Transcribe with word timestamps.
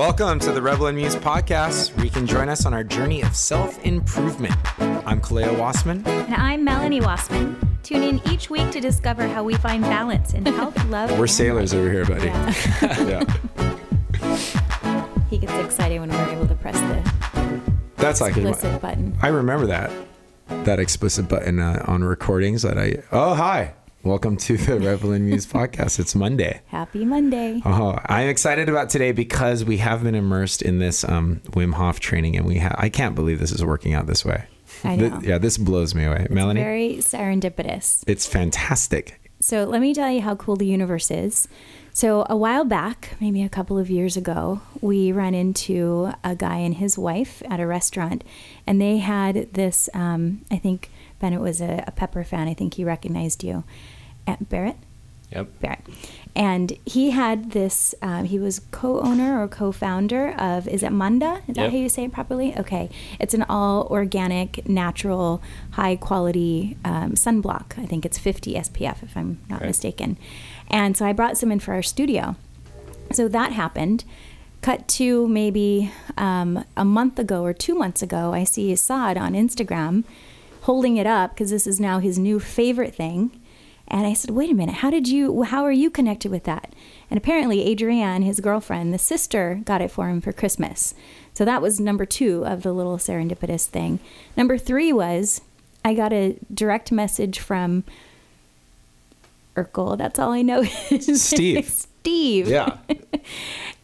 welcome 0.00 0.38
to 0.38 0.50
the 0.50 0.62
Rebel 0.62 0.86
and 0.86 0.96
Muse 0.96 1.14
podcast, 1.14 1.94
where 1.94 2.06
you 2.06 2.10
can 2.10 2.26
join 2.26 2.48
us 2.48 2.64
on 2.64 2.72
our 2.72 2.82
journey 2.82 3.20
of 3.20 3.36
self 3.36 3.78
improvement. 3.84 4.54
I'm 4.80 5.20
Kaleo 5.20 5.54
Wassman. 5.56 6.06
And 6.06 6.34
I'm 6.36 6.64
Melanie 6.64 7.02
Wassman. 7.02 7.54
Tune 7.82 8.02
in 8.02 8.28
each 8.30 8.48
week 8.48 8.70
to 8.70 8.80
discover 8.80 9.28
how 9.28 9.44
we 9.44 9.56
find 9.56 9.82
balance 9.82 10.32
in 10.32 10.46
health, 10.46 10.82
love, 10.88 11.18
We're 11.18 11.26
sailors 11.26 11.74
over 11.74 11.92
here, 11.92 12.06
buddy. 12.06 12.28
Yeah. 12.28 12.54
yeah. 14.22 15.06
He 15.28 15.36
gets 15.36 15.52
excited 15.52 16.00
when 16.00 16.08
we're 16.08 16.30
able 16.30 16.48
to 16.48 16.54
press 16.54 16.80
the 16.80 17.60
That's 17.96 18.22
like 18.22 18.38
explicit 18.38 18.80
button. 18.80 19.14
I 19.20 19.28
remember 19.28 19.66
that 19.66 19.92
that 20.64 20.80
explicit 20.80 21.28
button 21.28 21.58
uh, 21.58 21.84
on 21.86 22.04
recordings 22.04 22.62
that 22.62 22.78
I. 22.78 23.02
Oh, 23.12 23.34
hi. 23.34 23.74
Welcome 24.02 24.38
to 24.38 24.56
the 24.56 24.80
Rebel 24.80 25.12
and 25.12 25.26
Muse 25.26 25.46
podcast. 25.46 25.98
It's 26.00 26.14
Monday. 26.14 26.62
Happy 26.68 27.04
Monday. 27.04 27.60
Oh, 27.66 27.98
I'm 28.06 28.28
excited 28.28 28.68
about 28.70 28.88
today 28.88 29.12
because 29.12 29.62
we 29.64 29.76
have 29.78 30.02
been 30.02 30.14
immersed 30.14 30.62
in 30.62 30.78
this 30.78 31.04
um, 31.04 31.40
Wim 31.50 31.74
Hof 31.74 32.00
training, 32.00 32.36
and 32.36 32.46
we 32.46 32.56
have. 32.56 32.74
I 32.78 32.88
can't 32.88 33.14
believe 33.14 33.38
this 33.40 33.52
is 33.52 33.62
working 33.62 33.92
out 33.92 34.06
this 34.06 34.24
way. 34.24 34.44
I 34.84 34.96
Th- 34.96 35.12
know. 35.12 35.20
yeah, 35.22 35.38
this 35.38 35.58
blows 35.58 35.94
me 35.94 36.04
away, 36.04 36.26
Melanie. 36.30 36.62
Very 36.62 36.96
serendipitous. 36.96 38.02
it's 38.06 38.26
fantastic. 38.26 39.20
So 39.42 39.64
let 39.64 39.80
me 39.80 39.92
tell 39.94 40.10
you 40.10 40.20
how 40.22 40.34
cool 40.34 40.56
the 40.56 40.66
universe 40.66 41.10
is. 41.10 41.48
So 41.92 42.24
a 42.30 42.36
while 42.36 42.64
back, 42.64 43.16
maybe 43.20 43.42
a 43.42 43.48
couple 43.48 43.78
of 43.78 43.90
years 43.90 44.16
ago, 44.16 44.60
we 44.80 45.12
ran 45.12 45.34
into 45.34 46.12
a 46.22 46.36
guy 46.36 46.58
and 46.58 46.74
his 46.74 46.96
wife 46.98 47.42
at 47.50 47.58
a 47.60 47.66
restaurant, 47.66 48.24
and 48.66 48.80
they 48.80 48.98
had 48.98 49.52
this. 49.52 49.90
Um, 49.92 50.42
I 50.50 50.56
think 50.56 50.90
Bennett 51.20 51.40
was 51.40 51.60
a, 51.60 51.84
a 51.86 51.90
Pepper 51.90 52.22
fan. 52.24 52.48
I 52.48 52.54
think 52.54 52.74
he 52.74 52.84
recognized 52.84 53.42
you, 53.42 53.64
Uh, 54.26 54.36
Barrett. 54.40 54.76
Yep. 55.32 55.60
Barrett. 55.60 55.80
And 56.34 56.72
he 56.84 57.10
had 57.10 57.52
this, 57.52 57.94
um, 58.02 58.24
he 58.24 58.38
was 58.38 58.60
co 58.72 59.00
owner 59.00 59.40
or 59.42 59.46
co 59.48 59.70
founder 59.72 60.32
of, 60.36 60.66
is 60.68 60.82
it 60.82 60.90
Manda? 60.90 61.42
Is 61.48 61.54
that 61.54 61.62
Yep. 61.64 61.70
how 61.72 61.76
you 61.78 61.88
say 61.88 62.04
it 62.04 62.12
properly? 62.12 62.56
Okay. 62.58 62.88
It's 63.20 63.34
an 63.34 63.44
all 63.48 63.86
organic, 63.90 64.68
natural, 64.68 65.40
high 65.72 65.96
quality 65.96 66.76
um, 66.84 67.12
sunblock. 67.12 67.78
I 67.78 67.86
think 67.86 68.04
it's 68.04 68.18
50 68.18 68.54
SPF, 68.56 69.02
if 69.02 69.16
I'm 69.16 69.38
not 69.48 69.60
Right. 69.60 69.68
mistaken. 69.68 70.18
And 70.68 70.96
so 70.96 71.04
I 71.06 71.12
brought 71.12 71.36
some 71.38 71.50
in 71.52 71.60
for 71.60 71.74
our 71.74 71.82
studio. 71.82 72.34
So 73.12 73.28
that 73.28 73.52
happened. 73.52 74.04
Cut 74.62 74.86
to 74.88 75.26
maybe 75.28 75.90
um, 76.18 76.64
a 76.76 76.84
month 76.84 77.18
ago 77.18 77.42
or 77.42 77.52
two 77.52 77.74
months 77.74 78.02
ago, 78.02 78.32
I 78.34 78.44
see 78.44 78.70
Assad 78.72 79.16
on 79.16 79.32
Instagram 79.34 80.04
holding 80.62 80.96
it 80.96 81.06
up 81.06 81.34
because 81.34 81.50
this 81.50 81.66
is 81.66 81.80
now 81.80 81.98
his 81.98 82.18
new 82.18 82.38
favorite 82.38 82.94
thing. 82.94 83.30
And 83.90 84.06
I 84.06 84.12
said, 84.12 84.30
wait 84.30 84.50
a 84.50 84.54
minute, 84.54 84.76
how 84.76 84.90
did 84.90 85.08
you, 85.08 85.42
how 85.42 85.64
are 85.64 85.72
you 85.72 85.90
connected 85.90 86.30
with 86.30 86.44
that? 86.44 86.72
And 87.10 87.18
apparently, 87.18 87.70
Adrienne, 87.70 88.22
his 88.22 88.38
girlfriend, 88.38 88.94
the 88.94 88.98
sister, 88.98 89.60
got 89.64 89.82
it 89.82 89.90
for 89.90 90.08
him 90.08 90.20
for 90.20 90.32
Christmas. 90.32 90.94
So 91.34 91.44
that 91.44 91.60
was 91.60 91.80
number 91.80 92.06
two 92.06 92.46
of 92.46 92.62
the 92.62 92.72
little 92.72 92.98
serendipitous 92.98 93.66
thing. 93.66 93.98
Number 94.36 94.56
three 94.56 94.92
was 94.92 95.40
I 95.84 95.94
got 95.94 96.12
a 96.12 96.36
direct 96.52 96.92
message 96.92 97.40
from 97.40 97.82
Urkel. 99.56 99.98
That's 99.98 100.18
all 100.18 100.32
I 100.32 100.42
know. 100.42 100.62
Steve. 101.00 101.68
Steve. 102.00 102.48
Yeah. 102.48 102.78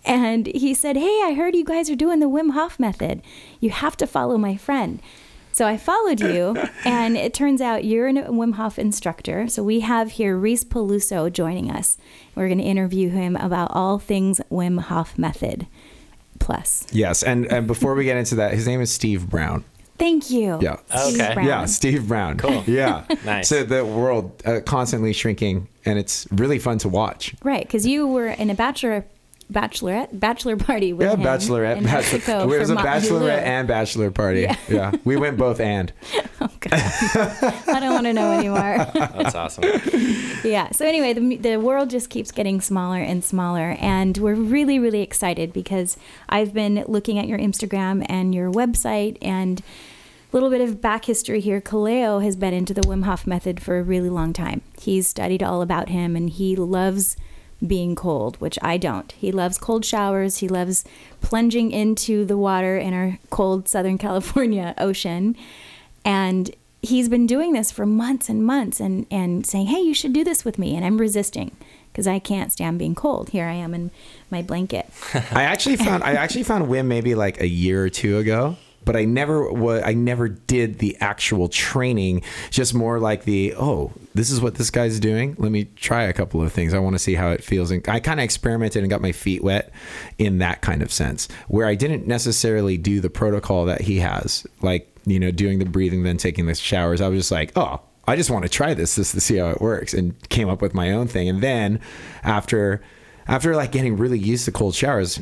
And 0.07 0.47
he 0.47 0.73
said, 0.73 0.97
Hey, 0.97 1.21
I 1.25 1.35
heard 1.35 1.57
you 1.57 1.65
guys 1.65 1.91
are 1.91 1.97
doing 1.97 2.21
the 2.21 2.29
Wim 2.29 2.53
Hof 2.53 2.79
method. 2.79 3.23
You 3.59 3.71
have 3.71 3.97
to 3.97 4.07
follow 4.07 4.39
my 4.39 4.57
friend. 4.57 5.01
So 5.57 5.67
I 5.67 5.79
followed 5.79 6.21
you, 6.21 6.55
and 6.85 7.17
it 7.17 7.33
turns 7.33 7.63
out 7.63 7.83
you're 7.83 8.09
a 8.09 8.13
Wim 8.13 8.57
Hof 8.57 8.79
instructor. 8.79 9.49
So 9.49 9.63
we 9.63 9.81
have 9.81 10.11
here 10.11 10.37
Reese 10.37 10.65
Peluso 10.65 11.33
joining 11.33 11.71
us. 11.71 11.97
We're 12.35 12.49
going 12.49 12.59
to 12.59 12.65
interview 12.65 13.09
him 13.09 13.37
about 13.37 13.71
all 13.71 13.99
things 13.99 14.39
Wim 14.53 14.79
Hof 14.79 15.17
method 15.17 15.67
plus. 16.41 16.87
Yes, 16.93 17.23
and 17.23 17.51
and 17.51 17.67
before 17.67 17.95
we 17.95 18.05
get 18.05 18.19
into 18.19 18.35
that, 18.35 18.53
his 18.53 18.67
name 18.67 18.83
is 18.83 18.93
Steve 18.93 19.31
Brown. 19.31 19.65
Thank 19.99 20.29
you. 20.29 20.59
Yeah. 20.61 20.77
Steve 20.95 21.21
Okay. 21.23 21.33
Brown. 21.33 21.47
Yeah, 21.47 21.65
Steve 21.65 22.07
Brown. 22.07 22.37
Cool. 22.37 22.63
Yeah. 22.67 23.07
Nice. 23.25 23.49
So 23.49 23.65
the 23.65 23.83
world 23.83 24.43
uh, 24.45 24.61
constantly 24.67 25.15
shrinking, 25.15 25.69
and 25.87 25.99
it's 25.99 26.27
really 26.33 26.59
fun 26.59 26.77
to 26.81 26.91
watch. 26.91 27.35
Right, 27.43 27.63
because 27.67 27.87
you 27.87 28.07
were 28.07 28.29
in 28.29 28.51
a 28.51 28.55
bachelor, 28.55 29.07
bachelorette, 29.53 30.19
bachelor 30.19 30.57
party 30.57 30.93
with 30.93 31.07
Yeah, 31.07 31.15
him 31.15 31.21
bachelorette. 31.23 31.77
in 31.79 31.85
bachelor. 31.85 32.19
Mexico 32.19 32.43
It 32.53 32.59
was 32.59 32.71
a 32.71 32.75
bachelorette 32.77 33.21
Lou. 33.21 33.29
and 33.29 33.69
bachelor 33.69 34.11
party. 34.11 34.41
Yeah. 34.43 34.57
Yeah. 34.69 34.93
We 35.05 35.17
went 35.17 35.37
both 35.37 35.61
and. 35.61 35.93
Oh, 36.39 36.51
God. 36.61 36.73
I 36.75 37.81
don't 37.81 37.95
want 37.95 38.05
to 38.07 38.13
know 38.13 38.31
anymore. 38.31 38.77
That's 38.95 39.35
awesome. 39.35 39.65
yeah. 40.45 40.71
So 40.73 40.85
anyway, 40.87 41.15
the 41.15 41.37
the 41.37 41.57
world 41.57 41.89
just 41.89 42.11
keeps 42.11 42.31
getting 42.31 42.61
smaller 42.61 42.99
and 43.01 43.25
smaller, 43.25 43.75
and 43.81 44.19
we're 44.19 44.35
really 44.35 44.79
really 44.79 45.01
excited 45.01 45.55
because 45.55 45.97
I've 46.29 46.53
been 46.53 46.85
looking 46.87 47.19
at 47.19 47.27
your 47.27 47.39
Instagram 47.39 48.05
and 48.09 48.35
your 48.35 48.51
website 48.53 49.17
and. 49.23 49.63
A 50.33 50.37
little 50.37 50.51
bit 50.51 50.61
of 50.61 50.83
back 50.83 51.07
history 51.07 51.41
here. 51.41 51.63
Kaleo 51.63 52.23
has 52.23 52.37
been 52.37 52.53
into 52.53 52.75
the 52.75 52.83
Wim 52.83 53.05
Hof 53.05 53.27
method 53.27 53.63
for 53.63 53.79
a 53.79 53.83
really 53.83 54.11
long 54.11 54.35
time. 54.35 54.61
He's 54.79 55.07
studied 55.09 55.43
all 55.43 55.63
about 55.63 55.89
him 55.89 56.15
and 56.15 56.29
he 56.29 56.55
loves 56.57 57.17
being 57.65 57.95
cold, 57.95 58.37
which 58.37 58.59
I 58.63 58.77
don't. 58.77 59.11
He 59.13 59.33
loves 59.33 59.59
cold 59.59 59.85
showers. 59.85 60.39
He 60.39 60.49
loves 60.49 60.85
plunging 61.21 61.71
into 61.71 62.25
the 62.25 62.37
water 62.37 62.77
in 62.77 62.93
our 62.93 63.19
cold 63.31 63.69
Southern 63.69 63.99
California 64.07 64.75
ocean. 64.79 65.37
And 66.05 66.55
he's 66.83 67.09
been 67.09 67.27
doing 67.27 67.53
this 67.53 67.71
for 67.71 67.87
months 67.87 68.29
and 68.29 68.45
months 68.45 68.81
and, 68.81 69.07
and 69.11 69.47
saying, 69.47 69.67
hey, 69.67 69.81
you 69.81 69.95
should 69.95 70.13
do 70.13 70.25
this 70.25 70.45
with 70.45 70.59
me. 70.59 70.77
And 70.77 70.85
I'm 70.85 70.99
resisting 70.99 71.57
because 71.97 72.07
I 72.07 72.19
can't 72.19 72.53
stand 72.53 72.79
being 72.79 72.95
cold. 72.95 73.31
Here 73.31 73.47
I 73.47 73.55
am 73.55 73.73
in 73.73 73.91
my 74.31 74.43
blanket. 74.43 74.91
I 75.15 75.45
actually 75.45 75.77
found 75.77 76.05
I 76.05 76.13
actually 76.13 76.43
found 76.43 76.67
Wim 76.67 76.87
maybe 76.87 77.15
like 77.15 77.41
a 77.41 77.49
year 77.49 77.83
or 77.83 77.89
two 77.89 78.19
ago, 78.19 78.57
but 78.87 78.97
I 78.97 79.05
never 79.05 79.53
wa 79.53 79.81
I 79.85 79.93
never 79.93 80.29
did 80.29 80.79
the 80.79 80.97
actual 81.01 81.49
training. 81.49 82.23
Just 82.51 82.73
more 82.73 82.99
like 82.99 83.25
the 83.25 83.55
oh, 83.59 83.93
this 84.15 84.31
is 84.31 84.41
what 84.41 84.55
this 84.55 84.71
guy's 84.71 84.99
doing. 84.99 85.35
Let 85.39 85.53
me 85.53 85.65
try 85.77 86.05
a 86.05 86.15
couple 86.15 86.41
of 86.41 86.51
things. 86.53 86.73
I 86.73 86.79
want 86.79 86.95
to 86.95 86.99
see 86.99 87.15
how 87.15 87.31
it 87.31 87.45
feels, 87.45 87.71
and 87.71 87.87
I 87.87 88.01
kind 88.01 88.19
of 88.19 88.25
experimented 88.25 88.83
and 88.83 88.89
got 88.89 89.03
my 89.03 89.13
feet 89.13 89.45
wet 89.45 89.71
in 90.17 90.39
that 90.39 90.63
kind 90.63 90.81
of 90.81 90.91
sense, 90.91 91.29
where 91.49 91.67
I 91.67 91.75
didn't 91.75 92.07
necessarily 92.07 92.79
do 92.79 93.01
the 93.01 93.11
protocol 93.11 93.67
that 93.67 93.83
he 93.83 93.99
has, 93.99 94.47
like 94.63 94.91
you 95.05 95.21
know, 95.21 95.31
doing 95.31 95.59
the 95.59 95.67
breathing, 95.67 96.05
then 96.05 96.17
taking 96.17 96.47
the 96.47 96.55
showers. 96.55 97.03
I 97.03 97.09
was 97.09 97.19
just 97.19 97.33
like, 97.33 97.53
oh. 97.57 97.81
I 98.09 98.15
just 98.15 98.31
want 98.31 98.45
to 98.45 98.49
try 98.49 98.73
this 98.73 98.95
just 98.95 99.15
to 99.15 99.21
see 99.21 99.39
how 99.39 99.49
it 99.49 99.61
works 99.61 99.93
and 99.93 100.15
came 100.29 100.49
up 100.49 100.63
with 100.63 100.75
my 100.75 100.93
own 100.93 101.09
thing. 101.09 101.29
And 101.29 101.43
then 101.43 101.81
after 102.23 102.81
after 103.27 103.57
like 103.57 103.73
getting 103.73 103.97
really 103.97 104.17
used 104.17 104.45
to 104.45 104.53
cold 104.53 104.77
showers, 104.77 105.21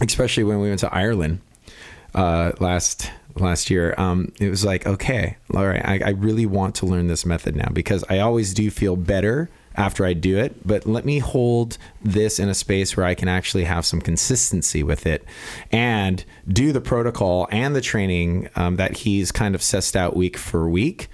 especially 0.00 0.42
when 0.42 0.58
we 0.58 0.66
went 0.66 0.80
to 0.80 0.92
Ireland 0.92 1.38
uh, 2.14 2.52
last 2.60 3.10
last 3.36 3.70
year, 3.70 3.94
um, 3.96 4.32
it 4.40 4.50
was 4.50 4.64
like, 4.64 4.86
okay, 4.86 5.36
all 5.54 5.66
right, 5.66 5.84
I, 5.84 6.00
I 6.06 6.10
really 6.10 6.46
want 6.46 6.74
to 6.76 6.86
learn 6.86 7.06
this 7.06 7.24
method 7.24 7.56
now 7.56 7.68
because 7.72 8.04
I 8.08 8.18
always 8.18 8.52
do 8.54 8.70
feel 8.70 8.96
better 8.96 9.48
after 9.76 10.04
I 10.04 10.12
do 10.12 10.36
it. 10.38 10.66
But 10.66 10.86
let 10.86 11.04
me 11.04 11.18
hold 11.18 11.78
this 12.02 12.38
in 12.38 12.48
a 12.48 12.54
space 12.54 12.96
where 12.96 13.06
I 13.06 13.14
can 13.14 13.28
actually 13.28 13.64
have 13.64 13.86
some 13.86 14.00
consistency 14.00 14.82
with 14.82 15.06
it 15.06 15.24
and 15.70 16.24
do 16.48 16.72
the 16.72 16.80
protocol 16.80 17.48
and 17.50 17.74
the 17.74 17.80
training 17.80 18.48
um, 18.56 18.76
that 18.76 18.98
he's 18.98 19.32
kind 19.32 19.54
of 19.54 19.60
sussed 19.60 19.96
out 19.96 20.16
week 20.16 20.36
for 20.36 20.68
week 20.68 21.08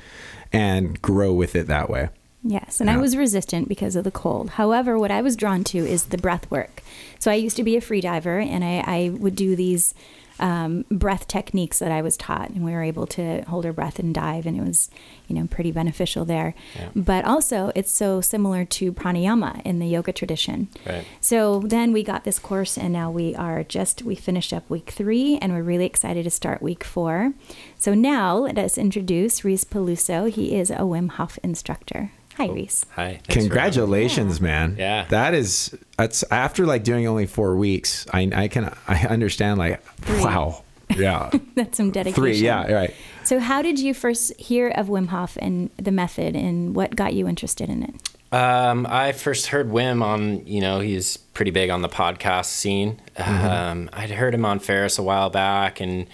and 0.52 1.00
grow 1.02 1.32
with 1.32 1.54
it 1.54 1.66
that 1.66 1.90
way. 1.90 2.08
Yes, 2.42 2.80
and 2.80 2.88
I 2.88 2.96
was 2.96 3.16
resistant 3.16 3.68
because 3.68 3.96
of 3.96 4.04
the 4.04 4.12
cold. 4.12 4.50
However, 4.50 4.96
what 4.96 5.10
I 5.10 5.20
was 5.20 5.34
drawn 5.34 5.64
to 5.64 5.78
is 5.78 6.06
the 6.06 6.18
breath 6.18 6.48
work. 6.48 6.80
So 7.18 7.28
I 7.28 7.34
used 7.34 7.56
to 7.56 7.64
be 7.64 7.76
a 7.76 7.80
free 7.80 8.00
diver, 8.00 8.38
and 8.38 8.62
I, 8.64 8.84
I 8.86 9.08
would 9.08 9.34
do 9.34 9.56
these 9.56 9.94
um, 10.38 10.84
breath 10.90 11.26
techniques 11.28 11.78
that 11.78 11.90
I 11.90 12.02
was 12.02 12.16
taught, 12.16 12.50
and 12.50 12.64
we 12.64 12.72
were 12.72 12.82
able 12.82 13.06
to 13.08 13.42
hold 13.42 13.66
our 13.66 13.72
breath 13.72 13.98
and 13.98 14.14
dive, 14.14 14.46
and 14.46 14.56
it 14.56 14.62
was, 14.62 14.90
you 15.28 15.34
know, 15.34 15.46
pretty 15.46 15.72
beneficial 15.72 16.24
there. 16.24 16.54
Yeah. 16.74 16.88
But 16.94 17.24
also, 17.24 17.72
it's 17.74 17.90
so 17.90 18.20
similar 18.20 18.64
to 18.64 18.92
pranayama 18.92 19.62
in 19.64 19.78
the 19.78 19.86
yoga 19.86 20.12
tradition. 20.12 20.68
Right. 20.86 21.04
So 21.20 21.60
then 21.60 21.92
we 21.92 22.02
got 22.02 22.24
this 22.24 22.38
course, 22.38 22.76
and 22.76 22.92
now 22.92 23.10
we 23.10 23.34
are 23.34 23.64
just, 23.64 24.02
we 24.02 24.14
finished 24.14 24.52
up 24.52 24.68
week 24.68 24.90
three, 24.90 25.38
and 25.38 25.52
we're 25.52 25.62
really 25.62 25.86
excited 25.86 26.24
to 26.24 26.30
start 26.30 26.62
week 26.62 26.84
four. 26.84 27.32
So 27.78 27.94
now 27.94 28.36
let 28.36 28.58
us 28.58 28.78
introduce 28.78 29.44
Reese 29.44 29.64
Peluso. 29.64 30.30
He 30.30 30.54
is 30.54 30.70
a 30.70 30.78
Wim 30.78 31.10
Hof 31.10 31.38
instructor. 31.42 32.10
Hi, 32.36 32.48
Reese. 32.48 32.84
Hi. 32.94 33.12
thanks 33.12 33.24
for 33.24 33.30
having 33.30 33.44
me. 33.44 33.48
Congratulations, 33.48 34.40
man. 34.40 34.76
Yeah. 34.78 35.06
That 35.08 35.34
is 35.34 35.76
that's 35.96 36.22
after 36.30 36.66
like 36.66 36.84
doing 36.84 37.06
only 37.06 37.26
four 37.26 37.56
weeks, 37.56 38.06
I 38.12 38.30
I 38.34 38.48
can 38.48 38.74
I 38.86 39.06
understand 39.06 39.58
like 39.58 39.82
wow. 40.08 40.62
Yeah. 40.90 41.30
That's 41.56 41.76
some 41.76 41.90
dedication. 41.90 42.22
Three, 42.22 42.36
yeah, 42.36 42.70
right. 42.72 42.94
So, 43.24 43.40
how 43.40 43.60
did 43.60 43.80
you 43.80 43.92
first 43.92 44.38
hear 44.38 44.68
of 44.68 44.86
Wim 44.86 45.08
Hof 45.08 45.36
and 45.40 45.68
the 45.76 45.90
method, 45.90 46.36
and 46.36 46.76
what 46.76 46.94
got 46.94 47.12
you 47.12 47.26
interested 47.26 47.68
in 47.68 47.82
it? 47.82 47.94
Um, 48.32 48.86
I 48.88 49.12
first 49.12 49.48
heard 49.48 49.70
Wim 49.70 50.02
on, 50.02 50.46
you 50.46 50.60
know, 50.60 50.80
he's 50.80 51.16
pretty 51.16 51.50
big 51.50 51.70
on 51.70 51.82
the 51.82 51.88
podcast 51.88 52.46
scene. 52.46 53.00
Um, 53.16 53.88
I'd 53.92 54.10
heard 54.10 54.34
him 54.34 54.44
on 54.44 54.58
Ferriss 54.58 54.98
a 54.98 55.02
while 55.02 55.30
back 55.30 55.80
and, 55.80 56.06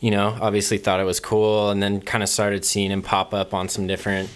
you 0.00 0.10
know, 0.10 0.38
obviously 0.40 0.78
thought 0.78 1.00
it 1.00 1.04
was 1.04 1.18
cool 1.20 1.70
and 1.70 1.82
then 1.82 2.00
kind 2.00 2.22
of 2.22 2.28
started 2.28 2.64
seeing 2.64 2.90
him 2.90 3.02
pop 3.02 3.34
up 3.34 3.52
on 3.52 3.68
some 3.68 3.86
different 3.86 4.30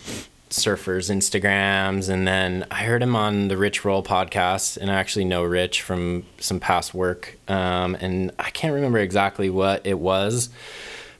surfers 0.53 1.11
Instagrams, 1.11 2.09
and 2.09 2.27
then 2.27 2.67
I 2.71 2.85
heard 2.85 3.03
him 3.03 3.17
on 3.17 3.49
the 3.49 3.57
Rich 3.57 3.85
Roll 3.85 4.03
podcast, 4.03 4.77
and 4.77 4.91
I 4.91 4.95
actually 4.95 5.25
know 5.25 5.43
Rich 5.45 5.83
from 5.83 6.25
some 6.39 6.61
past 6.61 6.95
work, 6.95 7.39
um, 7.49 7.95
and 7.97 8.31
I 8.39 8.51
can't 8.51 8.75
remember 8.75 8.99
exactly 8.99 9.51
what 9.51 9.87
it 9.87 9.99
was, 9.99 10.49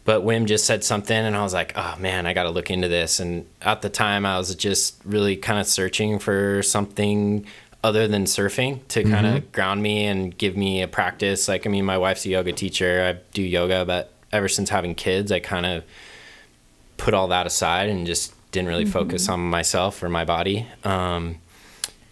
but 0.05 0.23
Wim 0.23 0.47
just 0.47 0.65
said 0.65 0.85
something, 0.85 1.17
and 1.17 1.37
I 1.37 1.43
was 1.43 1.55
like, 1.55 1.73
oh 1.77 1.95
man, 1.99 2.27
I 2.27 2.33
got 2.33 2.45
to 2.45 2.51
look 2.51 2.71
into 2.71 2.89
this. 2.89 3.21
And 3.21 3.47
at 3.61 3.83
the 3.83 3.91
time, 3.91 4.27
I 4.27 4.39
was 4.39 4.55
just 4.55 5.01
really 5.05 5.37
kind 5.37 5.61
of 5.61 5.67
searching 5.67 6.19
for 6.19 6.63
something 6.63 7.47
other 7.85 8.07
than 8.07 8.25
surfing 8.25 8.87
to 8.89 9.03
kind 9.03 9.27
of 9.27 9.51
ground 9.53 9.83
me 9.83 10.07
and 10.07 10.37
give 10.39 10.57
me 10.57 10.83
a 10.83 10.89
practice. 10.89 11.49
Like, 11.49 11.67
I 11.67 11.71
mean, 11.71 11.85
my 11.85 11.99
wife's 11.99 12.25
a 12.25 12.29
yoga 12.29 12.53
teacher. 12.53 13.03
I 13.05 13.21
do 13.33 13.43
yoga, 13.43 13.85
but 13.85 14.13
ever 14.33 14.49
since 14.49 14.71
having 14.71 14.95
kids, 14.95 15.33
I 15.33 15.41
kind 15.41 15.67
of 15.67 15.85
put 16.97 17.13
all 17.15 17.29
that 17.29 17.47
aside 17.47 17.89
and 17.89 18.07
just 18.07 18.35
didn't 18.53 18.69
really 18.69 18.85
focus 18.85 19.29
on 19.29 19.41
myself 19.41 20.03
or 20.03 20.09
my 20.09 20.25
body. 20.25 20.67
Um, 20.85 21.41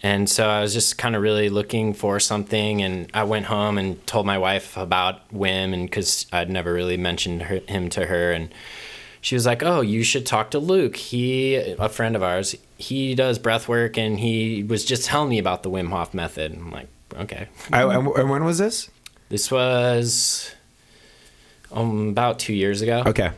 and 0.03 0.27
so 0.27 0.49
I 0.49 0.61
was 0.61 0.73
just 0.73 0.97
kind 0.97 1.15
of 1.15 1.21
really 1.21 1.49
looking 1.49 1.93
for 1.93 2.19
something. 2.19 2.81
And 2.81 3.09
I 3.13 3.23
went 3.23 3.45
home 3.45 3.77
and 3.77 4.05
told 4.07 4.25
my 4.25 4.37
wife 4.37 4.75
about 4.75 5.29
Wim, 5.31 5.73
and 5.73 5.85
because 5.85 6.25
I'd 6.33 6.49
never 6.49 6.73
really 6.73 6.97
mentioned 6.97 7.43
her, 7.43 7.59
him 7.67 7.89
to 7.91 8.07
her, 8.07 8.31
and 8.31 8.53
she 9.21 9.35
was 9.35 9.45
like, 9.45 9.61
"Oh, 9.61 9.81
you 9.81 10.03
should 10.03 10.25
talk 10.25 10.49
to 10.51 10.59
Luke. 10.59 10.95
He, 10.95 11.55
a 11.55 11.87
friend 11.87 12.15
of 12.15 12.23
ours, 12.23 12.55
he 12.77 13.13
does 13.13 13.37
breath 13.37 13.67
work, 13.67 13.95
and 13.95 14.19
he 14.19 14.63
was 14.63 14.83
just 14.83 15.05
telling 15.05 15.29
me 15.29 15.37
about 15.37 15.61
the 15.61 15.69
Wim 15.69 15.89
Hof 15.89 16.15
method." 16.15 16.53
I'm 16.53 16.71
like, 16.71 16.87
"Okay." 17.15 17.47
I, 17.71 17.83
and, 17.83 18.07
and 18.07 18.29
when 18.31 18.43
was 18.43 18.57
this? 18.57 18.89
This 19.29 19.51
was 19.51 20.51
um, 21.71 22.09
about 22.09 22.39
two 22.39 22.53
years 22.53 22.81
ago. 22.81 23.03
Okay. 23.05 23.29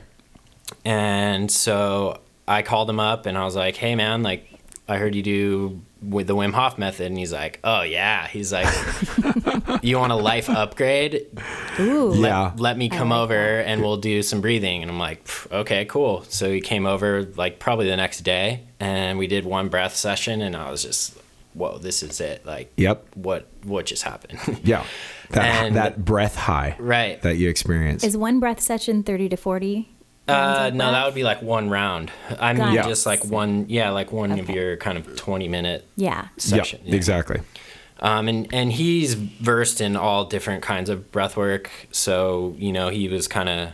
And 0.86 1.52
so 1.52 2.20
I 2.48 2.62
called 2.62 2.90
him 2.90 3.00
up 3.00 3.26
and 3.26 3.38
I 3.38 3.46
was 3.46 3.56
like, 3.56 3.76
"Hey, 3.76 3.96
man, 3.96 4.24
like 4.24 4.50
I 4.88 4.98
heard 4.98 5.16
you 5.16 5.24
do 5.24 5.82
with 6.02 6.28
the 6.28 6.36
Wim 6.36 6.52
Hof 6.54 6.78
method," 6.78 7.08
and 7.08 7.18
he's 7.18 7.32
like, 7.32 7.60
"Oh 7.64 7.82
yeah." 7.84 8.28
He's 8.28 8.52
like, 8.52 8.68
"You 9.84 9.98
want 9.98 10.12
a 10.12 10.16
life 10.18 10.50
upgrade? 10.50 11.28
Ooh. 11.80 12.14
Yeah. 12.16 12.52
Let 12.58 12.78
me 12.78 12.90
come 12.90 13.10
like 13.10 13.20
over 13.22 13.60
and 13.60 13.82
we'll 13.82 13.98
do 13.98 14.22
some 14.24 14.42
breathing." 14.42 14.82
And 14.82 14.92
I'm 14.92 15.00
like, 15.00 15.28
"Okay, 15.52 15.86
cool." 15.86 16.24
So 16.30 16.52
he 16.52 16.60
came 16.62 16.86
over 16.86 17.24
like 17.36 17.60
probably 17.60 17.88
the 17.88 17.96
next 17.98 18.22
day, 18.22 18.64
and 18.80 19.18
we 19.18 19.28
did 19.28 19.46
one 19.46 19.70
breath 19.70 19.96
session, 19.96 20.42
and 20.42 20.56
I 20.58 20.70
was 20.70 20.84
just, 20.84 21.18
"Whoa, 21.54 21.78
this 21.78 22.04
is 22.04 22.20
it!" 22.20 22.46
Like, 22.46 22.72
Yep. 22.78 23.16
what 23.16 23.48
what 23.64 23.86
just 23.86 24.04
happened? 24.04 24.40
Yeah. 24.66 24.84
That 25.30 25.66
And- 25.66 25.76
that 25.78 26.04
breath 26.04 26.36
high 26.36 26.76
right. 26.78 27.20
that 27.22 27.38
you 27.38 27.50
experience. 27.50 28.04
Is 28.04 28.16
one 28.18 28.40
breath 28.42 28.60
session 28.60 29.02
30 29.04 29.30
to 29.30 29.38
40? 29.38 29.90
Uh, 30.28 30.72
no, 30.74 30.92
that 30.92 31.06
would 31.06 31.16
be 31.16 31.24
like 31.24 31.42
one 31.42 31.70
round. 31.70 32.12
I 32.40 32.54
mean, 32.54 32.76
Got 32.76 32.86
it. 32.86 32.90
just 32.90 33.06
like 33.06 33.26
one, 33.26 33.66
yeah, 33.68 33.90
like 33.90 34.12
one 34.12 34.40
of 34.40 34.50
your 34.50 34.78
kind 34.78 34.98
of 34.98 35.16
20 35.18 35.48
minute 35.50 35.86
Yeah. 35.98 36.28
section. 36.38 36.80
Yeah, 36.86 36.96
exactly. 36.96 37.42
Um, 38.00 38.28
and, 38.28 38.54
and 38.54 38.72
he's 38.72 39.14
versed 39.16 39.82
in 39.82 39.96
all 39.96 40.26
different 40.26 40.62
kinds 40.64 40.90
of 40.90 41.12
breath 41.12 41.36
work. 41.38 41.70
So, 41.92 42.56
you 42.58 42.72
know, 42.72 42.90
he 42.90 43.08
was 43.10 43.28
kind 43.28 43.50
of 43.50 43.70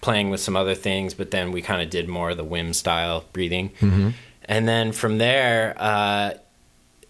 playing 0.00 0.30
with 0.30 0.40
some 0.40 0.54
other 0.56 0.74
things, 0.74 1.14
but 1.14 1.30
then 1.30 1.50
we 1.52 1.60
kind 1.62 1.82
of 1.82 1.90
did 1.90 2.08
more 2.08 2.30
of 2.30 2.36
the 2.36 2.44
Wim 2.44 2.74
style 2.74 3.24
breathing. 3.32 3.70
And 4.46 4.68
then 4.68 4.92
from 4.92 5.18
there, 5.18 5.74
uh, 5.78 6.34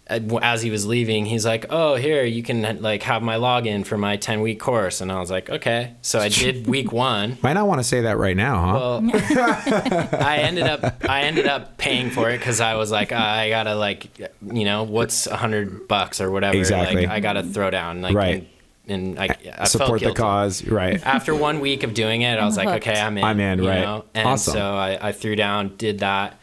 Uh, 0.07 0.21
as 0.43 0.61
he 0.61 0.71
was 0.71 0.85
leaving, 0.85 1.25
he's 1.25 1.47
like, 1.47 1.65
"Oh, 1.71 1.95
here 1.95 2.25
you 2.25 2.43
can 2.43 2.83
like 2.83 3.03
have 3.05 3.23
my 3.23 3.37
login 3.37 3.87
for 3.87 3.97
my 3.97 4.17
ten 4.17 4.43
week 4.43 4.61
course," 4.61 5.01
and 5.01 5.11
I 5.11 5.19
was 5.19 5.31
like, 5.31 5.49
"Okay." 5.49 5.95
So 6.03 6.19
I 6.19 6.29
did 6.29 6.67
week 6.77 6.93
one. 6.93 7.39
Might 7.43 7.55
not 7.55 7.67
want 7.67 7.81
to 7.81 7.85
say 7.85 8.03
that 8.03 8.19
right 8.19 8.37
now, 8.37 8.59
huh? 8.59 9.01
Well, 9.03 9.11
I 10.21 10.41
ended 10.43 10.65
up 10.65 11.05
I 11.09 11.23
ended 11.23 11.47
up 11.47 11.79
paying 11.79 12.11
for 12.11 12.29
it 12.31 12.39
because 12.39 12.61
I 12.61 12.75
was 12.75 12.91
like 12.91 13.13
uh, 13.13 13.17
I 13.17 13.49
gotta 13.49 13.75
like 13.75 14.09
you 14.53 14.65
know 14.65 14.83
what's 14.83 15.27
a 15.27 15.37
hundred 15.37 15.89
bucks 15.89 16.21
or 16.21 16.31
whatever 16.31 16.59
Exactly. 16.59 17.03
like 17.07 17.11
I 17.11 17.21
gotta 17.21 17.43
throw 17.43 17.71
down 17.71 18.03
like 18.03 18.15
Right. 18.15 18.47
and, 18.87 19.17
and 19.17 19.19
I, 19.19 19.25
I 19.25 19.57
felt 19.57 19.69
Support 19.69 20.03
the 20.03 20.13
cause, 20.13 20.67
right? 20.67 21.01
After 21.07 21.35
one 21.35 21.61
week 21.61 21.83
of 21.83 21.95
doing 21.95 22.21
it, 22.23 22.39
I 22.39 22.45
was 22.45 22.59
like, 22.59 22.69
hooked. 22.69 22.87
okay, 22.89 23.01
I'm 23.01 23.17
in. 23.17 23.25
I'm 23.25 23.41
in, 23.41 23.63
you 23.63 23.69
right. 23.71 23.81
know? 23.81 24.05
And 24.13 24.29
Awesome. 24.29 24.53
so 24.53 24.75
I, 24.75 25.09
I 25.09 25.13
threw 25.13 25.35
down, 25.35 25.77
did 25.79 26.01
that, 26.01 26.39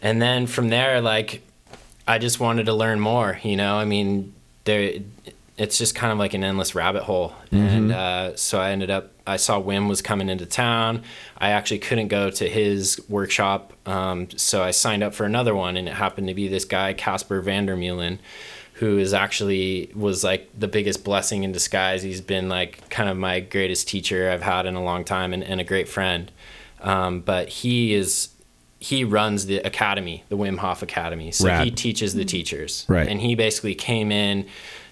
and 0.00 0.22
then 0.22 0.46
from 0.46 0.70
there, 0.70 1.02
like, 1.02 1.42
I 2.06 2.18
just 2.18 2.40
wanted 2.40 2.66
to 2.66 2.74
learn 2.74 3.00
more. 3.00 3.38
You 3.42 3.56
know, 3.56 3.76
I 3.76 3.84
mean, 3.84 4.34
there, 4.64 5.00
it's 5.56 5.78
just 5.78 5.94
kind 5.94 6.12
of 6.12 6.18
like 6.18 6.34
an 6.34 6.44
endless 6.44 6.74
rabbit 6.74 7.04
hole. 7.04 7.34
Mm-hmm. 7.50 7.56
And 7.56 7.92
uh, 7.92 8.36
so 8.36 8.60
I 8.60 8.70
ended 8.70 8.90
up, 8.90 9.12
I 9.26 9.36
saw 9.36 9.60
Wim 9.60 9.88
was 9.88 10.02
coming 10.02 10.28
into 10.28 10.46
town. 10.46 11.02
I 11.38 11.50
actually 11.50 11.78
couldn't 11.78 12.08
go 12.08 12.30
to 12.30 12.48
his 12.48 13.00
workshop, 13.08 13.72
um, 13.86 14.28
so 14.36 14.62
I 14.62 14.70
signed 14.70 15.02
up 15.02 15.14
for 15.14 15.24
another 15.24 15.54
one, 15.54 15.76
and 15.76 15.88
it 15.88 15.94
happened 15.94 16.28
to 16.28 16.34
be 16.34 16.48
this 16.48 16.64
guy 16.64 16.92
Kasper 16.92 17.40
van 17.40 17.66
der 17.66 17.76
Meulen 17.76 18.18
who 18.74 18.98
is 18.98 19.14
actually 19.14 19.90
was 19.94 20.24
like 20.24 20.48
the 20.58 20.66
biggest 20.66 21.04
blessing 21.04 21.44
in 21.44 21.52
disguise. 21.52 22.02
He's 22.02 22.20
been 22.20 22.48
like 22.48 22.88
kind 22.90 23.08
of 23.08 23.16
my 23.16 23.40
greatest 23.40 23.86
teacher 23.86 24.30
I've 24.30 24.42
had 24.42 24.66
in 24.66 24.74
a 24.74 24.82
long 24.82 25.04
time 25.04 25.32
and, 25.32 25.44
and 25.44 25.60
a 25.60 25.64
great 25.64 25.88
friend. 25.88 26.30
Um, 26.80 27.20
but 27.20 27.48
he 27.48 27.94
is 27.94 28.30
he 28.84 29.02
runs 29.02 29.46
the 29.46 29.56
academy, 29.60 30.24
the 30.28 30.36
Wim 30.36 30.58
Hof 30.58 30.82
Academy. 30.82 31.30
So 31.30 31.46
Rad. 31.46 31.64
he 31.64 31.70
teaches 31.70 32.12
the 32.12 32.26
teachers. 32.26 32.84
Right. 32.86 33.08
And 33.08 33.18
he 33.18 33.34
basically 33.34 33.74
came 33.74 34.12
in, 34.12 34.46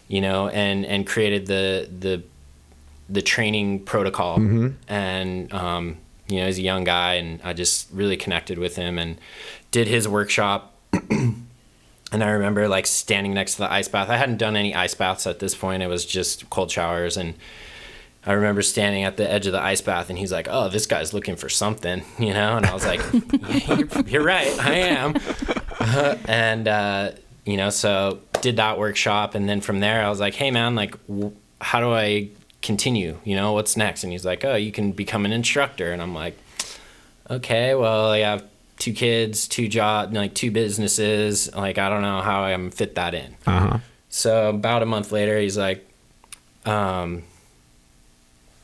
you 0.09 0.23
know, 0.23 0.49
and 0.49 0.87
and 0.87 1.07
created 1.07 1.47
the 1.47 1.91
the 2.01 2.23
the 3.11 3.21
training 3.21 3.85
protocol. 3.85 4.37
And 4.89 5.53
um, 5.53 5.99
you 6.27 6.41
know, 6.41 6.47
he's 6.47 6.59
a 6.59 6.63
young 6.63 6.85
guy 6.85 7.15
and 7.15 7.39
I 7.45 7.53
just 7.53 7.89
really 7.93 8.17
connected 8.17 8.57
with 8.57 8.77
him 8.77 8.99
and 8.99 9.19
did 9.73 9.89
his 9.89 10.09
workshop 10.09 10.75
and 11.11 11.45
I 12.25 12.31
remember 12.31 12.69
like 12.69 12.87
standing 12.87 13.35
next 13.35 13.57
to 13.57 13.59
the 13.59 13.73
ice 13.73 13.89
bath. 13.89 14.09
I 14.09 14.17
hadn't 14.17 14.39
done 14.39 14.57
any 14.57 14.75
ice 14.75 14.95
baths 14.95 15.27
at 15.27 15.39
this 15.39 15.55
point. 15.55 15.83
It 15.83 15.89
was 15.89 16.07
just 16.07 16.49
cold 16.49 16.71
showers. 16.71 17.19
And 17.19 17.35
I 18.25 18.33
remember 18.35 18.63
standing 18.63 19.03
at 19.03 19.17
the 19.17 19.31
edge 19.31 19.47
of 19.47 19.53
the 19.53 19.61
ice 19.61 19.81
bath 19.81 20.09
and 20.09 20.19
he's 20.19 20.31
like, 20.31 20.47
Oh, 20.51 20.69
this 20.69 20.87
guy's 20.87 21.13
looking 21.13 21.37
for 21.37 21.49
something, 21.49 22.05
you 22.19 22.33
know? 22.33 22.57
And 22.57 22.67
I 22.67 22.73
was 22.75 22.87
like, 22.87 23.01
yeah, 23.13 23.75
you're, 23.75 23.89
you're 24.07 24.25
right. 24.25 24.59
I 24.61 24.75
am. 24.75 25.17
and, 26.29 26.69
uh, 26.69 27.11
you 27.45 27.57
know, 27.57 27.71
so 27.71 28.21
did 28.41 28.57
that 28.57 28.79
workshop. 28.79 29.35
And 29.35 29.49
then 29.49 29.61
from 29.61 29.81
there, 29.81 30.05
I 30.05 30.09
was 30.09 30.21
like, 30.21 30.35
Hey, 30.35 30.51
man, 30.51 30.75
like, 30.75 30.93
w- 31.09 31.35
how 31.61 31.81
do 31.81 31.93
I 31.93 32.29
continue? 32.61 33.19
You 33.25 33.35
know, 33.37 33.53
what's 33.53 33.77
next? 33.77 34.05
And 34.05 34.13
he's 34.13 34.25
like, 34.25 34.45
Oh, 34.45 34.55
you 34.55 34.71
can 34.71 34.93
become 34.93 35.25
an 35.25 35.33
instructor. 35.33 35.93
And 35.93 36.01
I'm 36.01 36.15
like, 36.15 36.39
okay, 37.29 37.75
well, 37.75 38.11
I 38.11 38.19
have 38.19 38.45
two 38.79 38.93
kids, 38.93 39.49
two 39.49 39.67
job, 39.69 40.13
like 40.13 40.35
two 40.35 40.51
businesses. 40.51 41.53
Like, 41.55 41.79
I 41.79 41.89
don't 41.89 42.03
know 42.03 42.21
how 42.21 42.43
I'm 42.45 42.71
fit 42.71 42.95
that 42.95 43.15
in. 43.15 43.37
Uh 43.47 43.69
huh. 43.69 43.79
So 44.09 44.51
about 44.51 44.83
a 44.83 44.87
month 44.87 45.11
later, 45.11 45.39
he's 45.41 45.57
like, 45.57 45.89
um, 46.67 47.23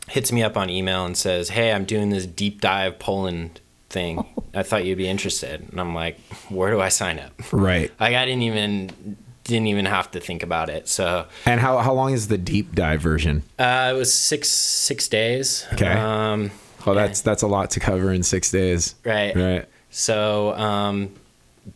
hits 0.09 0.33
me 0.33 0.43
up 0.43 0.57
on 0.57 0.71
email 0.71 1.05
and 1.05 1.17
says, 1.17 1.51
"Hey, 1.51 1.73
I'm 1.73 1.85
doing 1.85 2.11
this 2.11 2.27
deep 2.27 2.61
dive 2.61 2.99
Poland 2.99 3.61
thing. 3.91 4.25
I 4.55 4.63
thought 4.63 4.85
you'd 4.85 4.99
be 4.99 5.09
interested." 5.09 5.61
And 5.71 5.81
I'm 5.81 5.95
like, 5.95 6.19
"Where 6.49 6.71
do 6.71 6.81
I 6.81 6.89
sign 6.89 7.19
up?" 7.19 7.33
Right. 7.53 7.91
Like, 8.01 8.15
I 8.15 8.25
didn't 8.25 8.43
even 8.43 9.17
didn't 9.45 9.69
even 9.69 9.87
have 9.87 10.11
to 10.11 10.21
think 10.21 10.43
about 10.43 10.69
it. 10.69 10.89
So 10.89 11.25
And 11.47 11.59
how 11.61 11.79
how 11.79 11.95
long 11.95 12.13
is 12.13 12.29
the 12.29 12.37
deep 12.39 12.75
dive 12.75 13.01
version? 13.01 13.43
uh, 13.59 13.93
it 13.95 13.97
was 13.99 14.13
six 14.13 14.49
six 14.49 15.09
days. 15.09 15.67
Okay. 15.73 15.87
Um, 15.93 16.51
Well, 16.85 16.95
that's 16.95 17.21
that's 17.23 17.43
a 17.43 17.47
lot 17.47 17.71
to 17.71 17.81
cover 17.81 18.13
in 18.13 18.23
six 18.23 18.51
days. 18.51 18.95
right. 19.05 19.35
Right. 19.35 19.67
So 19.91 20.53
um, 20.53 21.15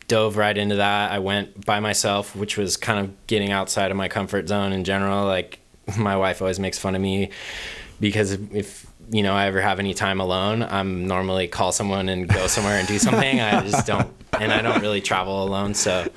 dove 0.07 0.37
right 0.37 0.55
into 0.57 0.75
that. 0.75 1.11
I 1.11 1.17
went 1.19 1.65
by 1.65 1.79
myself, 1.79 2.35
which 2.35 2.57
was 2.57 2.77
kind 2.77 2.99
of 2.99 3.27
getting 3.27 3.51
outside 3.51 3.89
of 3.91 3.97
my 3.97 4.07
comfort 4.07 4.47
zone 4.47 4.71
in 4.71 4.83
general. 4.83 5.25
Like 5.25 5.57
my 5.97 6.15
wife 6.15 6.41
always 6.41 6.59
makes 6.59 6.77
fun 6.77 6.93
of 6.95 7.01
me 7.01 7.29
because 8.03 8.33
if 8.33 8.85
you 9.09 9.23
know 9.23 9.33
I 9.33 9.47
ever 9.47 9.61
have 9.61 9.79
any 9.79 9.93
time 9.93 10.19
alone, 10.19 10.61
I'm 10.61 11.07
normally 11.07 11.47
call 11.47 11.71
someone 11.71 12.09
and 12.09 12.27
go 12.27 12.47
somewhere 12.47 12.77
and 12.77 12.87
do 12.87 12.99
something. 12.99 13.39
I 13.39 13.61
just 13.63 13.87
don't, 13.91 14.11
and 14.39 14.51
I 14.51 14.61
don't 14.61 14.81
really 14.81 14.99
travel 14.99 15.41
alone. 15.41 15.73
So 15.73 16.11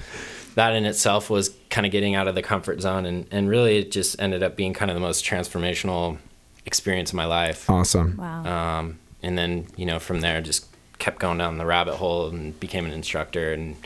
that 0.57 0.75
in 0.75 0.85
itself 0.85 1.31
was 1.31 1.55
kind 1.71 1.87
of 1.87 1.93
getting 1.93 2.17
out 2.17 2.27
of 2.27 2.35
the 2.35 2.43
comfort 2.43 2.81
zone, 2.81 3.07
and 3.07 3.27
and 3.31 3.49
really 3.49 3.79
it 3.79 3.93
just 3.93 4.21
ended 4.21 4.43
up 4.43 4.57
being 4.57 4.75
kind 4.75 4.91
of 4.91 4.97
the 4.97 5.01
most 5.01 5.25
transformational 5.25 6.19
experience 6.67 7.11
of 7.11 7.15
my 7.15 7.25
life. 7.25 7.71
Awesome. 7.71 8.17
Wow. 8.17 8.79
Um, 8.81 8.99
and 9.23 9.39
then, 9.39 9.69
you 9.77 9.87
know, 9.87 10.01
from 10.01 10.21
there, 10.21 10.41
just 10.41 10.67
kept 10.99 11.21
going 11.21 11.39
down 11.39 11.59
the 11.59 11.67
rabbit 11.67 11.95
hole 11.95 12.29
and 12.29 12.59
became 12.59 12.85
an 12.85 12.93
instructor. 12.93 13.53
And 13.53 13.77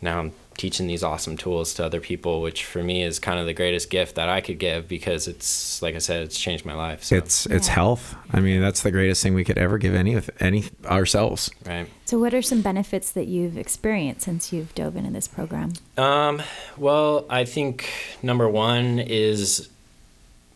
now 0.00 0.20
I'm 0.20 0.32
teaching 0.56 0.86
these 0.86 1.02
awesome 1.02 1.36
tools 1.36 1.74
to 1.74 1.84
other 1.84 2.00
people, 2.00 2.40
which 2.40 2.64
for 2.64 2.82
me 2.82 3.02
is 3.02 3.18
kind 3.18 3.38
of 3.38 3.44
the 3.46 3.52
greatest 3.52 3.90
gift 3.90 4.14
that 4.14 4.28
I 4.28 4.40
could 4.40 4.58
give 4.58 4.88
because 4.88 5.28
it's, 5.28 5.82
like 5.82 5.94
I 5.94 5.98
said, 5.98 6.22
it's 6.22 6.38
changed 6.40 6.64
my 6.64 6.72
life. 6.74 7.04
So, 7.04 7.16
It's 7.16 7.44
it's 7.46 7.66
Yeah. 7.68 7.74
health. 7.74 8.14
I 8.32 8.40
mean, 8.40 8.60
that's 8.62 8.82
the 8.82 8.90
greatest 8.90 9.22
thing 9.22 9.34
we 9.34 9.44
could 9.44 9.58
ever 9.58 9.76
give 9.78 9.94
any 9.94 10.14
of 10.14 10.30
any 10.40 10.64
ourselves. 10.86 11.50
right. 11.66 11.86
so, 12.06 12.18
what 12.18 12.32
are 12.32 12.40
some 12.42 12.62
benefits 12.62 13.10
that 13.12 13.26
you've 13.26 13.58
experienced 13.58 14.22
since 14.22 14.52
you've 14.52 14.74
dove 14.74 14.96
into 14.96 15.10
this 15.10 15.28
program? 15.28 15.74
Um, 15.98 16.42
well, 16.78 17.26
I 17.28 17.44
think 17.44 17.88
number 18.22 18.48
one 18.48 18.98
is 18.98 19.68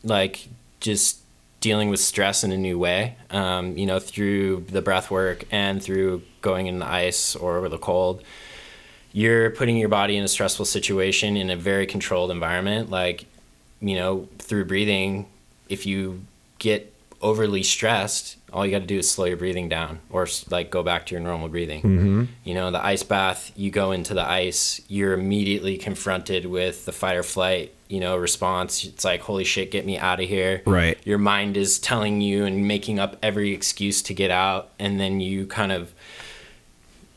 like 0.02 0.48
just 0.80 1.18
dealing 1.60 1.90
with 1.90 2.00
stress 2.00 2.42
in 2.42 2.52
a 2.52 2.56
new 2.56 2.78
way. 2.78 3.16
Um, 3.30 3.76
you 3.76 3.84
know, 3.84 3.98
through 3.98 4.64
the 4.70 4.80
breath 4.80 5.10
work 5.10 5.44
and 5.50 5.82
through 5.82 6.22
going 6.40 6.68
in 6.68 6.78
the 6.78 6.86
ice 6.86 7.36
or 7.36 7.68
the 7.68 7.76
cold. 7.76 8.22
You're 9.12 9.50
putting 9.50 9.76
your 9.76 9.88
body 9.88 10.16
in 10.16 10.24
a 10.24 10.28
stressful 10.28 10.64
situation 10.64 11.36
in 11.36 11.50
a 11.50 11.56
very 11.56 11.86
controlled 11.86 12.30
environment 12.30 12.90
like 12.90 13.26
you 13.80 13.94
know 13.96 14.28
through 14.38 14.64
breathing 14.64 15.26
if 15.68 15.86
you 15.86 16.20
get 16.58 16.92
overly 17.22 17.62
stressed 17.62 18.36
all 18.52 18.64
you 18.64 18.72
got 18.72 18.80
to 18.80 18.86
do 18.86 18.98
is 18.98 19.08
slow 19.10 19.26
your 19.26 19.36
breathing 19.36 19.68
down 19.68 20.00
or 20.10 20.26
like 20.50 20.70
go 20.70 20.82
back 20.82 21.06
to 21.06 21.14
your 21.14 21.20
normal 21.22 21.48
breathing 21.48 21.82
Mm-hmm. 21.82 22.24
you 22.44 22.54
know 22.54 22.70
the 22.70 22.82
ice 22.84 23.02
bath 23.02 23.52
you 23.56 23.70
go 23.70 23.92
into 23.92 24.14
the 24.14 24.26
ice 24.28 24.80
you're 24.88 25.12
immediately 25.12 25.76
confronted 25.76 26.46
with 26.46 26.84
the 26.86 26.92
fight 26.92 27.16
or 27.16 27.22
flight 27.22 27.72
you 27.88 28.00
know 28.00 28.16
response 28.16 28.84
it's 28.84 29.04
like 29.04 29.20
holy 29.20 29.44
shit 29.44 29.70
get 29.70 29.84
me 29.84 29.98
out 29.98 30.20
of 30.20 30.28
here 30.28 30.62
Right. 30.64 30.96
your 31.04 31.18
mind 31.18 31.56
is 31.56 31.78
telling 31.78 32.20
you 32.22 32.44
and 32.46 32.66
making 32.66 32.98
up 32.98 33.16
every 33.22 33.52
excuse 33.52 34.00
to 34.02 34.14
get 34.14 34.30
out 34.30 34.70
and 34.78 34.98
then 34.98 35.20
you 35.20 35.46
kind 35.46 35.72
of 35.72 35.92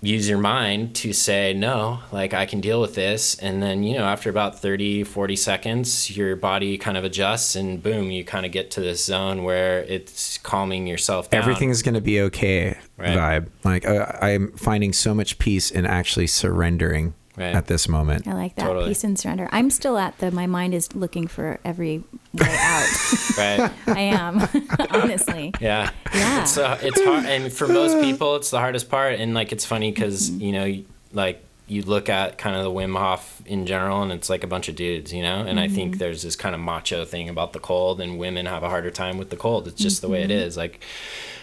use 0.03 0.27
your 0.27 0.38
mind 0.38 0.93
to 0.95 1.13
say 1.13 1.53
no 1.53 2.00
like 2.12 2.33
i 2.33 2.45
can 2.45 2.60
deal 2.60 2.81
with 2.81 2.93
this 2.93 3.36
and 3.39 3.63
then 3.63 3.83
you 3.83 3.98
know 3.98 4.03
after 4.03 4.29
about 4.29 4.60
30 4.60 5.03
40 5.05 5.36
seconds 5.38 6.15
your 6.15 6.36
body 6.36 6.77
kind 6.77 6.98
of 6.98 7.03
adjusts 7.05 7.55
and 7.55 7.81
boom 7.81 8.12
you 8.12 8.24
kind 8.25 8.45
of 8.45 8.51
get 8.51 8.69
to 8.72 8.81
this 8.81 9.05
zone 9.05 9.43
where 9.43 9.79
it's 9.83 10.38
calming 10.39 10.88
yourself 10.88 11.29
down 11.29 11.41
Everything's 11.41 11.81
going 11.81 11.95
to 11.95 12.01
be 12.01 12.19
okay 12.22 12.77
Right. 12.98 13.17
vibe. 13.17 13.48
Like 13.63 13.88
uh, 13.88 14.12
I'm 14.22 14.51
finding 14.57 14.93
so 14.93 15.13
much 15.15 15.39
peace 15.39 15.72
in 15.72 15.86
actually 15.86 16.27
surrendering 16.27 17.13
Right. 17.35 17.55
at 17.55 17.65
this 17.65 17.89
moment. 17.89 18.27
I 18.27 18.33
like 18.33 18.55
that 18.57 18.65
Totally. 18.67 18.89
peace 18.89 19.03
and 19.03 19.17
surrender. 19.17 19.49
I'm 19.51 19.71
still 19.71 19.97
at 19.97 20.17
the 20.19 20.29
my 20.29 20.45
mind 20.45 20.75
is 20.75 20.93
looking 20.95 21.25
for 21.27 21.59
every 21.65 22.03
way 22.33 22.57
out. 22.59 22.87
right 23.37 23.71
I 23.87 23.99
am 24.01 24.39
honestly. 24.91 25.51
yeah 25.59 25.89
Yeah. 26.13 26.41
it's 26.43 26.57
uh, 26.59 26.77
it's 26.83 27.01
hard 27.03 27.25
and 27.25 27.51
for 27.51 27.67
most 27.67 27.99
people 28.01 28.35
it's 28.35 28.51
the 28.51 28.59
hardest 28.59 28.87
part 28.89 29.19
and 29.19 29.33
like 29.33 29.51
it's 29.51 29.65
funny 29.65 29.91
because 29.91 30.29
Mm-hmm. 30.29 30.41
you 30.41 30.51
know 30.51 30.83
like 31.11 31.43
you 31.65 31.81
look 31.81 32.07
at 32.09 32.37
kind 32.37 32.55
of 32.55 32.63
the 32.65 32.69
Wim 32.71 32.95
Hof 32.99 33.41
in 33.47 33.65
general 33.65 34.03
and 34.03 34.11
it's 34.11 34.29
like 34.29 34.43
a 34.43 34.47
bunch 34.47 34.69
of 34.69 34.75
dudes 34.75 35.11
you 35.11 35.23
know 35.23 35.39
and 35.39 35.59
I 35.59 35.65
Mm-hmm. 35.65 35.75
think 35.75 35.97
there's 35.97 36.21
this 36.21 36.35
kind 36.35 36.53
of 36.53 36.61
macho 36.61 37.03
thing 37.03 37.29
about 37.29 37.53
the 37.53 37.59
cold 37.59 37.99
and 37.99 38.19
women 38.19 38.45
have 38.45 38.61
a 38.61 38.69
harder 38.69 38.91
time 38.91 39.17
with 39.17 39.31
the 39.31 39.37
cold 39.37 39.67
it's 39.67 39.81
just 39.81 40.01
the 40.03 40.07
way 40.09 40.21
it 40.21 40.29
Mm-hmm. 40.29 40.59
like 40.59 40.83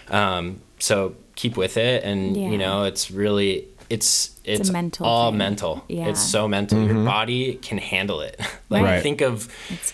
um 0.08 0.60
so 0.78 1.16
keep 1.34 1.56
with 1.56 1.76
it 1.76 2.04
and 2.04 2.36
Yeah. 2.36 2.48
you 2.50 2.58
know 2.58 2.84
it's 2.84 3.10
really 3.10 3.66
it's 3.90 4.30
it's, 4.44 4.68
a 4.68 4.72
mental 4.72 5.04
all 5.06 5.30
thing. 5.30 5.38
mental 5.38 5.84
Yeah. 5.88 6.06
it's 6.08 6.20
so 6.20 6.46
mental 6.48 6.80
your 6.82 7.04
body 7.04 7.54
can 7.54 7.78
handle 7.78 8.20
it 8.20 8.40
like 8.70 8.84
Right. 8.84 9.02
think 9.02 9.20
of 9.20 9.48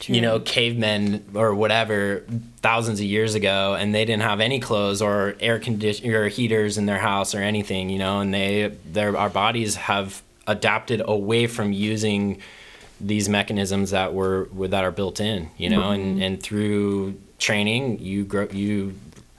you 0.06 0.20
know 0.20 0.38
cavemen 0.38 1.24
or 1.34 1.54
whatever 1.54 2.22
thousands 2.62 3.00
of 3.00 3.06
years 3.06 3.34
ago 3.34 3.74
and 3.74 3.94
they 3.94 4.04
didn't 4.04 4.22
have 4.22 4.40
any 4.40 4.60
clothes 4.60 5.00
or 5.02 5.34
air 5.40 5.58
condition 5.58 6.12
or 6.12 6.28
heaters 6.28 6.76
in 6.78 6.84
their 6.86 6.98
house 6.98 7.34
or 7.34 7.40
anything 7.40 7.88
you 7.90 7.98
know 7.98 8.20
and 8.20 8.32
they 8.34 8.68
their 8.92 9.16
our 9.16 9.30
bodies 9.30 9.74
have 9.76 10.22
adapted 10.46 11.02
away 11.04 11.46
from 11.46 11.72
using 11.72 12.40
these 13.00 13.28
mechanisms 13.28 13.90
that 13.90 14.14
were 14.14 14.48
that 14.68 14.84
are 14.84 14.92
built 14.92 15.20
in 15.20 15.48
you 15.56 15.70
know 15.70 15.80
Mm-hmm. 15.80 16.00
and 16.02 16.22
and 16.22 16.42
through 16.42 17.18
training 17.38 17.98
you 18.00 18.24
grow 18.24 18.46
you 18.50 18.94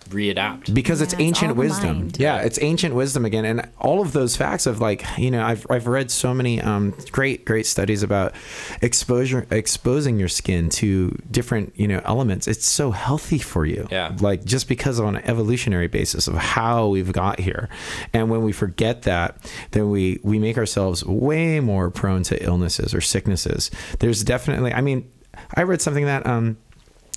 readapt 0.08 0.74
because 0.74 1.02
it's 1.02 1.14
Yeah, 1.14 1.20
it's 1.20 1.28
ancient 1.28 1.52
all 1.52 1.58
wisdom. 1.58 1.98
mind. 2.00 2.20
Yeah, 2.20 2.38
it's 2.42 2.60
ancient 2.62 2.96
wisdom 2.96 3.26
again, 3.26 3.46
and 3.46 3.68
all 3.80 4.02
of 4.02 4.14
those 4.14 4.36
facts 4.36 4.66
of 4.66 4.80
like 4.82 5.06
you 5.18 5.32
know 5.32 5.44
I've 5.44 5.66
I've 5.70 5.88
read 5.88 6.12
so 6.12 6.34
many 6.34 6.62
um, 6.62 6.94
great 7.12 7.46
great 7.46 7.66
studies 7.66 8.04
about 8.04 8.34
exposure 8.82 9.46
exposing 9.52 10.20
your 10.20 10.28
skin 10.28 10.70
to 10.70 11.18
different 11.32 11.74
you 11.78 11.88
know 11.88 12.02
elements. 12.06 12.48
It's 12.48 12.66
so 12.66 12.92
healthy 12.92 13.40
for 13.40 13.66
you. 13.66 13.88
Yeah. 13.92 14.16
like 14.20 14.44
just 14.46 14.68
because 14.68 15.00
on 15.00 15.16
an 15.16 15.24
evolutionary 15.26 15.88
basis 15.88 16.28
of 16.28 16.36
how 16.36 16.88
we've 16.88 17.12
got 17.12 17.40
here, 17.40 17.70
and 18.14 18.30
when 18.30 18.44
we 18.44 18.52
forget 18.52 19.04
that, 19.04 19.38
then 19.72 19.90
we 19.90 20.20
we 20.24 20.40
make 20.40 20.58
ourselves 20.58 21.06
way 21.06 21.60
more 21.60 21.90
prone 21.90 22.24
to 22.24 22.44
illnesses 22.44 22.94
or 22.94 23.02
sicknesses. 23.02 23.72
There's 24.00 24.24
definitely, 24.24 24.74
I 24.74 24.82
mean, 24.82 25.10
I 25.56 25.64
read 25.64 25.82
something 25.82 26.06
that 26.06 26.26
um 26.26 26.58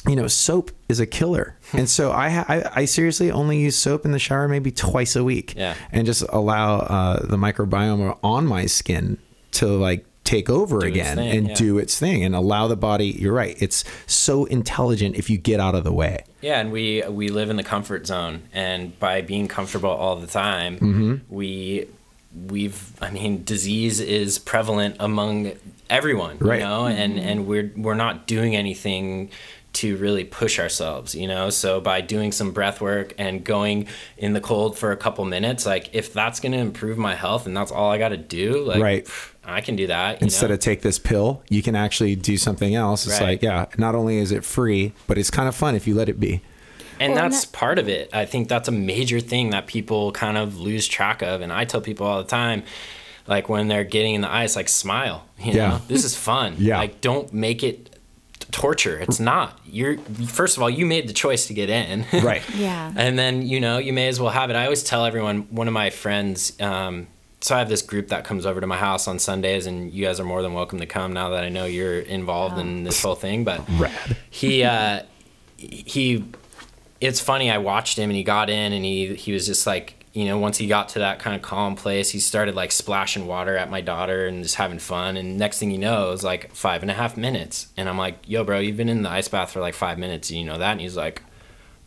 you 0.09 0.17
know, 0.17 0.27
soap 0.27 0.71
is 0.89 0.99
a 0.99 1.07
killer, 1.07 1.57
and 1.75 1.89
so 1.89 2.11
I, 2.11 2.45
I 2.49 2.71
I 2.77 2.85
seriously 2.87 3.31
only 3.31 3.59
use 3.59 3.77
soap 3.77 4.05
in 4.07 4.13
the 4.13 4.19
shower 4.19 4.49
maybe 4.49 4.71
twice 4.71 5.15
a 5.15 5.23
week, 5.23 5.55
Yeah. 5.57 5.75
and 5.93 6.07
just 6.07 6.23
allow 6.31 6.79
uh, 6.79 7.27
the 7.27 7.37
microbiome 7.37 8.19
on 8.23 8.47
my 8.47 8.67
skin 8.67 9.19
to 9.53 9.67
like 9.67 10.07
take 10.25 10.49
over 10.49 10.79
its 10.79 10.87
again 10.87 11.17
thing, 11.17 11.37
and 11.37 11.49
yeah. 11.49 11.55
do 11.55 11.79
its 11.79 11.99
thing, 11.99 12.25
and 12.25 12.35
allow 12.35 12.67
the 12.67 12.77
body. 12.77 13.09
You're 13.09 13.35
right; 13.35 13.57
it's 13.61 13.85
so 14.07 14.47
intelligent 14.47 15.17
if 15.17 15.29
you 15.29 15.37
get 15.37 15.61
out 15.61 15.75
of 15.75 15.85
the 15.85 15.93
way. 15.93 16.25
Yeah, 16.41 16.61
and 16.61 16.73
we 16.73 17.03
we 17.09 17.29
live 17.29 17.51
in 17.51 17.57
the 17.57 17.63
comfort 17.65 18.07
zone, 18.07 18.43
and 18.55 18.99
by 18.99 19.21
being 19.21 19.49
comfortable 19.49 19.91
all 19.91 20.17
the 20.17 20.27
time, 20.27 20.77
Mm-hmm. 20.79 21.15
we 21.35 21.87
we've 22.47 22.93
I 23.03 23.11
mean, 23.11 23.45
disease 23.45 24.01
is 24.01 24.39
prevalent 24.39 24.97
among 25.01 25.53
everyone, 25.91 26.39
Right. 26.39 26.61
you 26.61 26.65
know, 26.65 26.87
and 26.87 27.19
and 27.19 27.47
we're 27.47 27.73
we're 27.77 27.95
not 27.95 28.27
doing 28.27 28.55
anything 28.57 29.31
to 29.73 29.97
really 29.99 30.25
push 30.25 30.59
ourselves, 30.59 31.15
you 31.15 31.29
know. 31.29 31.49
So 31.51 31.81
by 31.81 32.01
doing 32.01 32.33
some 32.33 32.51
breath 32.53 32.81
work 32.81 33.15
and 33.19 33.45
going 33.45 33.87
in 34.19 34.33
the 34.33 34.41
cold 34.41 34.77
for 34.77 34.91
a 34.93 34.97
couple 34.97 35.25
minutes, 35.25 35.65
like 35.65 35.91
if 35.95 36.13
that's 36.13 36.41
going 36.41 36.53
to 36.53 36.59
improve 36.59 36.99
my 36.99 37.15
health 37.15 37.47
and 37.47 37.57
that's 37.57 37.71
all 37.71 37.91
I 37.91 37.99
got 37.99 38.09
to 38.09 38.17
do, 38.17 38.65
like 38.65 38.83
Right. 38.83 39.09
I 39.45 39.61
can 39.61 39.77
do 39.77 39.87
that. 39.87 40.21
You 40.21 40.25
Instead 40.25 40.49
know? 40.49 40.55
of 40.55 40.61
take 40.61 40.83
this 40.83 40.99
pill, 40.99 41.43
you 41.49 41.63
can 41.63 41.77
actually 41.77 42.17
do 42.17 42.37
something 42.37 42.75
else. 42.75 43.07
It's 43.07 43.21
Right. 43.21 43.29
like, 43.31 43.43
yeah, 43.43 43.67
not 43.79 43.95
only 43.95 44.19
is 44.19 44.33
it 44.33 44.45
free, 44.45 44.93
but 45.07 45.19
it's 45.19 45.31
kind 45.31 45.49
of 45.49 45.55
fun 45.55 45.75
if 45.77 45.87
you 45.87 45.95
let 45.95 46.09
it 46.09 46.19
be. 46.19 46.41
and 46.99 47.15
Well, 47.15 47.25
and 47.25 47.33
that's 47.33 47.45
that- 47.47 47.53
part 47.57 47.79
of 47.79 47.89
it 47.89 48.11
i 48.13 48.27
think 48.27 48.49
that's 48.49 48.69
a 48.69 48.73
major 48.73 49.21
thing 49.21 49.51
that 49.51 49.67
people 49.67 50.13
kind 50.13 50.37
of 50.37 50.59
lose 50.61 50.87
track 50.87 51.23
of 51.23 51.41
and 51.41 51.51
i 51.51 51.65
tell 51.65 51.81
people 51.81 52.07
all 52.07 52.19
the 52.23 52.29
time 52.29 52.63
like 53.27 53.49
when 53.49 53.69
they're 53.69 53.85
getting 53.85 54.15
in 54.17 54.21
the 54.21 54.31
ice 54.31 54.55
like 54.55 54.69
smile 54.69 55.25
you 55.39 55.53
Yeah. 55.53 55.69
know 55.69 55.81
this 55.89 56.05
is 56.05 56.15
fun 56.15 56.57
Yeah. 56.59 56.77
like 56.77 57.01
don't 57.01 57.33
make 57.33 57.63
it 57.63 57.87
t- 57.87 57.90
torture 58.51 58.99
it's 58.99 59.21
not 59.21 59.59
you're 59.65 59.99
first 60.27 60.57
of 60.57 60.63
all 60.63 60.71
you 60.71 60.85
made 60.87 61.09
the 61.09 61.13
choice 61.13 61.47
to 61.47 61.55
get 61.55 61.71
in 61.71 62.05
Right. 62.23 62.43
Yeah. 62.55 62.93
and 62.97 63.19
then 63.19 63.47
you 63.47 63.61
know 63.61 63.79
you 63.79 63.93
may 63.93 64.09
as 64.09 64.19
well 64.21 64.31
have 64.31 64.51
it 64.51 64.57
i 64.57 64.65
always 64.65 64.83
tell 64.83 65.05
everyone 65.05 65.43
one 65.51 65.69
of 65.69 65.75
my 65.75 65.91
friends 65.91 66.59
um, 66.61 67.07
so 67.41 67.55
i 67.55 67.59
have 67.59 67.69
this 67.69 67.83
group 67.83 68.09
that 68.09 68.25
comes 68.25 68.47
over 68.47 68.61
to 68.61 68.67
my 68.67 68.77
house 68.77 69.07
on 69.09 69.19
sundays 69.19 69.67
and 69.67 69.93
you 69.93 70.05
guys 70.05 70.21
are 70.21 70.25
more 70.25 70.43
than 70.43 70.53
welcome 70.55 70.79
to 70.81 70.87
come 70.87 71.13
now 71.13 71.31
that 71.31 71.45
i 71.45 71.49
know 71.49 71.65
you're 71.65 72.01
involved 72.01 72.59
in 72.59 72.85
this 72.85 73.03
whole 73.03 73.15
thing 73.15 73.45
but 73.45 73.63
Rad. 73.79 74.17
he 74.31 74.63
uh 74.65 75.03
he 75.57 76.25
it's 77.01 77.21
funny 77.21 77.51
i 77.51 77.59
watched 77.59 77.99
him 77.99 78.11
and 78.11 78.17
he 78.17 78.23
got 78.25 78.51
in 78.51 78.73
and 78.73 78.85
he 78.85 79.15
he 79.15 79.33
was 79.33 79.47
just 79.47 79.67
like 79.67 80.00
you 80.13 80.25
know 80.25 80.39
once 80.39 80.59
he 80.59 80.67
got 80.67 80.89
to 80.91 80.99
that 80.99 81.19
kind 81.21 81.37
of 81.37 81.43
calm 81.43 81.77
place 81.77 82.11
he 82.11 82.19
started 82.19 82.55
like 82.55 82.73
splashing 82.73 83.27
water 83.29 83.57
at 83.57 83.71
my 83.71 83.81
daughter 83.81 84.27
and 84.27 84.43
just 84.43 84.57
having 84.57 84.79
fun. 84.79 85.17
And 85.17 85.39
next 85.39 85.59
thing 85.59 85.71
you 85.71 85.79
know 85.79 86.09
it 86.09 86.11
was 86.11 86.25
like 86.25 86.53
five 86.55 86.83
and 86.83 86.91
a 86.91 86.95
half 86.95 87.17
minutes. 87.17 87.69
And 87.77 87.89
i'm 87.89 87.97
like 87.99 88.17
yo 88.27 88.43
bro 88.45 88.59
you've 88.59 88.77
been 88.77 88.89
in 88.89 89.03
the 89.03 89.11
ice 89.11 89.29
bath 89.29 89.51
for 89.53 89.61
like 89.61 89.75
five 89.75 89.99
minutes. 89.99 90.31
And 90.31 90.39
you 90.41 90.45
know 90.45 90.59
that? 90.59 90.73
And 90.73 90.81
he's 90.81 90.97
like 90.97 91.23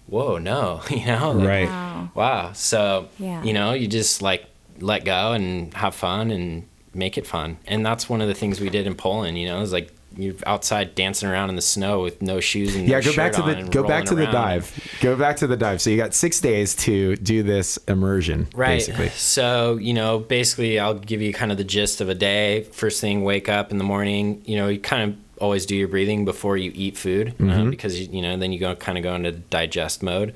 whoa 0.08 0.38
no. 0.38 0.82
You 0.90 1.06
know? 1.06 1.32
Like, 1.32 1.48
Right. 1.48 1.70
Wow. 1.70 2.10
wow. 2.14 2.52
So 2.54 3.08
Yeah. 3.20 3.44
you 3.44 3.54
know 3.54 3.74
you 3.74 3.88
just 3.88 4.22
like 4.22 4.46
let 4.80 5.06
go 5.06 5.34
and 5.34 5.74
have 5.74 5.94
fun 5.96 6.32
and 6.32 6.68
make 6.94 7.18
it 7.18 7.26
fun. 7.28 7.58
And 7.68 7.86
that's 7.86 8.08
one 8.10 8.22
of 8.22 8.28
the 8.28 8.34
things 8.36 8.60
we 8.62 8.70
did 8.70 8.88
in 8.88 8.96
poland 8.96 9.38
you 9.38 9.48
know 9.48 9.62
is 9.62 9.74
like 9.74 9.92
you're 10.16 10.36
outside 10.46 10.96
dancing 10.96 11.30
around 11.30 11.50
in 11.50 11.56
the 11.56 11.62
snow 11.62 12.02
with 12.02 12.22
no 12.22 12.40
shoes 12.40 12.76
and 12.76 12.88
yeah 12.88 13.00
no 13.00 13.12
go 13.12 13.16
back 13.16 13.32
to 13.34 13.42
the 13.42 13.64
go 13.70 13.84
back 13.88 14.06
to 14.06 14.16
the 14.16 14.26
dive. 14.26 14.98
Go 15.02 15.16
back 15.16 15.38
to 15.38 15.48
the 15.48 15.58
dive. 15.58 15.82
So 15.82 15.90
you 15.90 15.98
got 15.98 16.14
six 16.14 16.40
days 16.40 16.76
to 16.78 17.16
do 17.18 17.44
this 17.44 17.78
immersion 17.88 18.48
right. 18.56 18.76
basically. 18.76 19.10
So 19.10 19.78
you 19.78 19.94
know 19.94 20.20
basically 20.20 20.80
i'll 20.80 20.94
give 20.94 21.22
you 21.22 21.34
kind 21.34 21.52
of 21.52 21.58
the 21.58 21.64
gist 21.64 22.02
of 22.02 22.10
a 22.10 22.16
day. 22.16 22.64
First 22.64 23.02
thing 23.02 23.24
wake 23.24 23.50
up 23.50 23.72
in 23.72 23.78
the 23.78 23.84
morning. 23.84 24.42
You 24.46 24.58
know 24.58 24.68
you 24.68 24.80
kind 24.80 25.12
of 25.12 25.18
always 25.40 25.66
do 25.66 25.76
your 25.76 25.88
breathing 25.88 26.26
before 26.26 26.58
you 26.58 26.72
eat 26.74 26.98
food 26.98 27.36
uh, 27.42 27.66
because 27.66 28.00
you, 28.00 28.08
you 28.12 28.22
know 28.22 28.38
then 28.38 28.54
you 28.54 28.60
go 28.60 28.76
kind 28.76 28.98
of 28.98 29.04
go 29.04 29.14
into 29.14 29.32
digest 29.32 30.02
mode 30.02 30.34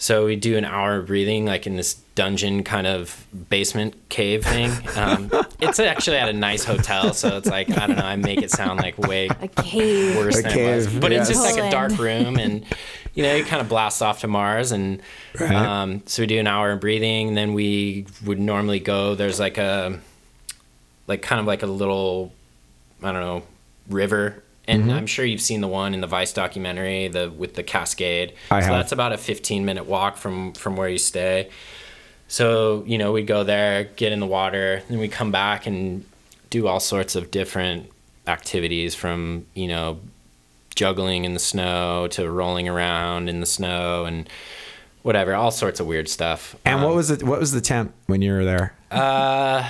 so 0.00 0.24
we 0.26 0.36
do 0.36 0.56
an 0.56 0.64
hour 0.64 0.96
of 0.96 1.06
breathing 1.06 1.44
like 1.44 1.66
in 1.66 1.76
this 1.76 1.94
dungeon 2.14 2.62
kind 2.64 2.86
of 2.86 3.26
basement 3.50 3.94
cave 4.08 4.44
thing 4.44 4.70
um, 4.96 5.28
it's 5.60 5.78
actually 5.80 6.16
at 6.16 6.28
a 6.28 6.32
nice 6.32 6.64
hotel 6.64 7.12
so 7.12 7.36
it's 7.36 7.48
like 7.48 7.68
i 7.76 7.86
don't 7.86 7.96
know 7.96 8.04
i 8.04 8.16
make 8.16 8.40
it 8.42 8.50
sound 8.50 8.78
like 8.80 8.96
way 8.98 9.28
A 9.40 9.48
cave. 9.48 10.16
worse 10.16 10.38
A 10.38 10.42
than 10.42 10.58
it 10.58 10.76
was. 10.76 10.86
cave, 10.86 11.00
But 11.00 11.12
it's 11.12 11.28
just 11.28 11.44
like 11.44 11.62
a 11.64 11.70
dark 11.70 11.96
room, 11.98 12.36
and 12.38 12.64
you 13.14 13.22
know, 13.24 13.34
you 13.34 13.44
kind 13.44 13.60
of 13.60 13.68
blast 13.68 14.00
off 14.00 14.20
to 14.20 14.28
Mars, 14.28 14.70
and 14.70 15.02
Right. 15.40 15.52
um, 15.52 16.02
so 16.06 16.22
we 16.22 16.26
do 16.28 16.38
an 16.38 16.46
hour 16.46 16.70
of 16.72 16.78
breathing. 16.80 17.34
Then 17.34 17.52
we 17.52 18.06
would 18.24 18.38
normally 18.38 18.78
go. 18.78 19.16
There's 19.16 19.40
like 19.40 19.58
a, 19.58 19.98
like 21.08 21.20
kind 21.22 21.40
of 21.40 21.46
like 21.46 21.64
a 21.64 21.66
little, 21.66 22.32
I 23.02 23.10
don't 23.10 23.20
know, 23.20 23.42
river. 23.88 24.44
And 24.68 24.82
Mm-hmm. 24.82 24.90
I'm 24.92 25.06
sure 25.06 25.24
you've 25.24 25.40
seen 25.40 25.60
the 25.62 25.66
one 25.68 25.94
in 25.94 26.00
the 26.02 26.06
Vice 26.06 26.32
documentary, 26.32 27.08
the 27.08 27.30
with 27.30 27.54
the 27.54 27.62
cascade. 27.64 28.34
I 28.50 28.60
so 28.60 28.66
have. 28.66 28.74
that's 28.76 28.92
about 28.92 29.12
a 29.12 29.16
15 29.18 29.64
minute 29.64 29.86
walk 29.86 30.16
from 30.18 30.52
from 30.52 30.76
where 30.76 30.88
you 30.88 30.98
stay. 30.98 31.48
So 32.28 32.84
you 32.86 32.98
know, 32.98 33.12
we'd 33.12 33.26
go 33.26 33.42
there, 33.44 33.84
get 33.84 34.12
in 34.12 34.20
the 34.20 34.26
water, 34.26 34.82
then 34.88 34.98
we 34.98 35.08
come 35.08 35.32
back 35.32 35.66
and 35.66 36.04
do 36.50 36.66
all 36.66 36.80
sorts 36.80 37.16
of 37.16 37.30
different 37.30 37.90
activities 38.26 38.94
from 38.94 39.46
you 39.54 39.66
know 39.68 40.00
juggling 40.74 41.24
in 41.24 41.32
the 41.32 41.40
snow 41.40 42.06
to 42.08 42.30
rolling 42.30 42.68
around 42.68 43.28
in 43.28 43.40
the 43.40 43.46
snow 43.46 44.04
and 44.04 44.28
whatever, 45.02 45.34
all 45.34 45.50
sorts 45.50 45.80
of 45.80 45.86
weird 45.86 46.08
stuff. 46.08 46.54
and 46.66 46.76
Um, 46.76 46.82
what 46.84 46.94
was 46.94 47.10
it 47.10 47.22
what 47.22 47.40
was 47.40 47.52
the 47.52 47.60
temp 47.62 47.94
when 48.06 48.20
you 48.22 48.32
were 48.32 48.44
there 48.44 48.74
uh, 48.90 49.68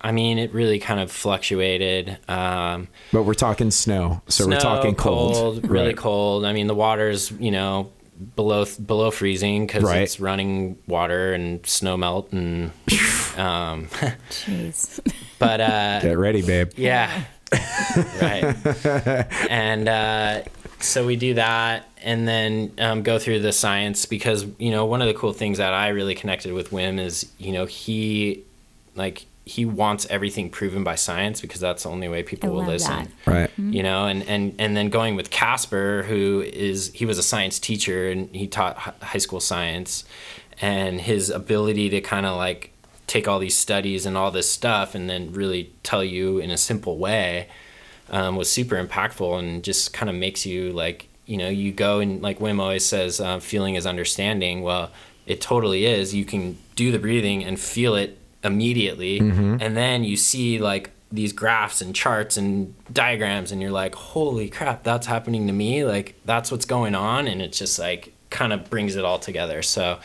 I 0.00 0.12
mean, 0.12 0.38
it 0.38 0.52
really 0.54 0.78
kind 0.78 1.00
of 1.00 1.10
fluctuated. 1.10 2.18
Um, 2.28 2.88
But 3.12 3.24
we're 3.24 3.34
talking 3.34 3.70
snow, 3.70 4.22
so 4.28 4.46
we're 4.46 4.52
snow, 4.52 4.60
talking 4.60 4.94
cold, 4.94 5.68
really 5.68 5.88
Right. 5.88 5.96
cold. 5.96 6.44
I 6.44 6.52
mean, 6.52 6.66
the 6.68 6.74
water's 6.74 7.30
you 7.32 7.50
know 7.50 7.90
below 8.36 8.64
below 8.84 9.10
freezing 9.10 9.66
because 9.66 9.84
Right. 9.84 10.02
it's 10.02 10.18
running 10.20 10.76
water 10.86 11.32
and 11.32 11.64
snow 11.66 11.96
melt 11.96 12.32
and 12.32 12.70
um, 13.36 13.88
Jeez. 14.30 15.00
but 15.38 15.60
uh, 15.60 16.00
Get 16.00 16.18
ready, 16.18 16.42
babe. 16.42 16.70
yeah, 16.76 17.24
right. 18.20 18.54
and 19.50 19.88
uh, 19.88 20.42
so 20.80 21.06
we 21.06 21.16
do 21.16 21.34
that, 21.34 21.88
and 22.02 22.26
then 22.28 22.72
um, 22.78 23.02
go 23.02 23.18
through 23.18 23.40
the 23.40 23.52
science 23.52 24.06
because 24.06 24.46
you 24.58 24.70
know 24.70 24.84
one 24.86 25.00
of 25.02 25.08
the 25.08 25.14
cool 25.14 25.32
things 25.32 25.58
that 25.58 25.72
I 25.72 25.88
really 25.88 26.14
connected 26.14 26.52
with 26.52 26.70
Wim 26.70 27.00
is 27.00 27.30
you 27.38 27.52
know 27.52 27.66
he 27.66 28.44
like 28.94 29.26
he 29.48 29.64
wants 29.64 30.06
everything 30.10 30.50
proven 30.50 30.84
by 30.84 30.94
science 30.94 31.40
because 31.40 31.58
that's 31.58 31.84
the 31.84 31.88
only 31.88 32.06
way 32.06 32.22
people 32.22 32.50
I 32.50 32.52
will 32.52 32.66
listen 32.66 33.08
that. 33.24 33.30
Right. 33.30 33.50
you 33.56 33.82
know 33.82 34.06
and, 34.06 34.22
and 34.24 34.54
and 34.58 34.76
then 34.76 34.90
going 34.90 35.16
with 35.16 35.30
Kasper 35.30 36.02
who 36.02 36.44
is 36.46 36.92
he 36.92 37.06
was 37.06 37.16
a 37.16 37.22
science 37.22 37.58
teacher 37.58 38.10
and 38.10 38.28
he 38.36 38.46
taught 38.46 38.76
high 38.76 39.18
school 39.18 39.40
science 39.40 40.04
and 40.60 41.00
his 41.00 41.30
ability 41.30 41.88
to 41.88 42.00
kind 42.02 42.26
of 42.26 42.36
like 42.36 42.72
take 43.06 43.26
all 43.26 43.38
these 43.38 43.56
studies 43.56 44.04
and 44.04 44.18
all 44.18 44.30
this 44.30 44.50
stuff 44.50 44.94
and 44.94 45.08
then 45.08 45.32
really 45.32 45.72
tell 45.82 46.04
you 46.04 46.38
in 46.38 46.50
a 46.50 46.58
simple 46.58 46.98
way 46.98 47.48
um, 48.10 48.36
was 48.36 48.52
super 48.52 48.76
impactful 48.76 49.38
and 49.38 49.64
just 49.64 49.94
kind 49.94 50.10
of 50.10 50.16
makes 50.16 50.44
you 50.44 50.72
like 50.72 51.08
you 51.24 51.38
know 51.38 51.48
you 51.48 51.72
go 51.72 52.00
and 52.00 52.20
like 52.20 52.38
wim 52.38 52.60
always 52.60 52.84
says 52.84 53.18
uh, 53.18 53.40
feeling 53.40 53.76
is 53.76 53.86
understanding 53.86 54.60
well 54.60 54.90
it 55.26 55.40
totally 55.40 55.86
is 55.86 56.14
you 56.14 56.26
can 56.26 56.58
do 56.76 56.92
the 56.92 56.98
breathing 56.98 57.42
and 57.42 57.58
feel 57.58 57.94
it 57.94 58.18
immediately 58.44 59.18
and 59.18 59.76
then 59.76 60.04
you 60.04 60.16
see 60.16 60.58
like 60.58 60.90
these 61.10 61.32
graphs 61.32 61.80
and 61.80 61.94
charts 61.94 62.36
and 62.36 62.74
diagrams 62.92 63.50
and 63.50 63.60
you're 63.62 63.70
like 63.70 63.94
holy 63.94 64.48
crap 64.48 64.82
that's 64.84 65.06
happening 65.06 65.46
to 65.46 65.52
me 65.52 65.84
like 65.84 66.14
that's 66.24 66.50
what's 66.52 66.64
going 66.66 66.94
on 66.94 67.26
and 67.26 67.40
it's 67.42 67.58
just 67.58 67.78
like 67.78 68.12
kind 68.30 68.52
of 68.52 68.68
brings 68.70 68.94
it 68.94 69.04
all 69.04 69.18
together 69.18 69.62
so 69.62 69.98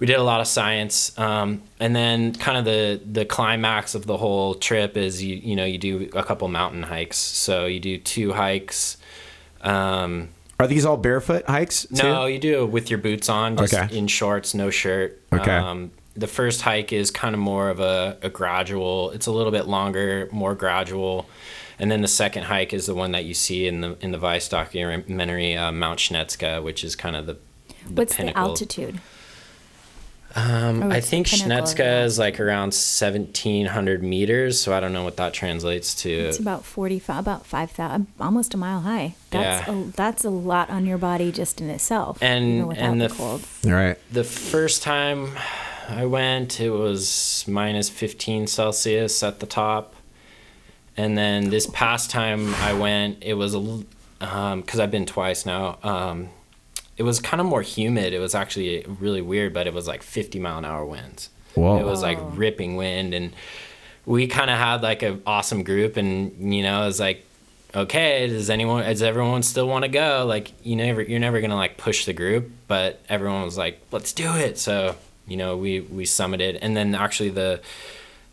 we 0.00 0.06
did 0.06 0.16
a 0.16 0.22
lot 0.22 0.40
of 0.40 0.46
science 0.46 1.16
um, 1.18 1.60
and 1.78 1.94
then 1.94 2.32
kind 2.34 2.56
of 2.58 2.64
the 2.64 3.00
the 3.12 3.24
climax 3.26 3.94
of 3.94 4.06
the 4.06 4.16
whole 4.16 4.54
trip 4.54 4.96
is 4.96 5.22
you 5.22 5.36
you 5.36 5.54
know 5.54 5.64
you 5.66 5.76
do 5.78 6.08
a 6.14 6.22
couple 6.24 6.48
mountain 6.48 6.82
hikes 6.82 7.18
so 7.18 7.66
you 7.66 7.78
do 7.78 7.98
two 7.98 8.32
hikes 8.32 8.96
um, 9.62 10.30
Are 10.58 10.66
these 10.66 10.84
all 10.86 10.96
barefoot 10.96 11.44
hikes? 11.46 11.86
Too? 11.86 12.02
no, 12.02 12.24
you 12.26 12.38
do 12.38 12.66
with 12.66 12.88
your 12.90 12.98
boots 12.98 13.28
on, 13.28 13.56
just 13.58 13.74
Okay. 13.74 13.94
in 13.96 14.06
shorts, 14.06 14.54
no 14.54 14.70
shirt. 14.70 15.20
Okay. 15.32 15.50
Um, 15.54 15.90
the 16.20 16.26
first 16.26 16.60
hike 16.62 16.92
is 16.92 17.10
kind 17.10 17.34
of 17.34 17.40
more 17.40 17.70
of 17.70 17.80
a, 17.80 18.16
a 18.22 18.28
gradual. 18.28 19.10
It's 19.12 19.26
a 19.26 19.32
little 19.32 19.52
bit 19.52 19.66
longer, 19.66 20.28
more 20.30 20.54
gradual, 20.54 21.26
and 21.78 21.90
then 21.90 22.02
the 22.02 22.08
second 22.08 22.44
hike 22.44 22.72
is 22.74 22.84
the 22.86 22.94
one 22.94 23.12
that 23.12 23.24
you 23.24 23.34
see 23.34 23.66
in 23.66 23.80
the 23.80 23.96
in 24.00 24.12
the 24.12 24.18
Vice 24.18 24.48
documentary, 24.48 25.56
uh, 25.56 25.72
Mount 25.72 25.98
Schnetzka, 25.98 26.62
which 26.62 26.84
is 26.84 26.94
kind 26.94 27.16
of 27.16 27.26
the, 27.26 27.36
the 27.86 27.94
What's 27.94 28.14
pinnacle. 28.16 28.42
the 28.44 28.48
altitude? 28.50 29.00
Um, 30.36 30.84
Oh, 30.84 30.90
I 30.90 31.00
think 31.00 31.26
pinnacle, 31.26 31.66
Schnetzka 31.66 32.04
is 32.04 32.16
like 32.18 32.38
around 32.38 32.72
seventeen 32.72 33.66
hundred 33.66 34.02
meters, 34.04 34.60
so 34.60 34.72
I 34.72 34.78
don't 34.78 34.92
know 34.92 35.02
what 35.02 35.16
that 35.16 35.32
translates 35.34 35.92
to. 36.02 36.08
It's 36.10 36.38
about 36.38 36.64
45, 36.64 37.18
about 37.18 37.46
5,000, 37.46 38.06
almost 38.20 38.54
a 38.54 38.56
mile 38.56 38.80
high. 38.82 39.16
That's, 39.30 39.66
Yeah. 39.66 39.74
a, 39.74 39.84
that's 39.96 40.24
a 40.24 40.30
lot 40.30 40.70
on 40.70 40.86
your 40.86 40.98
body 40.98 41.32
just 41.32 41.60
in 41.60 41.68
itself. 41.68 42.18
And- 42.22 42.72
and 42.76 43.00
the, 43.00 43.08
the 43.08 43.12
f- 43.14 43.18
cold. 43.18 43.42
All 43.66 43.72
right. 43.72 43.98
the 44.12 44.22
first 44.22 44.82
time 44.84 45.30
I 45.90 46.06
went, 46.06 46.60
it 46.60 46.70
was 46.70 47.44
minus 47.48 47.88
15 47.88 48.46
Celsius 48.46 49.22
at 49.22 49.40
the 49.40 49.46
top. 49.46 49.94
And 50.96 51.16
then 51.16 51.50
this 51.50 51.66
past 51.66 52.10
time 52.10 52.54
I 52.56 52.72
went, 52.72 53.22
it 53.22 53.34
was 53.34 53.54
a 53.54 53.60
because 54.18 54.78
I've 54.78 54.90
been 54.90 55.06
twice 55.06 55.46
now. 55.46 55.78
Um, 55.82 56.28
it 56.96 57.02
was 57.02 57.20
kind 57.20 57.40
of 57.40 57.46
more 57.46 57.62
humid. 57.62 58.12
It 58.12 58.18
was 58.18 58.34
actually 58.34 58.84
really 58.86 59.22
weird, 59.22 59.54
but 59.54 59.66
it 59.66 59.72
was 59.72 59.88
like 59.88 60.02
50 60.02 60.38
mile 60.38 60.58
an 60.58 60.66
hour 60.66 60.84
winds. 60.84 61.30
Whoa. 61.54 61.78
It 61.78 61.84
was 61.84 62.02
like 62.02 62.18
ripping 62.20 62.76
wind, 62.76 63.14
and 63.14 63.32
we 64.04 64.26
kind 64.26 64.50
of 64.50 64.58
had 64.58 64.82
like 64.82 65.02
an 65.02 65.22
awesome 65.26 65.62
group, 65.64 65.96
and 65.96 66.54
you 66.54 66.62
know, 66.62 66.82
it 66.82 66.86
was 66.86 67.00
like, 67.00 67.24
okay, 67.74 68.26
does 68.26 68.50
anyone, 68.50 68.84
does 68.84 69.02
everyone 69.02 69.42
still 69.42 69.66
want 69.66 69.84
to 69.84 69.88
go? 69.90 70.26
Like, 70.28 70.52
you 70.62 70.76
never, 70.76 71.00
you're 71.00 71.18
never 71.18 71.40
gonna 71.40 71.56
like 71.56 71.78
push 71.78 72.04
the 72.04 72.12
group, 72.12 72.50
but 72.68 73.00
everyone 73.08 73.42
was 73.42 73.56
like, 73.56 73.80
let's 73.90 74.12
do 74.12 74.36
it. 74.36 74.58
So 74.58 74.96
you 75.30 75.36
know, 75.36 75.56
we 75.56 75.80
we 75.80 76.04
summited, 76.04 76.58
and 76.60 76.76
then 76.76 76.94
actually 76.94 77.30
the 77.30 77.60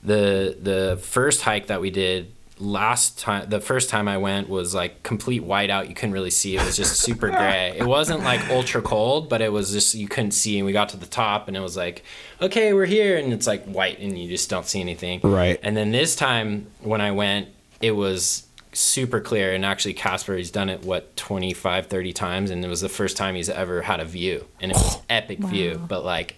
the 0.03 0.57
the 0.61 0.99
first 1.01 1.41
hike 1.41 1.67
that 1.67 1.79
we 1.79 1.89
did 1.89 2.31
last 2.59 3.19
time 3.19 3.47
the 3.49 3.59
first 3.59 3.87
time 3.87 4.07
i 4.07 4.17
went 4.17 4.49
was 4.49 4.73
like 4.73 5.03
complete 5.03 5.43
whiteout. 5.43 5.87
You 5.89 5.93
couldn't 5.93 6.13
really 6.13 6.31
see. 6.31 6.55
It 6.55 6.65
was 6.65 6.75
just 6.75 6.99
super 6.99 7.29
gray. 7.39 7.75
It 7.77 7.85
wasn't 7.85 8.23
like 8.23 8.49
ultra 8.49 8.81
cold 8.81 9.29
but 9.29 9.41
it 9.41 9.51
was 9.51 9.71
just 9.71 9.93
you 9.93 10.07
couldn't 10.07 10.31
see. 10.31 10.57
And 10.57 10.65
we 10.65 10.71
got 10.71 10.89
to 10.89 10.97
the 10.97 11.05
top 11.05 11.47
and 11.47 11.55
it 11.55 11.59
was 11.59 11.77
like 11.77 12.03
okay 12.41 12.73
we're 12.73 12.85
here. 12.85 13.17
And 13.17 13.31
it's 13.31 13.45
like 13.45 13.63
white 13.65 13.99
and 13.99 14.17
you 14.17 14.27
just 14.27 14.49
don't 14.49 14.65
see 14.65 14.81
anything. 14.81 15.19
Right. 15.23 15.59
and 15.61 15.77
then 15.77 15.91
this 15.91 16.15
time 16.15 16.67
when 16.81 17.01
i 17.01 17.11
went 17.11 17.49
it 17.79 17.91
was 17.91 18.47
super 18.73 19.19
clear. 19.19 19.53
And 19.53 19.63
actually 19.63 19.93
Kasper 19.93 20.35
he's 20.35 20.51
done 20.51 20.69
it 20.69 20.83
what 20.83 21.15
25 21.15 21.87
30 21.87 22.13
times? 22.13 22.49
And 22.49 22.65
it 22.65 22.67
was 22.67 22.81
the 22.81 22.89
first 22.89 23.17
time 23.17 23.35
he's 23.35 23.49
ever 23.49 23.83
had 23.83 23.99
a 23.99 24.05
view. 24.05 24.45
And 24.59 24.71
it 24.71 24.77
was 24.77 24.97
epic 25.09 25.39
view. 25.39 25.79
But 25.87 26.03
like 26.03 26.37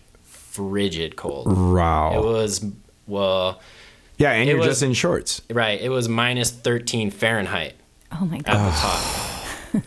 frigid 0.51 1.15
cold 1.15 1.47
Wow. 1.47 2.17
it 2.19 2.23
was 2.23 2.65
well 3.07 3.59
yeah, 4.17 4.31
and 4.31 4.49
you're 4.49 4.57
was- 4.57 4.67
just 4.67 4.83
in 4.83 4.93
shorts. 4.93 5.41
right. 5.49 5.79
It 5.79 5.87
was 5.89 6.09
minus 6.09 6.51
thirteen 6.51 7.09
Fahrenheit 7.09 7.75
Oh 8.11 8.25
my 8.25 8.37
at 8.39 8.45
God. 8.45 8.73
the 9.71 9.81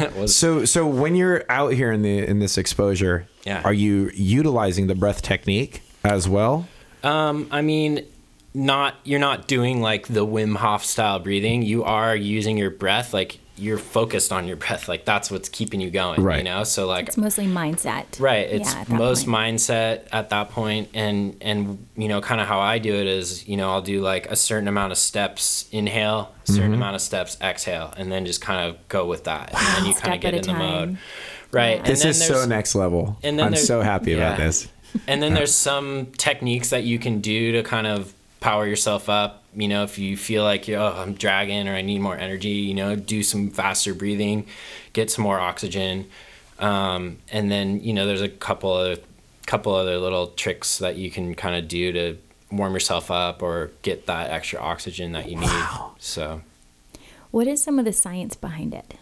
top. 0.00 0.14
was 0.16 0.34
So 0.36 0.64
so 0.66 0.86
when 0.86 1.14
you're 1.16 1.44
out 1.48 1.72
here 1.72 1.90
in 1.92 2.02
the 2.02 2.18
in 2.18 2.38
this 2.38 2.58
exposure, 2.58 3.26
Yeah. 3.46 3.62
are 3.64 3.72
you 3.72 4.10
utilizing 4.14 4.88
the 4.88 4.94
breath 4.94 5.22
technique 5.22 5.80
as 6.04 6.28
well? 6.28 6.68
um 7.02 7.46
I 7.50 7.62
mean 7.62 8.04
not 8.52 8.96
you're 9.04 9.20
not 9.20 9.46
doing 9.46 9.80
like 9.80 10.08
the 10.08 10.26
Wim 10.26 10.56
Hof 10.56 10.84
style 10.84 11.18
breathing. 11.20 11.62
You 11.62 11.84
are 11.84 12.14
using 12.14 12.58
your 12.58 12.70
breath 12.70 13.14
like 13.14 13.38
you're 13.58 13.78
focused 13.78 14.32
on 14.32 14.46
your 14.46 14.56
breath. 14.56 14.88
Like 14.88 15.04
that's 15.04 15.30
what's 15.30 15.48
keeping 15.48 15.80
you 15.80 15.90
going, 15.90 16.22
Right. 16.22 16.38
you 16.38 16.44
know? 16.44 16.64
So 16.64 16.86
like 16.86 17.08
It's 17.08 17.16
mostly 17.16 17.46
mindset. 17.46 18.04
Right. 18.18 18.48
It's 18.48 18.72
Yeah, 18.74 18.84
most 18.88 19.26
point. 19.26 19.36
mindset 19.36 20.06
at 20.12 20.30
that 20.30 20.50
point, 20.50 20.88
and 20.94 21.36
and 21.40 21.86
you 21.96 22.08
know, 22.08 22.20
kind 22.20 22.40
of 22.40 22.46
how 22.46 22.60
I 22.60 22.78
do 22.78 22.94
it 22.94 23.06
is, 23.06 23.46
you 23.48 23.56
know, 23.56 23.70
I'll 23.70 23.82
do 23.82 24.00
like 24.00 24.26
a 24.30 24.36
certain 24.36 24.68
amount 24.68 24.92
of 24.92 24.98
steps, 24.98 25.66
inhale, 25.72 26.32
a 26.44 26.46
certain 26.52 26.64
mm-hmm. 26.64 26.74
amount 26.74 26.96
of 26.96 27.02
steps, 27.02 27.36
exhale, 27.40 27.92
and 27.96 28.10
then 28.12 28.24
just 28.26 28.40
kind 28.40 28.68
of 28.68 28.88
go 28.88 29.06
with 29.06 29.24
that, 29.24 29.52
and 29.54 29.76
then 29.76 29.86
you 29.86 29.94
kind 29.94 30.14
of 30.14 30.20
get 30.20 30.34
in 30.34 30.40
a 30.40 30.42
the 30.42 30.54
mode. 30.54 30.98
Right. 31.50 31.70
Yeah. 31.70 31.76
And 31.78 31.86
This 31.86 32.00
then 32.02 32.10
is 32.10 32.26
so 32.26 32.44
next 32.46 32.74
level. 32.74 33.18
and 33.22 33.38
then 33.38 33.46
I'm 33.48 33.56
so 33.56 33.80
happy 33.80 34.12
about 34.12 34.36
this. 34.36 34.68
and 35.06 35.22
then 35.22 35.34
there's 35.38 35.54
some 35.54 36.06
techniques 36.18 36.70
that 36.70 36.84
you 36.84 36.98
can 36.98 37.20
do 37.20 37.52
to 37.52 37.62
kind 37.62 37.86
of 37.86 38.12
power 38.40 38.66
yourself 38.66 39.08
up. 39.08 39.44
You 39.54 39.68
know, 39.68 39.82
if 39.84 39.98
you 39.98 40.16
feel 40.16 40.44
like 40.44 40.68
you're, 40.68 40.80
oh, 40.80 40.94
I'm 40.96 41.14
dragging 41.14 41.68
or 41.68 41.74
I 41.74 41.82
need 41.82 42.00
more 42.00 42.16
energy, 42.16 42.48
you 42.48 42.74
know, 42.74 42.96
do 42.96 43.22
some 43.22 43.50
faster 43.50 43.94
breathing, 43.94 44.46
get 44.92 45.10
some 45.10 45.24
more 45.24 45.40
oxygen, 45.40 46.08
um, 46.58 47.18
and 47.30 47.50
then 47.50 47.80
you 47.82 47.92
know, 47.92 48.06
there's 48.06 48.22
a 48.22 48.28
couple 48.28 48.76
of 48.76 49.00
couple 49.46 49.74
other 49.74 49.96
little 49.96 50.28
tricks 50.28 50.78
that 50.78 50.96
you 50.96 51.10
can 51.10 51.34
kind 51.34 51.56
of 51.56 51.68
do 51.68 51.90
to 51.92 52.18
warm 52.50 52.74
yourself 52.74 53.10
up 53.10 53.42
or 53.42 53.70
get 53.82 54.06
that 54.06 54.30
extra 54.30 54.60
oxygen 54.60 55.12
that 55.12 55.28
you 55.28 55.36
need. 55.36 55.64
So. 55.98 56.42
What 57.30 57.46
is 57.46 57.62
some 57.62 57.78
of 57.78 57.84
the 57.84 57.92
science 57.92 58.36
behind 58.36 58.74
it? 58.74 58.94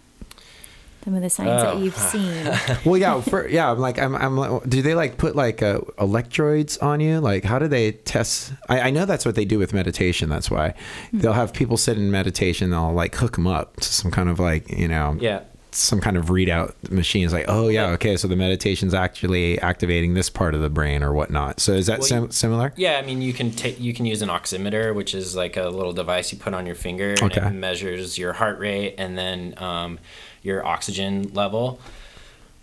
Some 1.07 1.15
of 1.15 1.23
the 1.23 1.31
signs 1.31 1.63
Oh. 1.63 1.77
that 1.77 1.79
you've 1.85 1.97
seen. 2.13 2.45
Well, 2.85 2.97
yeah, 3.01 3.21
for, 3.21 3.47
yeah. 3.47 3.71
I'm 3.71 3.79
like, 3.79 3.97
I'm, 4.01 4.17
I'm. 4.17 4.37
like, 4.37 4.69
Do 4.69 4.83
they 4.83 4.97
like 4.97 5.19
put 5.19 5.37
like 5.37 5.63
uh, 5.63 5.81
electrodes 6.01 6.79
on 6.79 6.99
you? 6.99 7.21
Like, 7.21 7.45
how 7.45 7.61
do 7.61 7.69
they 7.69 7.93
test? 7.93 8.53
I, 8.69 8.81
I 8.81 8.91
know 8.91 9.05
that's 9.05 9.25
what 9.25 9.37
they 9.37 9.45
do 9.45 9.57
with 9.61 9.73
meditation. 9.73 10.29
That's 10.29 10.51
why 10.51 10.75
they'll 11.13 11.33
have 11.33 11.53
people 11.53 11.77
sit 11.77 11.97
in 11.97 12.11
meditation. 12.11 12.71
They'll 12.71 12.93
like 12.93 13.15
hook 13.15 13.37
them 13.37 13.47
up 13.47 13.77
to 13.77 13.85
some 13.85 14.11
kind 14.11 14.29
of 14.29 14.41
like 14.41 14.69
you 14.77 14.89
know, 14.89 15.17
Yeah. 15.21 15.43
some 15.71 16.01
kind 16.01 16.17
of 16.17 16.25
readout 16.27 16.75
machine. 16.91 17.23
It's 17.23 17.33
like, 17.33 17.45
oh 17.47 17.69
yeah, 17.69 17.87
Yeah. 17.87 17.93
okay, 17.93 18.17
so 18.17 18.27
the 18.27 18.35
meditation's 18.35 18.93
actually 18.93 19.61
activating 19.61 20.15
this 20.15 20.29
part 20.29 20.57
of 20.57 20.61
the 20.61 20.71
brain 20.71 21.05
or 21.05 21.13
whatnot. 21.13 21.61
So 21.61 21.73
is 21.75 21.87
that 21.87 22.01
Well, 22.01 22.09
sim- 22.09 22.31
similar? 22.33 22.73
Yeah, 22.77 22.99
I 22.99 23.03
mean 23.07 23.23
you 23.23 23.33
can 23.33 23.53
take 23.53 23.79
you 23.79 23.95
can 23.95 24.07
use 24.07 24.23
an 24.23 24.29
oximeter, 24.29 24.93
which 24.93 25.15
is 25.15 25.37
like 25.37 25.57
a 25.57 25.69
little 25.69 25.93
device 25.93 26.33
you 26.33 26.39
put 26.39 26.53
on 26.53 26.67
your 26.67 26.75
finger 26.75 27.11
and 27.11 27.23
Okay. 27.23 27.47
it 27.47 27.53
measures 27.53 28.19
your 28.19 28.33
heart 28.33 28.59
rate 28.59 28.97
and 28.99 29.17
then 29.17 29.55
um, 29.59 30.01
your 30.43 30.65
oxygen 30.67 31.33
level. 31.35 31.81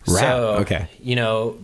Right, 0.07 0.19
So 0.19 0.57
okay. 0.61 0.87
you 1.01 1.15
know, 1.15 1.57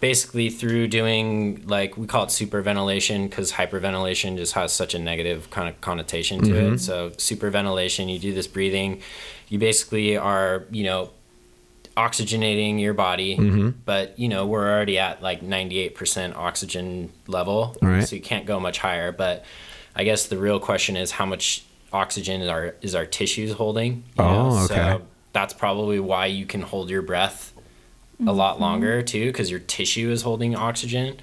basically 0.00 0.50
through 0.50 0.88
doing 0.88 1.62
like 1.66 1.96
we 1.96 2.06
call 2.06 2.24
it 2.24 2.28
superventilation 2.28 3.28
because 3.30 3.52
hyperventilation 3.52 4.36
just 4.36 4.54
has 4.54 4.72
such 4.72 4.94
a 4.94 4.98
negative 4.98 5.50
kind 5.50 5.68
of 5.68 5.80
connotation 5.80 6.40
to 6.42 6.50
Mm-hmm. 6.50 6.74
it. 6.74 6.78
So 6.80 7.10
superventilation, 7.10 8.12
you 8.12 8.18
do 8.18 8.32
this 8.34 8.46
breathing, 8.46 9.00
you 9.48 9.58
basically 9.58 10.16
are 10.16 10.64
you 10.70 10.84
know 10.84 11.10
oxygenating 11.96 12.80
your 12.80 12.94
body 12.94 13.36
Mm-hmm. 13.36 13.70
but 13.84 14.18
you 14.18 14.28
know 14.28 14.46
we're 14.46 14.66
already 14.70 14.98
at 14.98 15.22
like 15.22 15.42
98% 15.42 16.34
oxygen 16.36 17.12
level 17.26 17.76
Right. 17.82 18.02
so 18.08 18.16
you 18.16 18.22
can't 18.22 18.46
go 18.46 18.58
much 18.58 18.78
higher 18.78 19.12
but 19.12 19.44
I 19.94 20.04
guess 20.04 20.26
the 20.26 20.38
real 20.38 20.58
question 20.58 20.96
is 20.96 21.10
how 21.10 21.26
much 21.26 21.64
oxygen 21.92 22.40
is 22.40 22.48
our 22.48 22.74
is 22.80 22.94
our 22.94 23.04
tissues 23.04 23.52
holding. 23.52 23.96
you 24.18 24.24
Oh, 24.24 24.64
okay. 24.64 24.74
So 24.74 25.02
that's 25.32 25.54
probably 25.54 26.00
why 26.00 26.26
you 26.26 26.46
can 26.46 26.62
hold 26.62 26.90
your 26.90 27.02
breath 27.02 27.52
a 28.26 28.32
lot 28.32 28.54
mm-hmm. 28.54 28.62
longer 28.62 29.02
too, 29.02 29.26
because 29.26 29.50
your 29.50 29.60
tissue 29.60 30.10
is 30.10 30.22
holding 30.22 30.54
oxygen. 30.54 31.16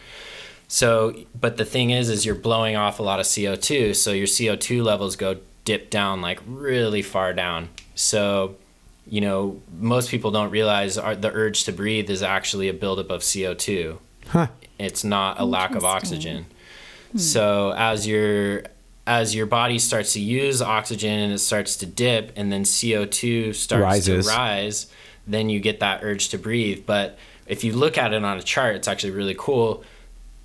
So, 0.68 1.16
but 1.40 1.58
the 1.58 1.66
thing 1.66 1.90
is, 1.90 2.10
is 2.10 2.26
you're 2.26 2.36
blowing 2.36 2.76
off 2.76 3.00
a 3.00 3.04
lot 3.04 3.20
of 3.20 3.26
CO2. 3.26 3.96
So 3.96 4.12
your 4.12 4.28
CO2 4.28 4.84
levels 4.84 5.16
go 5.16 5.38
dip 5.66 5.90
down 5.90 6.22
like 6.22 6.40
really 6.46 7.02
far 7.02 7.34
down. 7.34 7.70
So, 7.96 8.56
you 9.08 9.22
know, 9.22 9.62
most 9.80 10.10
people 10.10 10.32
don't 10.32 10.52
realize 10.52 10.98
our, 10.98 11.16
the 11.16 11.32
urge 11.34 11.64
to 11.66 11.72
breathe 11.72 12.10
is 12.10 12.22
actually 12.22 12.70
a 12.70 12.74
buildup 12.74 13.10
of 13.10 13.22
CO2. 13.22 13.98
Huh. 14.28 14.48
It's 14.78 15.04
not 15.04 15.40
a 15.40 15.46
lack 15.46 15.74
of 15.76 15.84
oxygen. 15.84 16.46
Hmm. 17.12 17.18
So 17.18 17.74
as 17.76 18.06
your 18.08 18.64
as 19.10 19.34
your 19.34 19.48
body 19.48 19.80
starts 19.80 20.14
to 20.14 20.20
use 20.20 20.62
oxygen 20.62 21.20
and 21.20 21.34
it 21.34 21.40
starts 21.40 21.76
to 21.78 21.88
dip, 21.88 22.32
and 22.36 22.52
then 22.52 22.64
CO2 22.64 23.56
starts 23.56 23.82
Rises. 23.82 24.28
to 24.28 24.32
rise, 24.32 24.86
then 25.26 25.50
you 25.50 25.60
get 25.60 25.80
that 25.80 26.04
urge 26.04 26.30
to 26.30 26.38
breathe. 26.38 26.84
But 26.86 27.18
if 27.48 27.64
you 27.64 27.74
look 27.74 27.98
at 27.98 28.14
it 28.14 28.24
on 28.24 28.38
a 28.38 28.44
chart, 28.44 28.76
it's 28.76 28.88
actually 28.88 29.10
really 29.10 29.36
cool. 29.36 29.84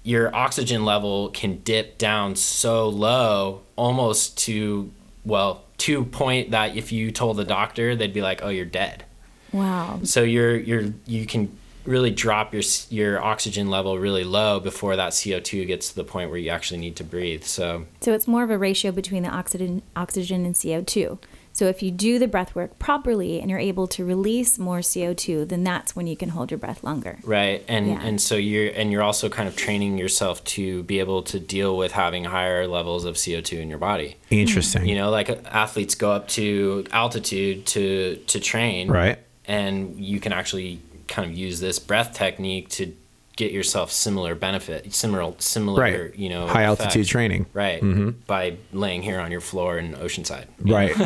Your 0.02 0.34
oxygen 0.34 0.86
level 0.86 1.28
can 1.28 1.58
dip 1.58 1.98
down 1.98 2.36
so 2.36 2.88
low, 2.88 3.60
almost 3.76 4.38
to 4.38 4.90
well, 5.26 5.62
to 5.78 6.06
point 6.06 6.52
that 6.52 6.74
if 6.74 6.90
you 6.90 7.10
told 7.10 7.36
the 7.36 7.44
doctor, 7.44 7.94
they'd 7.94 8.14
be 8.14 8.22
like, 8.22 8.40
"Oh, 8.42 8.48
you're 8.48 8.64
dead." 8.64 9.04
Wow. 9.52 10.00
So 10.04 10.22
you're 10.22 10.56
you're 10.56 10.94
you 11.06 11.26
can 11.26 11.54
really 11.84 12.10
drop 12.10 12.52
your 12.54 12.62
your 12.90 13.22
oxygen 13.22 13.68
level 13.70 13.98
really 13.98 14.24
low 14.24 14.60
before 14.60 14.96
that 14.96 15.12
CO2 15.12 15.66
gets 15.66 15.88
to 15.90 15.94
the 15.96 16.04
point 16.04 16.30
where 16.30 16.38
you 16.38 16.50
actually 16.50 16.80
need 16.80 16.96
to 16.96 17.04
breathe. 17.04 17.44
So 17.44 17.86
So 18.00 18.12
it's 18.12 18.26
more 18.28 18.42
of 18.42 18.50
a 18.50 18.58
ratio 18.58 18.92
between 18.92 19.22
the 19.22 19.28
oxygen, 19.30 19.82
oxygen 19.96 20.44
and 20.46 20.54
CO2. 20.54 21.18
So 21.52 21.66
if 21.66 21.84
you 21.84 21.92
do 21.92 22.18
the 22.18 22.26
breath 22.26 22.56
work 22.56 22.80
properly 22.80 23.38
and 23.40 23.48
you're 23.48 23.60
able 23.60 23.86
to 23.86 24.04
release 24.04 24.58
more 24.58 24.80
CO2, 24.80 25.46
then 25.48 25.62
that's 25.62 25.94
when 25.94 26.08
you 26.08 26.16
can 26.16 26.30
hold 26.30 26.50
your 26.50 26.58
breath 26.58 26.82
longer. 26.82 27.20
right 27.22 27.64
and 27.68 27.86
Yeah. 27.86 28.00
and 28.02 28.20
so 28.20 28.34
you're 28.34 28.72
and 28.74 28.90
you're 28.90 29.04
also 29.04 29.28
kind 29.28 29.48
of 29.48 29.54
training 29.54 29.96
yourself 29.96 30.42
to 30.56 30.82
be 30.82 30.98
able 30.98 31.22
to 31.22 31.38
deal 31.38 31.76
with 31.76 31.92
having 31.92 32.24
higher 32.24 32.66
levels 32.66 33.04
of 33.04 33.14
CO2 33.14 33.60
in 33.60 33.68
your 33.68 33.78
body. 33.78 34.16
Interesting. 34.30 34.86
You 34.86 34.96
know, 34.96 35.10
like 35.10 35.30
uh, 35.30 35.36
athletes 35.48 35.94
go 35.94 36.10
up 36.10 36.26
to 36.28 36.86
altitude 36.90 37.66
to 37.66 38.16
to 38.26 38.40
train. 38.40 38.90
Right. 38.90 39.18
And 39.46 39.96
you 40.00 40.18
can 40.20 40.32
actually 40.32 40.80
kind 41.08 41.30
of 41.30 41.36
use 41.36 41.60
this 41.60 41.78
breath 41.78 42.12
technique 42.14 42.68
to 42.70 42.94
get 43.36 43.50
yourself 43.50 43.90
similar 43.90 44.36
benefit, 44.36 44.94
similar 44.94 45.34
similar, 45.38 45.80
Right. 45.82 46.14
you 46.14 46.28
know, 46.28 46.46
High 46.46 46.62
altitude 46.64 47.02
effect. 47.02 47.08
training. 47.10 47.46
Right. 47.52 47.82
Mm-hmm. 47.82 48.10
By 48.28 48.58
laying 48.72 49.02
here 49.02 49.18
on 49.18 49.32
your 49.32 49.40
floor 49.40 49.76
in 49.78 49.94
Oceanside. 49.94 50.46
Right. 50.60 50.94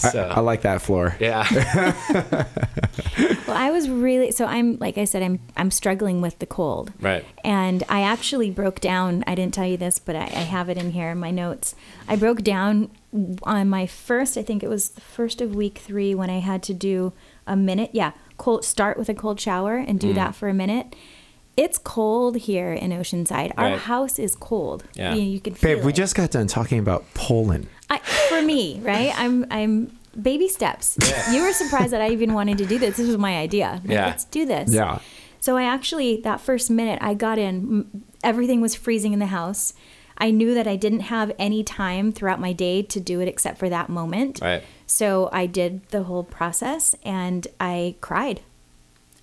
Mm-hmm. 0.00 0.06
So, 0.08 0.28
I, 0.30 0.36
I 0.36 0.40
like 0.40 0.62
that 0.62 0.80
floor. 0.80 1.14
yeah. 1.20 1.44
Well, 3.46 3.56
I 3.58 3.70
was 3.72 3.88
really 3.90 4.30
so 4.30 4.44
I'm 4.46 4.76
like 4.78 4.96
I 4.96 5.04
said 5.04 5.22
I'm 5.24 5.40
I'm 5.56 5.70
struggling 5.72 6.20
with 6.20 6.38
the 6.38 6.46
cold. 6.46 6.92
Right. 7.00 7.24
And 7.44 7.82
I 7.88 8.02
actually 8.02 8.50
broke 8.50 8.78
down. 8.80 9.24
I 9.26 9.34
didn't 9.34 9.54
tell 9.54 9.66
you 9.66 9.76
this, 9.76 9.98
but 9.98 10.14
I, 10.14 10.22
I 10.22 10.44
have 10.46 10.68
it 10.68 10.78
in 10.78 10.92
here 10.92 11.10
in 11.10 11.18
my 11.18 11.30
notes. 11.32 11.74
I 12.08 12.14
broke 12.16 12.42
down 12.42 12.90
on 13.42 13.68
my 13.68 13.86
first. 13.86 14.38
I 14.38 14.42
think 14.42 14.62
it 14.62 14.68
was 14.68 14.90
the 14.90 15.00
first 15.00 15.40
of 15.40 15.54
week 15.56 15.78
three 15.78 16.14
when 16.14 16.30
I 16.30 16.38
had 16.38 16.62
to 16.64 16.74
do 16.74 17.12
a 17.46 17.56
minute. 17.56 17.90
Yeah, 17.92 18.12
cold. 18.44 18.64
Start 18.64 18.98
with 18.98 19.08
a 19.08 19.14
cold 19.14 19.38
shower 19.46 19.74
and 19.76 19.96
Mm. 19.98 20.02
do 20.06 20.12
that 20.14 20.34
for 20.34 20.48
a 20.48 20.54
minute. 20.54 20.86
It's 21.56 21.78
cold 21.78 22.34
here 22.48 22.72
in 22.72 22.90
Oceanside. 22.90 23.50
Our 23.58 23.70
Right. 23.72 23.78
house 23.92 24.18
is 24.18 24.34
cold. 24.34 24.84
Yeah. 24.94 25.14
you, 25.14 25.22
you 25.22 25.40
can 25.40 25.54
feel 25.54 25.76
Babe, 25.76 25.84
we 25.84 25.92
just 25.92 26.14
got 26.14 26.30
done 26.30 26.46
talking 26.46 26.78
about 26.78 27.02
Poland. 27.14 27.66
I, 27.90 27.98
for 28.30 28.40
me, 28.52 28.80
right? 28.82 29.12
I'm 29.22 29.44
I'm 29.50 29.72
baby 30.30 30.48
steps. 30.48 30.96
Yeah. 31.02 31.32
You 31.34 31.42
were 31.42 31.52
surprised 31.62 31.92
that 31.94 32.00
I 32.00 32.08
even 32.16 32.30
wanted 32.34 32.56
to 32.58 32.66
do 32.66 32.78
this. 32.78 32.96
This 32.96 33.06
was 33.06 33.18
my 33.18 33.34
idea. 33.46 33.68
Like, 33.84 33.92
Yeah. 33.96 34.06
let's 34.06 34.24
do 34.24 34.42
this. 34.46 34.72
Yeah. 34.72 34.98
So 35.40 35.56
I 35.56 35.64
actually 35.64 36.20
that 36.28 36.40
first 36.40 36.70
minute 36.70 36.98
I 37.02 37.12
got 37.14 37.36
in, 37.38 37.58
everything 38.24 38.60
was 38.66 38.74
freezing 38.74 39.12
in 39.12 39.18
the 39.26 39.32
house. 39.40 39.74
I 40.20 40.30
knew 40.30 40.54
that 40.54 40.66
I 40.66 40.76
didn't 40.76 41.00
have 41.00 41.32
any 41.38 41.64
time 41.64 42.12
throughout 42.12 42.40
my 42.40 42.52
day 42.52 42.82
to 42.82 43.00
do 43.00 43.20
it 43.20 43.28
except 43.28 43.58
for 43.58 43.68
that 43.70 43.88
moment. 43.88 44.40
Right. 44.40 44.62
So 44.86 45.30
I 45.32 45.46
did 45.46 45.86
the 45.88 46.04
whole 46.04 46.24
process 46.24 46.94
and 47.02 47.46
I 47.58 47.96
cried. 48.00 48.42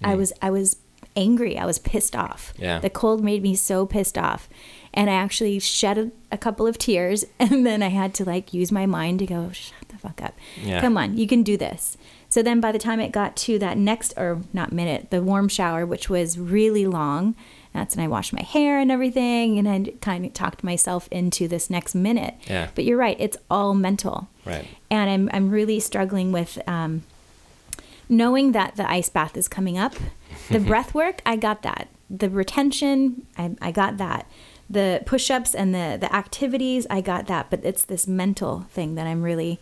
I 0.04 0.14
hmm. 0.14 0.18
was 0.18 0.34
I 0.42 0.50
was 0.50 0.78
angry. 1.16 1.58
I 1.58 1.66
was 1.66 1.80
pissed 1.80 2.16
off. 2.16 2.54
Yeah. 2.58 2.80
The 2.80 2.90
cold 2.90 3.24
made 3.24 3.44
me 3.44 3.56
so 3.56 3.86
pissed 3.86 4.18
off. 4.18 4.48
And 4.94 5.10
I 5.10 5.14
actually 5.14 5.60
shed 5.60 5.98
a, 5.98 6.12
a 6.32 6.38
couple 6.38 6.66
of 6.66 6.78
tears 6.78 7.26
and 7.40 7.66
then 7.66 7.84
I 7.84 7.90
had 7.90 8.14
to 8.16 8.26
like 8.26 8.54
use 8.54 8.72
my 8.72 8.86
mind 8.86 9.20
to 9.20 9.26
go 9.26 9.52
shut 9.52 9.90
the 9.90 9.98
fuck 9.98 10.22
up. 10.22 10.36
Yeah. 10.64 10.82
Come 10.82 10.98
on, 10.98 11.18
you 11.18 11.28
can 11.28 11.44
do 11.44 11.58
this. 11.58 11.98
So 12.30 12.42
then 12.42 12.60
by 12.60 12.72
the 12.72 12.80
time 12.80 13.00
it 13.00 13.12
got 13.12 13.36
to 13.38 13.60
that 13.60 13.78
next 13.78 14.14
or 14.18 14.42
not 14.54 14.72
minute, 14.72 15.12
the 15.12 15.22
warm 15.22 15.48
shower 15.48 15.86
which 15.86 16.10
was 16.10 16.38
really 16.38 16.86
long, 16.86 17.36
that's 17.74 17.96
when 17.96 18.06
I 18.06 18.08
washed 18.08 18.34
my 18.34 18.42
hair 18.42 18.80
and 18.80 18.92
everything 18.92 19.58
and 19.60 19.68
I 19.70 19.92
kind 20.02 20.26
of 20.26 20.34
talked 20.34 20.64
myself 20.64 21.08
into 21.12 21.48
this 21.48 21.70
next 21.70 21.94
minute. 21.96 22.36
Yeah. 22.48 22.70
But 22.76 22.86
you're 22.86 22.98
right, 22.98 23.18
it's 23.20 23.38
all 23.50 23.74
mental 23.74 24.28
Right. 24.46 24.68
and 24.90 25.10
I'm 25.10 25.30
I'm 25.34 25.50
really 25.52 25.80
struggling 25.80 26.32
with 26.32 26.58
um, 26.68 27.04
knowing 28.10 28.52
that 28.54 28.76
the 28.76 28.90
ice 28.90 29.10
bath 29.10 29.36
is 29.38 29.48
coming 29.48 29.78
up. 29.78 29.94
The 30.50 30.60
breath 30.72 30.94
work, 30.94 31.22
I 31.26 31.36
got 31.36 31.62
that. 31.64 31.90
The 32.10 32.30
retention, 32.30 33.26
I, 33.38 33.56
I 33.62 33.72
got 33.72 33.98
that. 33.98 34.28
The 34.70 35.02
push-ups 35.06 35.54
and 35.56 35.74
the 35.74 35.98
the 36.00 36.14
activities, 36.16 36.88
I 36.90 37.02
got 37.02 37.28
that. 37.28 37.50
But 37.50 37.62
it's 37.64 37.84
this 37.86 38.08
mental 38.08 38.66
thing 38.72 38.96
that 38.96 39.08
I'm 39.08 39.22
really 39.22 39.60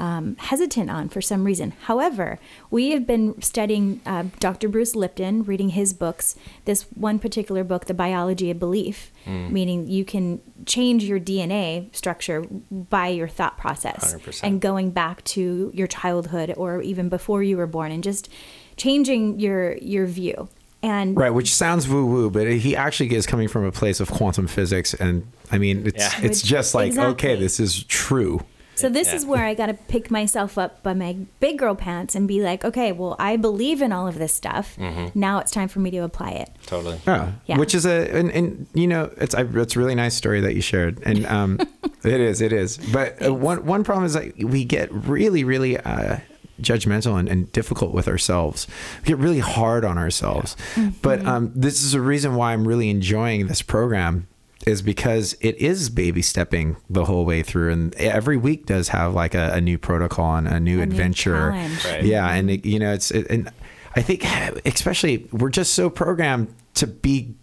um, 0.00 0.34
hesitant 0.38 0.90
on 0.90 1.08
for 1.10 1.20
some 1.20 1.44
reason. 1.44 1.72
However, 1.82 2.38
we 2.70 2.90
have 2.92 3.06
been 3.06 3.40
studying 3.42 4.00
uh, 4.06 4.24
Dr. 4.40 4.68
Bruce 4.68 4.96
Lipton, 4.96 5.42
reading 5.44 5.68
his 5.70 5.92
books. 5.92 6.34
This 6.64 6.82
one 6.94 7.18
particular 7.18 7.62
book, 7.64 7.84
The 7.84 7.94
Biology 7.94 8.50
of 8.50 8.58
Belief, 8.58 9.12
meaning 9.26 9.86
you 9.86 10.04
can 10.06 10.40
change 10.66 11.04
your 11.04 11.20
DNA 11.20 11.94
structure 11.94 12.44
by 12.70 13.08
your 13.08 13.28
thought 13.28 13.58
process 13.58 14.14
100%. 14.14 14.40
and 14.42 14.60
going 14.60 14.90
back 14.90 15.22
to 15.24 15.70
your 15.74 15.86
childhood 15.86 16.54
or 16.56 16.80
even 16.80 17.08
before 17.08 17.42
you 17.42 17.56
were 17.58 17.66
born 17.66 17.92
and 17.92 18.02
just 18.02 18.28
changing 18.76 19.38
your 19.38 19.76
your 19.76 20.06
view. 20.06 20.48
And 20.82 21.14
Right, 21.14 21.28
which 21.28 21.52
sounds 21.54 21.86
woo 21.86 22.06
woo, 22.06 22.30
but 22.30 22.46
he 22.50 22.74
actually 22.74 23.14
is 23.14 23.26
coming 23.26 23.48
from 23.48 23.64
a 23.66 23.72
place 23.72 24.00
of 24.00 24.10
quantum 24.10 24.46
physics, 24.46 24.94
and 24.94 25.30
I 25.52 25.58
mean, 25.58 25.86
it's 25.86 25.98
Yeah. 25.98 26.20
it's 26.26 26.40
just 26.40 26.74
like 26.74 26.96
okay, 26.96 27.36
this 27.36 27.60
is 27.60 27.84
true. 27.84 28.40
So 28.74 28.88
this 28.88 29.08
Yeah. 29.08 29.16
is 29.16 29.26
where 29.26 29.44
I 29.44 29.52
got 29.54 29.66
to 29.66 29.74
pick 29.74 30.10
myself 30.10 30.56
up 30.56 30.82
by 30.82 30.94
my 30.94 31.16
big 31.38 31.58
girl 31.58 31.74
pants 31.74 32.14
and 32.14 32.26
be 32.26 32.40
like, 32.42 32.64
okay, 32.64 32.92
well, 32.92 33.14
I 33.18 33.36
believe 33.36 33.82
in 33.82 33.92
all 33.92 34.06
of 34.08 34.18
this 34.18 34.32
stuff. 34.32 34.78
Now 35.14 35.38
it's 35.38 35.50
time 35.50 35.68
for 35.68 35.80
me 35.80 35.90
to 35.90 35.98
apply 35.98 36.30
it. 36.30 36.50
Totally. 36.66 36.98
Yeah, 37.06 37.32
Yeah. 37.46 37.58
which 37.58 37.74
is 37.74 37.84
a 37.84 38.08
and, 38.16 38.30
and 38.30 38.66
you 38.72 38.86
know 38.86 39.10
it's 39.18 39.34
I, 39.34 39.42
it's 39.42 39.76
a 39.76 39.78
really 39.78 39.94
nice 39.94 40.14
story 40.14 40.40
that 40.40 40.54
you 40.54 40.62
shared, 40.62 40.98
and 41.04 41.26
um, 41.26 41.58
it 42.04 42.20
is 42.20 42.40
it 42.40 42.52
is. 42.52 42.78
But 42.78 43.24
uh, 43.24 43.34
one 43.34 43.66
one 43.66 43.84
problem 43.84 44.06
is 44.06 44.14
that 44.14 44.36
we 44.38 44.64
get 44.64 44.90
really 44.92 45.44
really 45.44 45.76
uh, 45.76 46.18
judgmental 46.62 47.18
and, 47.18 47.28
and 47.28 47.50
difficult 47.52 47.92
with 47.92 48.06
ourselves. 48.08 48.66
We 49.02 49.06
get 49.08 49.18
really 49.18 49.38
hard 49.40 49.84
on 49.84 49.96
ourselves. 49.98 50.56
But 51.02 51.24
um, 51.26 51.52
this 51.54 51.82
is 51.82 51.94
a 51.94 52.00
reason 52.00 52.34
why 52.34 52.52
I'm 52.52 52.66
really 52.68 52.88
enjoying 52.90 53.46
this 53.46 53.62
program 53.62 54.26
is 54.66 54.82
because 54.82 55.36
it 55.40 55.56
is 55.56 55.88
baby 55.88 56.22
stepping 56.22 56.76
the 56.88 57.04
whole 57.06 57.24
way 57.24 57.42
through 57.42 57.72
and 57.72 57.94
every 57.94 58.36
week 58.36 58.66
does 58.66 58.88
have 58.88 59.14
like 59.14 59.34
a, 59.34 59.52
a 59.54 59.60
new 59.60 59.78
protocol 59.78 60.36
and 60.36 60.46
a 60.46 60.60
new 60.60 60.76
new 60.76 60.82
adventure 60.82 61.50
challenge. 61.50 61.84
Right. 61.84 62.04
yeah 62.04 62.30
and 62.30 62.50
it, 62.50 62.66
you 62.66 62.78
know 62.78 62.92
it's 62.92 63.10
it, 63.10 63.26
and 63.30 63.50
i 63.96 64.02
think 64.02 64.24
especially 64.66 65.28
we're 65.32 65.48
just 65.48 65.74
so 65.74 65.88
programmed 65.88 66.54
to 66.74 66.86
be 66.86 67.34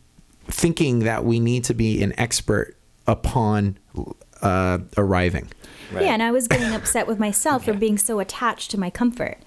thinking 0.45 0.99
that 0.99 1.25
we 1.25 1.39
need 1.39 1.63
to 1.65 1.73
be 1.73 2.01
an 2.03 2.17
expert 2.19 2.77
upon 3.07 3.77
uh, 4.41 4.77
arriving 4.95 5.49
Right. 5.91 6.03
Yeah, 6.03 6.13
and 6.13 6.23
I 6.23 6.31
was 6.31 6.47
getting 6.47 6.73
upset 6.73 7.07
with 7.07 7.19
myself 7.19 7.65
for 7.65 7.73
being 7.73 7.97
so 7.97 8.19
attached 8.19 8.71
to 8.71 8.79
my 8.79 8.89
comfort. 8.89 9.37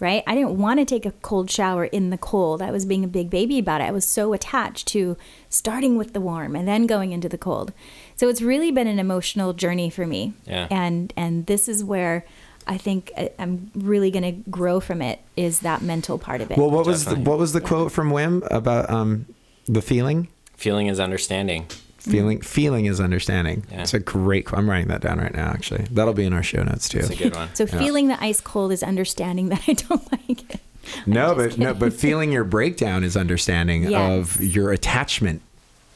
Right? 0.00 0.22
I 0.28 0.34
didn't 0.36 0.56
want 0.58 0.78
to 0.78 0.84
take 0.84 1.04
a 1.04 1.10
cold 1.22 1.50
shower 1.50 1.84
in 1.86 2.10
the 2.10 2.18
cold. 2.18 2.62
I 2.62 2.70
was 2.70 2.84
being 2.86 3.02
a 3.02 3.08
big 3.08 3.30
baby 3.30 3.58
about 3.58 3.80
it. 3.80 3.84
I 3.84 3.90
was 3.90 4.04
so 4.04 4.32
attached 4.32 4.86
to 4.88 5.16
starting 5.48 5.96
with 5.96 6.12
the 6.12 6.20
warm 6.20 6.54
and 6.54 6.68
then 6.68 6.86
going 6.86 7.10
into 7.12 7.28
the 7.28 7.38
cold. 7.38 7.72
So 8.14 8.28
it's 8.28 8.40
really 8.40 8.70
been 8.70 8.86
an 8.86 9.00
emotional 9.00 9.52
journey 9.54 9.90
for 9.90 10.06
me. 10.06 10.34
Yeah. 10.46 10.68
And 10.70 11.12
and 11.16 11.46
this 11.46 11.68
is 11.68 11.82
where 11.82 12.24
I 12.66 12.76
think 12.78 13.10
I- 13.16 13.32
I'm 13.40 13.70
really 13.74 14.10
going 14.12 14.22
to 14.44 14.50
grow 14.50 14.78
from 14.78 15.02
it 15.02 15.18
is 15.36 15.60
that 15.60 15.82
mental 15.82 16.16
part 16.18 16.40
of 16.42 16.50
it. 16.50 16.58
well 16.58 16.70
what 16.70 16.86
was 16.86 17.04
the, 17.06 17.16
what 17.16 17.38
was 17.38 17.52
the 17.52 17.60
quote 17.60 17.90
from 17.90 18.10
wim 18.10 18.46
about 18.50 18.88
um, 18.90 19.26
the 19.66 19.82
feeling 19.82 20.28
Feeling 20.56 20.88
is 20.88 20.98
understanding. 21.00 21.66
Feeling 21.98 22.40
feeling 22.40 22.86
is 22.86 23.00
understanding 23.00 23.64
Yeah. 23.70 23.82
it's 23.82 23.92
a 23.94 23.98
great 23.98 24.52
i'm 24.52 24.68
writing 24.70 24.88
that 24.88 25.00
down 25.00 25.18
right 25.18 25.34
now 25.34 25.48
actually 25.48 25.84
that'll 25.90 26.14
be 26.14 26.24
in 26.24 26.32
our 26.32 26.42
show 26.42 26.62
notes 26.62 26.88
too 26.88 26.98
It's 27.00 27.10
a 27.10 27.16
good 27.16 27.34
one. 27.34 27.54
so 27.54 27.66
feeling 27.66 28.08
the 28.08 28.22
ice 28.22 28.40
cold 28.40 28.72
is 28.72 28.82
understanding 28.82 29.48
that 29.50 29.62
I 29.68 29.72
don't 29.72 30.12
like 30.28 30.54
it. 30.54 30.60
no 31.06 31.34
but 31.34 31.46
just 31.46 31.58
no 31.58 31.74
but 31.74 31.92
feeling 31.92 32.30
your 32.32 32.44
breakdown 32.44 33.02
is 33.04 33.16
understanding 33.16 33.82
Yes. 33.90 34.36
of 34.36 34.40
your 34.42 34.70
attachment 34.72 35.42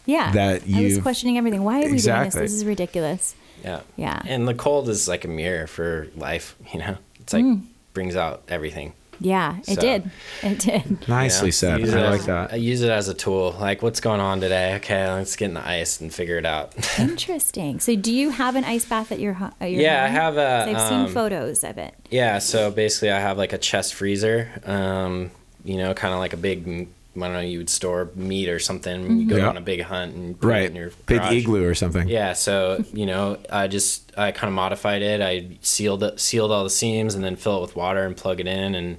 Yeah. 0.06 0.32
that 0.32 0.62
I 0.62 0.64
was 0.64 0.68
you've- 0.68 1.00
questioning 1.02 1.38
everything. 1.38 1.62
Why 1.62 1.78
are 1.84 1.90
we 1.90 1.98
doing 1.98 2.22
this? 2.24 2.34
This 2.34 2.52
is 2.52 2.64
ridiculous. 2.64 3.34
Yeah. 3.64 3.80
Yeah. 3.96 4.20
And 4.26 4.48
the 4.48 4.54
cold 4.54 4.88
is 4.88 5.06
like 5.06 5.24
a 5.24 5.28
mirror 5.28 5.68
for 5.68 6.08
life, 6.16 6.56
you 6.72 6.80
know? 6.80 6.96
It's 7.20 7.32
like 7.32 7.44
mm. 7.44 7.62
brings 7.94 8.16
out 8.16 8.42
everything. 8.48 8.92
Yeah, 9.20 9.56
it 9.68 9.74
So- 9.76 9.80
did. 9.80 10.10
It 10.42 10.58
did. 10.58 11.08
Nicely 11.08 11.48
Yeah. 11.48 11.52
said. 11.52 11.80
Use 11.80 11.94
I 11.94 12.10
like 12.10 12.20
as- 12.20 12.26
that. 12.26 12.52
I 12.52 12.56
use 12.56 12.82
it 12.82 12.90
as 12.90 13.08
a 13.08 13.14
tool. 13.14 13.54
Like, 13.60 13.82
what's 13.82 14.00
going 14.00 14.20
on 14.20 14.40
today? 14.40 14.74
Okay, 14.76 15.08
let's 15.12 15.36
get 15.36 15.46
in 15.46 15.54
the 15.54 15.66
ice 15.66 16.00
and 16.00 16.12
figure 16.12 16.38
it 16.38 16.46
out. 16.46 16.72
Interesting. 16.98 17.78
So, 17.80 17.94
do 17.94 18.12
you 18.12 18.30
have 18.30 18.56
an 18.56 18.64
ice 18.64 18.84
bath 18.84 19.12
at 19.12 19.20
your 19.20 19.34
home? 19.34 19.52
Yeah, 19.60 20.02
I 20.04 20.08
have 20.08 20.36
a, 20.38 20.66
I've 20.68 20.88
seen 20.88 21.00
um, 21.02 21.08
photos 21.08 21.62
of 21.62 21.78
it. 21.78 21.94
yeah, 22.10 22.38
so 22.38 22.70
basically, 22.70 23.12
I 23.12 23.20
have 23.20 23.38
like 23.38 23.52
a 23.52 23.58
chest 23.58 23.94
freezer. 23.94 24.48
Um, 24.64 25.30
you 25.64 25.76
know, 25.76 25.94
kind 25.94 26.12
of 26.12 26.18
like 26.18 26.32
a 26.32 26.36
big. 26.36 26.88
I 27.14 27.20
don't 27.20 27.32
know. 27.34 27.40
You 27.40 27.58
would 27.58 27.68
store 27.70 28.10
meat 28.14 28.48
or 28.48 28.58
something. 28.58 29.18
You 29.20 29.28
go 29.28 29.36
Yeah. 29.36 29.48
on 29.48 29.56
a 29.56 29.60
big 29.60 29.82
hunt 29.82 30.14
and 30.14 30.40
put 30.40 30.46
it 30.48 30.50
Right. 30.50 30.70
in 30.70 30.76
your 30.76 30.90
Big 31.06 31.20
igloo 31.30 31.64
or 31.64 31.74
something. 31.74 32.08
Yeah, 32.08 32.32
so 32.32 32.84
you 32.94 33.04
know, 33.06 33.36
I 33.50 33.66
just 33.68 34.12
I 34.16 34.32
kind 34.32 34.48
of 34.48 34.54
modified 34.54 35.02
it. 35.02 35.20
I 35.20 35.58
sealed 35.60 36.02
it, 36.02 36.20
sealed 36.20 36.50
all 36.50 36.64
the 36.64 36.70
seams, 36.70 37.14
and 37.14 37.22
then 37.22 37.36
fill 37.36 37.58
it 37.58 37.60
with 37.62 37.76
water 37.76 38.04
and 38.04 38.16
plug 38.16 38.40
it 38.40 38.46
in, 38.46 38.74
and 38.74 38.96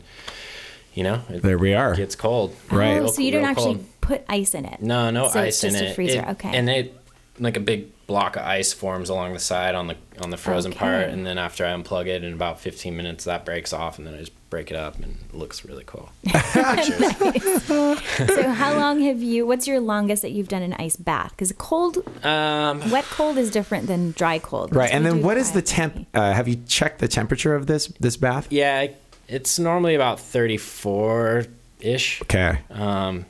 you 0.94 1.04
know, 1.04 1.22
it 1.30 1.42
There 1.42 1.58
we 1.58 1.74
are. 1.74 1.94
It 1.94 1.98
gets 1.98 2.16
cold. 2.16 2.56
Right. 2.70 3.00
Oh, 3.02 3.08
so 3.08 3.22
you 3.22 3.32
don't 3.32 3.46
actually 3.46 3.76
cold. 3.76 3.86
put 4.02 4.24
ice 4.30 4.54
in 4.54 4.66
it. 4.66 4.80
No, 4.82 5.10
no 5.10 5.28
so 5.30 5.40
ice 5.40 5.48
it's 5.50 5.62
just 5.62 5.76
in 5.78 5.84
a 5.88 5.90
it. 5.90 5.96
freezer. 5.96 6.20
It- 6.20 6.28
okay. 6.34 6.56
And 6.56 6.70
it 6.70 6.96
like 7.40 7.58
a 7.58 7.62
big 7.62 7.88
block 8.06 8.36
of 8.36 8.44
ice 8.44 8.74
forms 8.74 9.10
along 9.10 9.34
the 9.34 9.40
side 9.40 9.74
on 9.74 9.88
the 9.88 9.96
on 10.22 10.30
the 10.30 10.38
frozen 10.38 10.72
part, 10.72 11.10
and 11.10 11.26
then 11.26 11.40
after 11.40 11.66
I 11.66 11.70
unplug 11.72 12.06
it 12.06 12.24
in 12.24 12.32
about 12.34 12.60
15 12.60 12.96
minutes, 12.96 13.24
that 13.24 13.44
breaks 13.44 13.74
off, 13.74 13.98
and 13.98 14.06
then 14.06 14.14
I 14.14 14.20
just 14.20 14.43
break 14.54 14.70
it 14.70 14.78
up, 14.78 14.94
and 14.98 15.06
it 15.06 15.36
looks 15.36 15.66
really 15.66 15.84
cool. 15.88 16.12
Pictures. 16.24 17.64
so, 17.64 18.52
how 18.52 18.78
long 18.78 19.02
have 19.02 19.24
you? 19.24 19.48
What's 19.48 19.66
your 19.66 19.80
longest 19.80 20.22
that 20.22 20.30
you've 20.30 20.48
done 20.48 20.62
an 20.62 20.74
ice 20.74 20.96
bath? 20.96 21.32
Because 21.32 21.52
cold, 21.58 21.98
um, 22.24 22.88
wet 22.92 23.06
cold 23.06 23.40
is 23.40 23.50
different 23.50 23.88
than 23.88 24.12
dry 24.12 24.38
cold. 24.38 24.76
Right. 24.76 24.92
And 24.92 25.04
then 25.04 25.24
what 25.24 25.38
is 25.38 25.54
the 25.54 25.64
temp? 25.64 26.06
Uh, 26.14 26.34
have 26.34 26.48
you 26.48 26.58
checked 26.68 27.00
the 27.00 27.08
temperature 27.08 27.56
of 27.56 27.66
this 27.66 27.88
this 28.00 28.16
bath? 28.16 28.46
yeah, 28.52 28.90
it's 29.28 29.58
normally 29.58 29.96
about 29.96 30.20
34 30.20 31.46
ish. 31.80 32.22
Okay. 32.22 32.60
Um, 32.70 33.26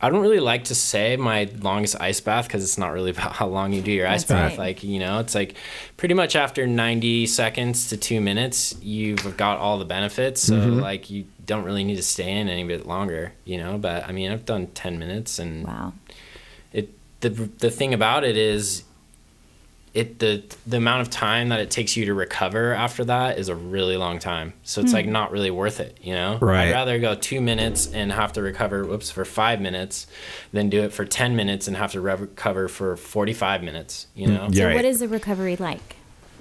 I 0.00 0.10
don't 0.10 0.20
really 0.20 0.38
like 0.40 0.64
to 0.64 0.74
say 0.76 1.16
my 1.16 1.48
longest 1.60 2.00
ice 2.00 2.20
bath 2.20 2.46
because 2.46 2.62
it's 2.62 2.78
not 2.78 2.92
really 2.92 3.10
about 3.16 3.32
how 3.32 3.48
long 3.48 3.72
you 3.72 3.80
do 3.82 3.90
your 3.90 4.06
ice 4.06 4.22
That's 4.24 4.30
bath. 4.32 4.50
right. 4.52 4.66
Like, 4.68 4.84
you 4.84 5.00
know, 5.00 5.18
it's 5.18 5.34
like 5.34 5.56
pretty 5.96 6.14
much 6.14 6.36
after 6.36 6.66
90 6.66 7.26
seconds 7.26 7.88
to 7.88 7.96
two 7.96 8.20
minutes, 8.20 8.76
you've 8.80 9.36
got 9.36 9.58
all 9.58 9.78
the 9.78 9.84
benefits. 9.84 10.42
So, 10.42 10.54
Mm-hmm. 10.54 10.80
like, 10.80 11.10
you 11.10 11.24
don't 11.46 11.64
really 11.64 11.82
need 11.84 11.96
to 11.96 12.02
stay 12.02 12.30
in 12.30 12.48
any 12.48 12.62
bit 12.64 12.86
longer, 12.86 13.32
you 13.44 13.58
know? 13.58 13.76
But 13.78 14.06
I 14.06 14.12
mean, 14.12 14.30
I've 14.30 14.44
done 14.44 14.68
10 14.68 14.98
minutes 14.98 15.38
and 15.38 15.66
Wow. 15.66 15.94
it, 16.72 16.90
the, 17.20 17.30
the 17.30 17.70
thing 17.70 17.92
about 17.94 18.22
it 18.24 18.36
is, 18.36 18.84
it 19.98 20.18
the 20.18 20.42
the 20.66 20.76
amount 20.76 21.02
of 21.02 21.10
time 21.10 21.48
that 21.48 21.60
it 21.60 21.70
takes 21.70 21.96
you 21.96 22.04
to 22.06 22.14
recover 22.14 22.72
after 22.72 23.04
that 23.04 23.38
is 23.38 23.48
a 23.48 23.54
really 23.54 23.96
long 23.96 24.18
time. 24.18 24.52
So 24.62 24.80
it's 24.80 24.92
like 24.92 25.06
not 25.06 25.32
really 25.32 25.50
worth 25.50 25.80
it, 25.80 25.98
you 26.00 26.14
know. 26.14 26.38
Right. 26.40 26.68
I'd 26.68 26.72
rather 26.72 26.98
go 26.98 27.14
two 27.14 27.40
minutes 27.40 27.92
and 27.92 28.12
have 28.12 28.32
to 28.34 28.42
recover, 28.42 28.84
whoops, 28.86 29.10
for 29.10 29.24
five 29.24 29.60
minutes, 29.60 30.06
than 30.52 30.68
do 30.68 30.82
it 30.82 30.92
for 30.92 31.04
ten 31.04 31.34
minutes 31.36 31.66
and 31.68 31.76
have 31.76 31.92
to 31.92 32.00
recover 32.00 32.68
for 32.68 32.96
forty 32.96 33.34
five 33.34 33.62
minutes. 33.62 34.06
You 34.14 34.28
know. 34.28 34.48
Yeah. 34.50 34.58
So, 34.58 34.66
right. 34.66 34.76
what 34.76 34.84
is 34.84 35.00
the 35.00 35.08
recovery 35.08 35.56
like? 35.56 35.96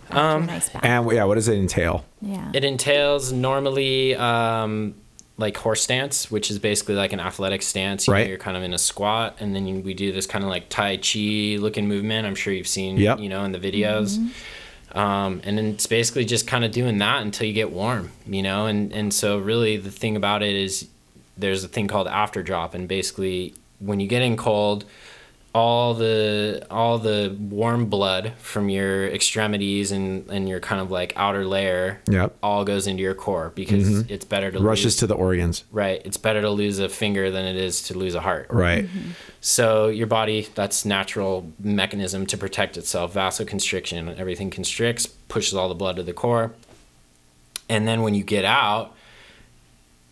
After 0.10 0.20
Um, 0.20 0.44
an 0.44 0.50
ice 0.52 0.70
bath. 0.70 0.86
And 0.86 1.12
yeah, 1.12 1.26
what 1.26 1.36
does 1.36 1.48
it 1.48 1.58
entail? 1.58 2.06
yeah. 2.22 2.52
It 2.54 2.64
entails 2.64 3.34
normally 3.34 4.16
um, 4.16 4.96
like 5.40 5.56
horse 5.58 5.82
stance, 5.84 6.32
which 6.32 6.50
is 6.50 6.58
basically 6.60 6.96
like 6.96 7.14
an 7.14 7.20
athletic 7.20 7.62
stance. 7.62 8.08
You 8.08 8.14
know, 8.14 8.20
Right. 8.20 8.28
you're 8.28 8.38
kind 8.40 8.58
of 8.58 8.64
in 8.64 8.74
a 8.74 8.78
squat, 8.78 9.38
and 9.40 9.56
then 9.56 9.68
you, 9.68 9.80
we 9.82 9.94
do 9.94 10.12
this 10.12 10.26
kind 10.26 10.44
of 10.44 10.50
like 10.50 10.68
Tai 10.70 10.98
Chi 10.98 11.58
looking 11.60 11.88
movement. 11.88 12.26
I'm 12.26 12.36
sure 12.36 12.52
you've 12.54 12.68
seen, 12.68 12.98
Yep. 12.98 13.20
you 13.20 13.30
know, 13.30 13.44
in 13.44 13.52
the 13.52 13.60
videos. 13.60 14.18
Um, 14.94 15.42
and 15.44 15.58
then 15.58 15.66
it's 15.68 15.86
basically 15.86 16.26
just 16.26 16.48
kind 16.48 16.64
of 16.64 16.72
doing 16.72 16.98
that 17.00 17.22
until 17.22 17.46
you 17.46 17.54
get 17.54 17.72
warm, 17.72 18.12
you 18.26 18.42
know. 18.42 18.66
And 18.66 18.92
and 18.94 19.14
so 19.14 19.38
really 19.38 19.78
the 19.78 19.92
thing 19.92 20.16
about 20.16 20.42
it 20.42 20.56
is 20.56 20.88
there's 21.38 21.64
a 21.64 21.68
thing 21.68 21.88
called 21.88 22.08
after 22.08 22.42
drop, 22.42 22.74
and 22.74 22.88
basically 22.88 23.54
when 23.80 24.00
you 24.00 24.08
get 24.08 24.22
in 24.24 24.38
cold, 24.38 24.86
all 25.56 25.96
the 25.96 26.64
all 26.70 27.00
the 27.00 27.36
warm 27.40 27.88
blood 27.88 28.34
from 28.38 28.70
your 28.70 29.08
extremities 29.08 29.92
and 29.92 30.30
and 30.30 30.48
your 30.48 30.60
kind 30.60 30.80
of 30.80 30.92
like 30.92 31.14
outer 31.16 31.46
layer 31.48 32.00
Yep. 32.08 32.36
all 32.44 32.64
goes 32.64 32.86
into 32.86 33.02
your 33.02 33.16
core 33.16 33.52
because 33.56 33.88
mm-hmm. 33.90 34.14
it's 34.14 34.26
better 34.26 34.52
to 34.52 34.60
Rushes 34.60 34.86
lose, 34.86 34.96
to 34.98 35.08
the 35.08 35.16
organs. 35.16 35.64
right 35.72 36.00
it's 36.06 36.18
better 36.18 36.42
to 36.42 36.50
lose 36.52 36.78
a 36.78 36.90
finger 36.90 37.32
than 37.32 37.46
it 37.46 37.56
is 37.56 37.82
to 37.84 37.98
lose 37.98 38.14
a 38.14 38.22
heart 38.22 38.48
Right. 38.52 38.86
Mm-hmm. 38.86 39.12
so 39.42 39.88
your 39.88 40.06
body 40.06 40.48
that's 40.54 40.86
natural 40.86 41.52
mechanism 41.60 42.28
to 42.28 42.38
protect 42.38 42.78
itself 42.78 43.14
vasoconstriction 43.16 44.16
everything 44.20 44.52
constricts 44.52 45.08
pushes 45.08 45.56
all 45.56 45.70
the 45.70 45.76
blood 45.76 45.96
to 45.96 46.04
the 46.04 46.14
core 46.14 46.54
and 47.68 47.88
then 47.88 48.02
when 48.04 48.14
you 48.14 48.24
get 48.24 48.46
out 48.46 48.94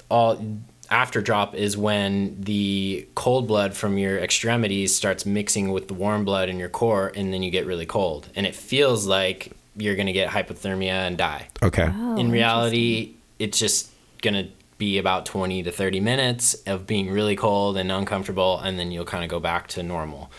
all 0.09 0.61
after 0.89 1.21
drop 1.21 1.55
is 1.55 1.77
when 1.77 2.39
the 2.41 3.07
cold 3.15 3.47
blood 3.47 3.73
from 3.73 3.97
your 3.97 4.17
extremities 4.17 4.95
starts 4.95 5.25
mixing 5.25 5.71
with 5.71 5.87
the 5.87 5.93
warm 5.93 6.25
blood 6.25 6.49
in 6.49 6.59
your 6.59 6.69
core 6.69 7.11
and 7.15 7.33
then 7.33 7.43
you 7.43 7.51
get 7.51 7.65
really 7.65 7.85
cold. 7.85 8.29
And 8.35 8.45
it 8.45 8.55
feels 8.55 9.05
like 9.05 9.51
you're 9.75 9.95
going 9.95 10.07
to 10.07 10.13
get 10.13 10.29
hypothermia 10.29 11.07
and 11.07 11.17
die. 11.17 11.47
Okay. 11.61 11.89
Oh, 11.91 12.17
in 12.17 12.31
reality 12.31 13.15
it's 13.39 13.59
just 13.59 13.91
going 14.21 14.33
to 14.33 14.49
be 14.77 14.97
about 14.97 15.25
20 15.25 15.63
to 15.63 15.71
30 15.71 15.99
minutes 16.01 16.53
of 16.65 16.85
being 16.85 17.09
really 17.09 17.35
cold 17.35 17.77
and 17.77 17.91
uncomfortable 17.91 18.59
and 18.59 18.77
then 18.77 18.91
you'll 18.91 19.05
kind 19.05 19.23
of 19.23 19.29
go 19.29 19.39
back 19.39 19.67
to 19.69 19.83
normal. 19.83 20.31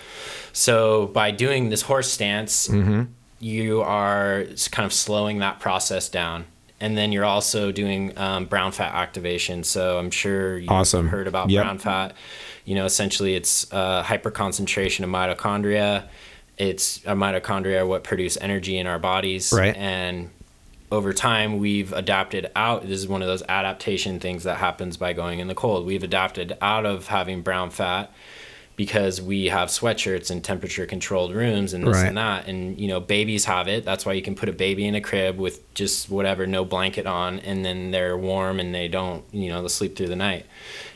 So 0.53 1.07
by 1.07 1.31
doing 1.31 1.71
this 1.71 1.83
horse 1.83 2.11
stance 2.11 2.69
mm-hmm. 2.69 3.05
you 3.41 3.83
are 3.83 4.47
kind 4.71 4.87
of 4.87 4.93
slowing 4.93 5.39
that 5.39 5.61
process 5.61 6.09
down 6.09 6.47
and 6.81 6.97
then 6.97 7.11
you're 7.13 7.25
also 7.25 7.73
doing 7.73 8.17
um, 8.19 8.45
brown 8.47 8.73
fat 8.73 8.95
activation 8.95 9.65
so 9.65 9.99
i'm 9.99 10.11
sure 10.11 10.59
you've 10.59 10.71
Awesome. 10.71 11.09
heard 11.09 11.27
about 11.27 11.49
Yep. 11.51 11.63
brown 11.63 11.79
fat 11.79 12.15
you 12.65 12.75
know 12.75 12.85
essentially 12.85 13.35
it's 13.35 13.73
uh, 13.73 14.03
hyperconcentration 14.03 15.03
of 15.05 15.11
mitochondria 15.11 16.05
it's 16.59 17.05
our 17.07 17.15
mitochondria 17.15 17.87
what 17.87 18.05
produce 18.05 18.37
energy 18.41 18.77
in 18.79 18.87
our 18.87 18.99
bodies 18.99 19.53
Right. 19.53 19.77
and 19.77 20.31
over 20.93 21.13
time 21.13 21.59
we've 21.59 21.93
adapted 21.93 22.51
out 22.55 22.83
this 22.83 22.99
is 23.01 23.09
one 23.09 23.21
of 23.23 23.29
those 23.29 23.43
adaptation 23.49 24.21
things 24.21 24.45
that 24.45 24.59
happens 24.59 24.97
by 24.97 25.13
going 25.13 25.41
in 25.41 25.49
the 25.49 25.55
cold 25.55 25.85
we've 25.87 26.03
adapted 26.05 26.57
out 26.61 26.87
of 26.87 27.09
having 27.09 27.43
brown 27.43 27.71
fat 27.71 28.11
because 28.77 29.21
we 29.23 29.47
have 29.47 29.69
sweatshirts 29.71 30.31
and 30.31 30.45
temperature 30.45 30.85
controlled 30.87 31.33
rooms 31.35 31.73
and 31.73 31.87
this 31.87 31.97
Right. 31.97 32.09
and 32.09 32.17
that 32.19 32.47
and 32.47 32.79
you 32.79 32.89
know 32.89 33.01
babies 33.01 33.47
have 33.47 33.69
it 33.69 33.85
that's 33.85 34.05
why 34.05 34.13
you 34.13 34.23
can 34.23 34.35
put 34.35 34.49
a 34.49 34.53
baby 34.53 34.87
in 34.87 34.95
a 34.95 35.01
crib 35.01 35.39
with 35.39 35.73
just 35.75 36.11
whatever 36.11 36.47
no 36.47 36.65
blanket 36.65 37.07
on 37.07 37.39
and 37.41 37.65
then 37.65 37.91
they're 37.91 38.17
warm 38.19 38.61
and 38.61 38.75
they 38.75 38.87
don't 38.89 39.25
you 39.33 39.49
know 39.49 39.63
they 39.63 39.69
sleep 39.69 39.97
through 39.97 40.09
the 40.09 40.17
night 40.17 40.45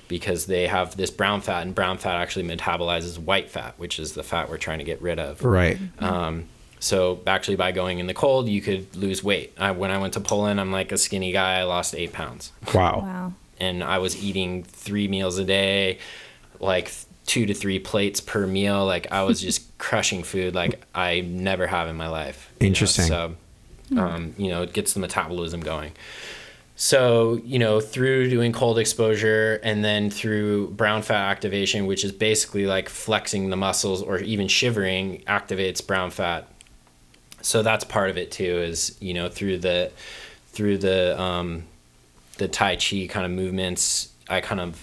because 0.09 0.47
they 0.47 0.67
have 0.67 0.97
this 0.97 1.11
brown 1.11 1.41
fat 1.41 1.63
and 1.63 1.75
brown 1.75 1.97
fat 1.97 2.17
actually 2.17 2.45
metabolizes 2.47 3.17
white 3.19 3.49
fat 3.51 3.75
which 3.79 3.99
is 3.99 4.13
the 4.13 4.23
fat 4.23 4.51
we're 4.51 4.59
trying 4.59 4.79
to 4.79 4.85
get 4.85 5.01
rid 5.01 5.19
of 5.19 5.43
Right. 5.45 5.79
um, 6.01 6.45
so 6.83 7.21
actually, 7.27 7.57
by 7.57 7.73
going 7.73 7.99
in 7.99 8.07
the 8.07 8.15
cold, 8.15 8.49
you 8.49 8.63
could 8.63 8.97
lose 8.97 9.23
weight. 9.23 9.53
I, 9.59 9.71
when 9.73 9.91
I 9.91 9.99
went 9.99 10.15
to 10.15 10.21
Poland, 10.21 10.59
I'm 10.59 10.73
like 10.73 10.93
a 10.93 10.97
skinny 10.97 11.31
guy. 11.31 11.59
I 11.59 11.65
lost 11.65 11.95
eight 11.95 12.15
pounds, 12.15 12.53
Wow. 12.75 13.01
Wow. 13.01 13.33
and 13.59 13.85
I 13.85 13.99
was 13.99 14.17
eating 14.25 14.63
three 14.63 15.07
meals 15.07 15.37
a 15.39 15.45
day, 15.45 15.99
like 16.59 16.91
two 17.27 17.47
to 17.47 17.55
three 17.55 17.79
plates 17.79 18.21
per 18.21 18.47
meal. 18.47 18.85
Like 18.85 19.11
I 19.13 19.23
was 19.23 19.41
just 19.41 19.67
crushing 19.79 20.23
food 20.23 20.55
like 20.55 20.83
I 20.95 21.21
never 21.21 21.67
have 21.67 21.89
in 21.89 21.97
my 21.97 22.09
life. 22.09 22.51
you 22.61 22.65
know? 22.65 22.69
Interesting. 22.69 23.07
So, 23.07 23.37
um, 23.97 24.35
you 24.39 24.51
know, 24.51 24.63
it 24.63 24.73
gets 24.73 24.93
the 24.93 25.01
metabolism 25.01 25.61
going. 25.61 25.93
So, 26.77 27.39
you 27.45 27.59
know, 27.59 27.79
through 27.79 28.31
doing 28.31 28.53
cold 28.53 28.79
exposure 28.79 29.61
and 29.63 29.85
then 29.85 30.09
through 30.09 30.71
brown 30.71 31.03
fat 31.03 31.31
activation, 31.31 31.85
which 31.85 32.05
is 32.05 32.13
basically 32.13 32.65
like 32.65 32.89
flexing 32.89 33.51
the 33.51 33.57
muscles 33.57 34.03
or 34.03 34.19
even 34.21 34.49
shivering, 34.49 35.23
activates 35.27 35.87
brown 35.87 36.11
fat. 36.11 36.49
So 37.43 37.63
that's 37.63 37.85
part 37.85 38.09
of 38.09 38.17
it 38.17 38.31
too, 38.31 38.45
is, 38.45 38.97
you 38.99 39.13
know, 39.13 39.29
through 39.29 39.59
the 39.59 39.93
through 40.53 40.79
the 40.79 41.21
um 41.21 41.65
the 42.39 42.49
Tai 42.49 42.77
Chi 42.77 43.07
kind 43.11 43.27
of 43.27 43.33
movements, 43.33 44.11
I 44.31 44.41
kind 44.41 44.61
of 44.61 44.83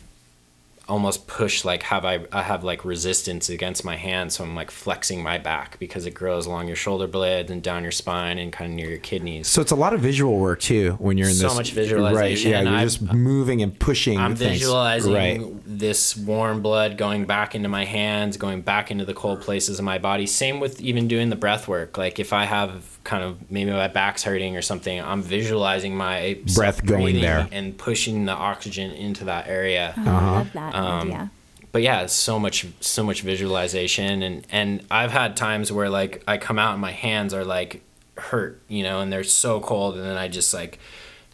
almost 0.89 1.28
push 1.28 1.65
like 1.65 1.84
have 1.84 2.06
I, 2.06 2.26
I 2.32 2.41
have 2.43 2.63
like 2.63 2.86
resistance 2.86 3.50
against 3.50 3.84
my 3.84 3.95
hand 3.97 4.32
so 4.32 4.43
i'm 4.43 4.56
like 4.56 4.71
flexing 4.71 5.21
my 5.21 5.38
back 5.38 5.78
because 5.80 6.06
it 6.06 6.12
grows 6.12 6.45
along 6.45 6.67
your 6.67 6.78
shoulder 6.78 7.08
blades 7.08 7.52
and 7.52 7.62
down 7.62 7.84
your 7.84 7.91
spine 7.91 8.38
and 8.38 8.54
kind 8.54 8.71
of 8.71 8.76
near 8.76 8.89
your 8.89 9.00
kidneys 9.00 9.47
So 9.47 9.62
it's 9.62 9.71
a 9.71 9.76
lot 9.76 9.93
of 9.93 10.00
visual 10.00 10.38
work 10.38 10.62
too 10.62 10.93
when 11.00 11.17
you're 11.17 11.28
in 11.28 11.34
So 11.36 11.43
this. 11.43 11.52
So 11.52 11.58
much 11.58 11.71
visualization. 11.71 12.52
Right. 12.54 12.63
Yeah. 12.63 12.69
You're 12.69 12.80
I've- 12.80 12.86
just 12.86 13.02
moving 13.13 13.62
and 13.62 13.78
pushing. 13.78 14.17
i'm 14.17 14.36
things. 14.36 14.60
visualizing 14.60 15.13
Right. 15.13 15.41
this 15.65 16.15
warm 16.15 16.62
blood 16.62 16.97
going 16.97 17.26
back 17.26 17.54
into 17.56 17.69
my 17.69 17.86
hands 17.86 18.38
going 18.38 18.62
back 18.62 18.89
into 18.89 19.04
the 19.06 19.13
cold 19.13 19.41
places 19.41 19.80
of 19.80 19.86
my 19.86 19.97
body 19.97 20.26
same 20.26 20.60
with 20.60 20.80
even 20.82 21.08
doing 21.08 21.30
the 21.30 21.36
breath 21.36 21.67
work 21.67 21.97
like 21.97 22.17
if 22.19 22.32
i 22.34 22.45
have 22.45 22.96
kind 23.12 23.24
of 23.24 23.50
maybe 23.50 23.72
my 23.72 23.88
back's 23.88 24.22
hurting 24.24 24.58
or 24.58 24.62
something 24.62 25.00
i'm 25.02 25.24
visualizing 25.24 25.96
my 25.96 26.38
Breath 26.56 26.86
going 26.86 27.04
breathing 27.04 27.22
there. 27.22 27.48
and 27.52 27.78
pushing 27.78 28.26
the 28.26 28.34
oxygen 28.34 28.91
into 28.91 29.24
that 29.26 29.48
area 29.48 29.93
Oh, 29.98 30.02
Uh-huh. 30.02 30.26
I 30.28 30.32
love 30.39 30.54
that 30.54 30.76
Um, 30.76 31.08
idea. 31.08 31.32
but 31.72 31.82
yeah, 31.82 32.02
it's 32.02 32.13
so 32.13 32.38
much 32.38 32.65
so 32.82 33.04
much 33.04 33.22
visualization 33.22 34.22
and 34.28 34.46
and 34.52 34.70
I've 34.91 35.12
had 35.12 35.38
times 35.38 35.72
where 35.72 35.89
like 35.89 36.22
I 36.28 36.38
come 36.38 36.60
out 36.60 36.74
and 36.74 36.82
my 36.82 36.91
hands 36.91 37.34
are 37.34 37.46
like 37.46 37.82
hurt, 38.17 38.62
you 38.67 38.84
know, 38.84 39.00
and 39.02 39.12
they're 39.13 39.24
so 39.24 39.60
cold, 39.60 39.96
and 39.96 40.04
then 40.04 40.17
I 40.17 40.28
just 40.28 40.52
like, 40.54 40.80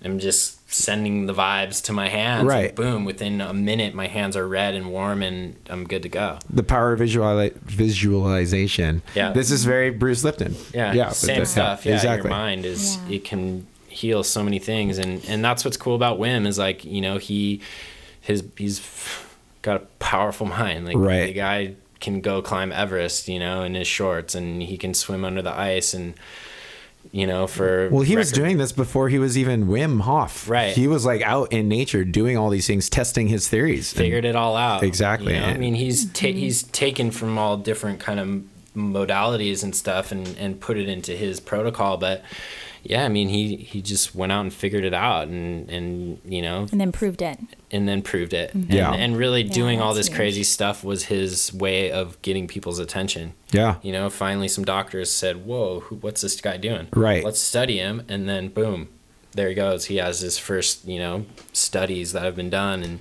I'm 0.04 0.20
just 0.20 0.53
sending 0.74 1.26
the 1.28 1.34
vibes 1.34 1.84
to 1.86 1.94
my 1.94 2.10
hands. 2.10 2.46
Right. 2.46 2.68
And 2.70 2.76
boom, 2.76 3.06
within 3.06 3.40
a 3.42 3.54
minute, 3.54 3.94
my 3.94 4.08
hands 4.08 4.36
are 4.36 4.48
red 4.48 4.74
and 4.76 4.92
warm, 4.92 5.22
and 5.24 5.56
I'm 5.70 5.86
good 5.86 6.04
to 6.04 6.10
go. 6.10 6.40
The 6.50 6.64
power 6.64 6.94
of 6.94 7.00
visual 7.00 7.50
visualization. 7.64 9.02
Yeah. 9.16 9.32
This 9.32 9.52
is 9.52 9.66
very 9.66 9.90
Bruce 9.90 10.24
Lipton. 10.24 10.56
Yeah, 10.74 10.94
Yeah. 10.94 11.10
same 11.10 11.42
the- 11.42 11.46
stuff. 11.46 11.86
Yeah, 11.86 11.96
exactly. 11.96 12.30
your 12.30 12.38
mind 12.38 12.66
is 12.66 12.98
Yeah. 13.08 13.16
it 13.16 13.24
can 13.26 13.68
heal 13.88 14.24
so 14.24 14.44
many 14.44 14.60
things, 14.60 14.98
and 14.98 15.24
and 15.28 15.44
that's 15.46 15.64
what's 15.64 15.78
cool 15.78 15.96
about 15.96 16.20
Wim 16.20 16.48
is 16.48 16.58
like 16.58 16.84
you 16.84 17.02
know 17.02 17.18
he 17.18 17.62
his 18.22 18.44
he's 18.58 18.82
got 19.62 19.76
a 19.78 19.86
powerful 20.00 20.48
mind. 20.48 20.86
Like 20.86 20.96
Right. 20.98 21.28
the 21.28 21.34
guy 21.34 21.74
can 22.00 22.20
go 22.20 22.42
climb 22.42 22.72
Everest, 22.72 23.30
you 23.30 23.40
know, 23.40 23.64
in 23.64 23.76
his 23.76 23.88
shorts, 23.88 24.36
and 24.36 24.62
he 24.62 24.78
can 24.78 24.94
swim 24.94 25.24
under 25.24 25.42
the 25.42 25.54
ice, 25.58 25.94
and 25.94 26.16
you 27.12 27.28
know 27.28 27.48
for 27.48 27.89
Well, 27.89 28.02
he 28.02 28.16
was 28.16 28.32
doing 28.32 28.58
this 28.58 28.72
before 28.72 29.10
he 29.10 29.20
was 29.20 29.38
even 29.38 29.68
Wim 29.68 30.02
Hof. 30.02 30.50
Right. 30.50 30.76
He 30.76 30.88
was 30.88 31.06
like 31.06 31.22
out 31.22 31.52
in 31.52 31.68
nature 31.68 32.04
doing 32.04 32.38
all 32.38 32.50
these 32.50 32.68
things, 32.68 32.89
testing 32.89 33.28
his 33.28 33.48
theories. 33.48 33.94
Figured 33.94 34.26
it 34.26 34.36
all 34.36 34.56
out. 34.56 34.84
Exactly. 34.84 35.36
You 35.36 35.42
know? 35.42 35.48
I 35.48 35.58
mean, 35.58 35.76
he's 35.76 36.06
ta- 36.06 36.28
mm-hmm. 36.28 36.38
he's 36.38 36.63
taken 36.63 37.12
from 37.12 37.38
all 37.38 37.58
different 37.58 38.00
kind 38.00 38.20
of 38.20 38.44
modalities 38.76 39.63
and 39.63 39.76
stuff, 39.76 40.12
and 40.12 40.36
and 40.38 40.60
put 40.60 40.78
it 40.78 40.89
into 40.89 41.16
his 41.16 41.39
protocol. 41.39 41.98
But 41.98 42.24
yeah, 42.84 43.06
I 43.06 43.08
mean, 43.10 43.30
he 43.30 43.56
he 43.56 43.82
just 43.82 44.13
went 44.13 44.32
out 44.32 44.41
and 44.41 44.54
figured 44.54 44.84
it 44.84 44.93
out, 44.93 45.28
and 45.28 45.69
and 45.69 46.19
you 46.26 46.41
know, 46.41 46.67
and 46.72 46.80
then 46.80 46.91
proved 46.91 47.22
it. 47.22 47.39
and 47.72 47.88
then 47.88 48.02
proved 48.02 48.34
it. 48.34 48.50
Mm-hmm. 48.50 48.60
And, 48.63 48.74
Yeah. 48.74 48.93
and 48.93 49.17
really 49.17 49.41
Yeah, 49.43 49.54
doing 49.54 49.82
all 49.82 49.93
this 49.93 50.08
huge. 50.08 50.15
crazy 50.17 50.43
stuff 50.43 50.84
was 50.84 51.06
his 51.06 51.54
way 51.54 51.91
of 51.91 52.22
getting 52.22 52.48
people's 52.48 52.80
attention. 52.80 53.34
Yeah. 53.52 53.76
You 53.82 53.91
know, 53.93 54.10
finally 54.10 54.48
some 54.48 54.65
doctors 54.65 55.10
said, 55.12 55.46
"Whoa, 55.46 55.80
who, 55.82 55.96
what's 55.96 56.22
this 56.22 56.39
guy 56.41 56.58
doing? 56.58 56.88
Right. 56.93 57.24
Let's 57.24 57.39
study 57.39 57.78
him." 57.78 58.04
And 58.10 58.28
then 58.28 58.50
boom, 58.50 58.89
there 59.32 59.50
he 59.50 59.56
goes. 59.56 59.86
He 59.86 59.96
has 59.98 60.19
his 60.19 60.38
first, 60.38 60.86
you 60.86 61.00
know, 61.00 61.26
studies 61.54 62.12
that 62.13 62.24
have 62.24 62.36
been 62.36 62.50
done, 62.50 62.84
and 62.84 63.00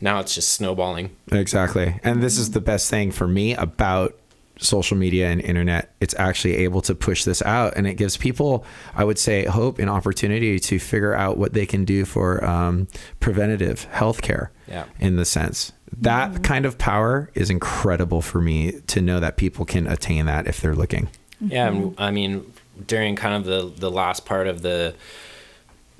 now 0.00 0.20
it's 0.20 0.34
just 0.34 0.50
snowballing. 0.50 1.10
Exactly. 1.32 1.98
And 2.04 2.22
this 2.22 2.36
is 2.38 2.50
the 2.50 2.60
best 2.60 2.90
thing 2.90 3.10
for 3.12 3.26
me 3.26 3.54
about 3.54 4.14
social 4.58 4.96
media 4.96 5.28
and 5.28 5.40
internet. 5.40 5.94
It's 6.00 6.14
actually 6.18 6.56
able 6.56 6.80
to 6.82 6.94
push 6.94 7.24
this 7.24 7.42
out 7.42 7.74
and 7.76 7.86
it 7.86 7.94
gives 7.94 8.16
people, 8.16 8.64
I 8.94 9.04
would 9.04 9.18
say, 9.18 9.44
hope 9.44 9.78
and 9.78 9.90
opportunity 9.90 10.58
to 10.58 10.78
figure 10.78 11.14
out 11.14 11.36
what 11.38 11.52
they 11.52 11.66
can 11.66 11.84
do 11.84 12.04
for 12.04 12.44
um, 12.44 12.88
preventative 13.20 13.86
healthcare 13.92 14.48
Yeah. 14.68 14.84
in 14.98 15.16
the 15.16 15.24
sense. 15.24 15.72
That 15.98 16.42
kind 16.42 16.64
of 16.66 16.78
power 16.78 17.30
is 17.34 17.50
incredible 17.50 18.20
for 18.22 18.40
me 18.40 18.80
to 18.88 19.00
know 19.00 19.20
that 19.20 19.36
people 19.36 19.64
can 19.64 19.86
attain 19.86 20.26
that 20.26 20.46
if 20.46 20.60
they're 20.60 20.74
looking. 20.74 21.08
Yeah, 21.40 21.68
and 21.68 21.94
I 21.98 22.10
mean, 22.10 22.52
during 22.86 23.14
kind 23.16 23.34
of 23.34 23.44
the 23.44 23.70
the 23.78 23.90
last 23.90 24.24
part 24.24 24.46
of 24.46 24.62
the 24.62 24.94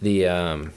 the 0.01 0.27
um, 0.27 0.73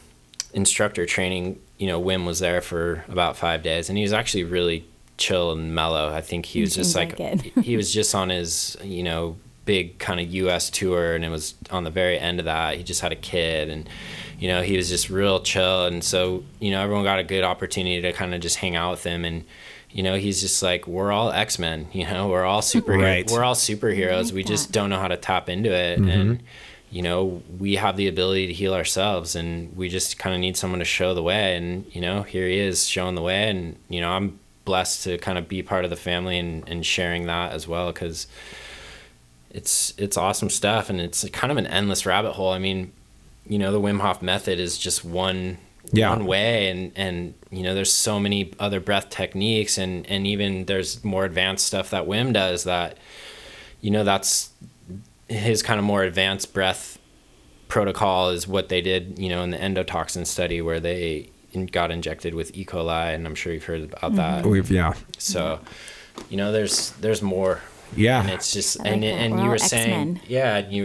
instructor 0.54 1.06
training, 1.06 1.60
you 1.78 1.88
know, 1.88 2.02
Wim 2.02 2.26
was 2.26 2.40
there 2.40 2.62
for 2.62 3.04
about 3.08 3.36
five 3.38 3.64
days, 3.64 3.90
and 3.90 3.98
he 3.98 4.04
was 4.04 4.14
actually 4.14 4.44
really 4.44 4.86
chill 5.20 5.52
and 5.52 5.76
mellow. 5.76 6.12
I 6.12 6.22
think 6.22 6.48
he 6.48 6.62
was 6.62 6.74
just 6.74 6.96
like, 6.96 7.20
like 7.20 7.54
he 7.60 7.78
was 7.78 7.94
just 7.94 8.16
on 8.16 8.30
his 8.30 8.76
you 8.84 9.04
know 9.04 9.38
big 9.66 10.00
kind 10.00 10.20
of 10.20 10.28
U.S. 10.34 10.72
tour, 10.72 11.14
and 11.14 11.24
it 11.24 11.30
was 11.30 11.54
on 11.70 11.84
the 11.84 11.92
very 11.92 12.18
end 12.18 12.40
of 12.40 12.46
that. 12.46 12.78
He 12.78 12.84
just 12.84 13.02
had 13.02 13.12
a 13.12 13.16
kid, 13.16 13.70
and 13.70 13.88
you 14.40 14.48
know 14.48 14.64
he 14.64 14.78
was 14.78 14.90
just 14.90 15.12
real 15.12 15.42
chill, 15.42 15.86
and 15.86 16.04
so 16.04 16.44
you 16.60 16.72
know 16.72 16.82
everyone 16.82 17.04
got 17.04 17.20
a 17.20 17.24
good 17.24 17.44
opportunity 17.44 18.02
to 18.02 18.14
kind 18.14 18.34
of 18.34 18.42
just 18.42 18.56
hang 18.56 18.76
out 18.76 18.92
with 18.92 19.04
him 19.04 19.26
and. 19.26 19.46
You 19.92 20.04
know, 20.04 20.18
he's 20.18 20.40
just 20.40 20.62
like 20.62 20.86
we're 20.86 21.12
all 21.12 21.32
X 21.32 21.58
Men. 21.58 21.88
You 21.94 22.06
know, 22.06 22.28
we're 22.28 22.46
all 22.46 22.62
superheroes. 22.62 23.02
Right. 23.02 23.32
We're 23.32 23.44
all 23.44 23.56
superheroes. 23.56 24.26
like 24.26 24.34
we 24.36 24.44
just 24.44 24.68
that. 24.68 24.74
don't 24.74 24.92
know 24.92 25.00
how 25.00 25.08
to 25.08 25.18
tap 25.18 25.50
into 25.50 25.72
it 25.74 25.98
mm-hmm. 25.98 26.10
and 26.10 26.44
you 26.92 27.02
know 27.02 27.42
we 27.58 27.76
have 27.76 27.98
the 27.98 28.08
ability 28.08 28.48
to 28.48 28.54
heal 28.54 28.74
ourselves 28.76 29.36
and 29.36 29.76
we 29.76 29.90
just 29.90 30.18
kind 30.18 30.36
of 30.36 30.42
need 30.42 30.58
someone 30.58 30.80
to 30.80 30.86
show 30.86 31.14
the 31.14 31.24
way 31.24 31.56
and 31.56 31.86
you 31.94 32.02
know 32.02 32.24
here 32.24 32.48
he 32.48 32.60
is 32.60 32.88
showing 32.88 33.16
the 33.16 33.22
way 33.22 33.50
and 33.50 33.76
you 33.90 34.02
know 34.02 34.10
i'm 34.10 34.40
blessed 34.70 35.04
to 35.04 35.18
kind 35.18 35.38
of 35.40 35.48
be 35.48 35.64
part 35.64 35.84
of 35.84 35.90
the 35.90 35.96
family 35.96 36.38
and, 36.38 36.64
and 36.70 36.86
sharing 36.86 37.26
that 37.26 37.52
as 37.54 37.68
well 37.68 37.92
because 37.92 38.28
it's 39.50 39.94
it's 39.98 40.16
awesome 40.16 40.50
stuff 40.50 40.90
and 40.92 41.02
it's 41.02 41.28
kind 41.30 41.52
of 41.52 41.58
an 41.58 41.66
endless 41.66 42.06
rabbit 42.06 42.34
hole 42.34 42.52
i 42.52 42.60
mean 42.60 42.92
you 43.48 43.58
know 43.58 43.72
the 43.72 43.82
wim 43.82 44.00
hof 44.00 44.22
method 44.22 44.60
is 44.60 44.78
just 44.78 45.04
one 45.04 45.58
Yeah. 45.92 46.10
one 46.12 46.26
way 46.28 46.70
and 46.70 46.92
and 46.96 47.34
you 47.50 47.64
know 47.64 47.74
there's 47.74 47.92
so 47.92 48.20
many 48.20 48.54
other 48.60 48.80
breath 48.80 49.10
techniques 49.10 49.80
and 49.80 50.06
and 50.06 50.28
even 50.28 50.66
there's 50.66 51.04
more 51.04 51.26
advanced 51.26 51.66
stuff 51.66 51.90
that 51.90 52.06
wim 52.06 52.32
does 52.32 52.64
that 52.66 52.98
you 53.82 53.90
know 53.90 54.04
that's 54.04 54.52
his 55.28 55.64
kind 55.64 55.80
of 55.80 55.86
more 55.86 56.04
advanced 56.04 56.54
breath 56.54 57.00
protocol 57.70 58.30
is 58.30 58.48
what 58.48 58.70
they 58.70 58.82
did 58.82 59.18
you 59.18 59.30
know 59.30 59.42
in 59.42 59.50
the 59.50 59.58
endotoxin 59.58 60.28
study 60.28 60.62
where 60.62 60.80
they 60.80 61.30
got 61.72 61.92
injected 61.92 62.34
with 62.34 62.56
E. 62.56 62.66
coli 62.66 63.14
and 63.16 63.26
I'm 63.26 63.36
sure 63.36 63.54
you've 63.54 63.64
heard 63.66 63.84
about 63.84 64.02
mm-hmm. 64.02 64.16
that 64.16 64.46
We've, 64.46 64.70
yeah. 64.70 64.94
so 65.18 65.60
you 66.30 66.38
know 66.38 66.52
there's 66.52 66.92
there's 66.94 67.22
more 67.22 67.62
Yeah. 67.96 68.22
and 68.22 68.30
it's 68.30 68.52
just 68.54 68.80
I 68.80 68.84
like 68.84 68.94
and 68.94 69.04
that. 69.04 69.08
and 69.08 69.40
you 69.40 69.50
were 69.50 69.58
saying 69.58 70.18
X-Men. 70.18 70.22
yeah 70.28 70.58
and 70.58 70.74
you 70.74 70.84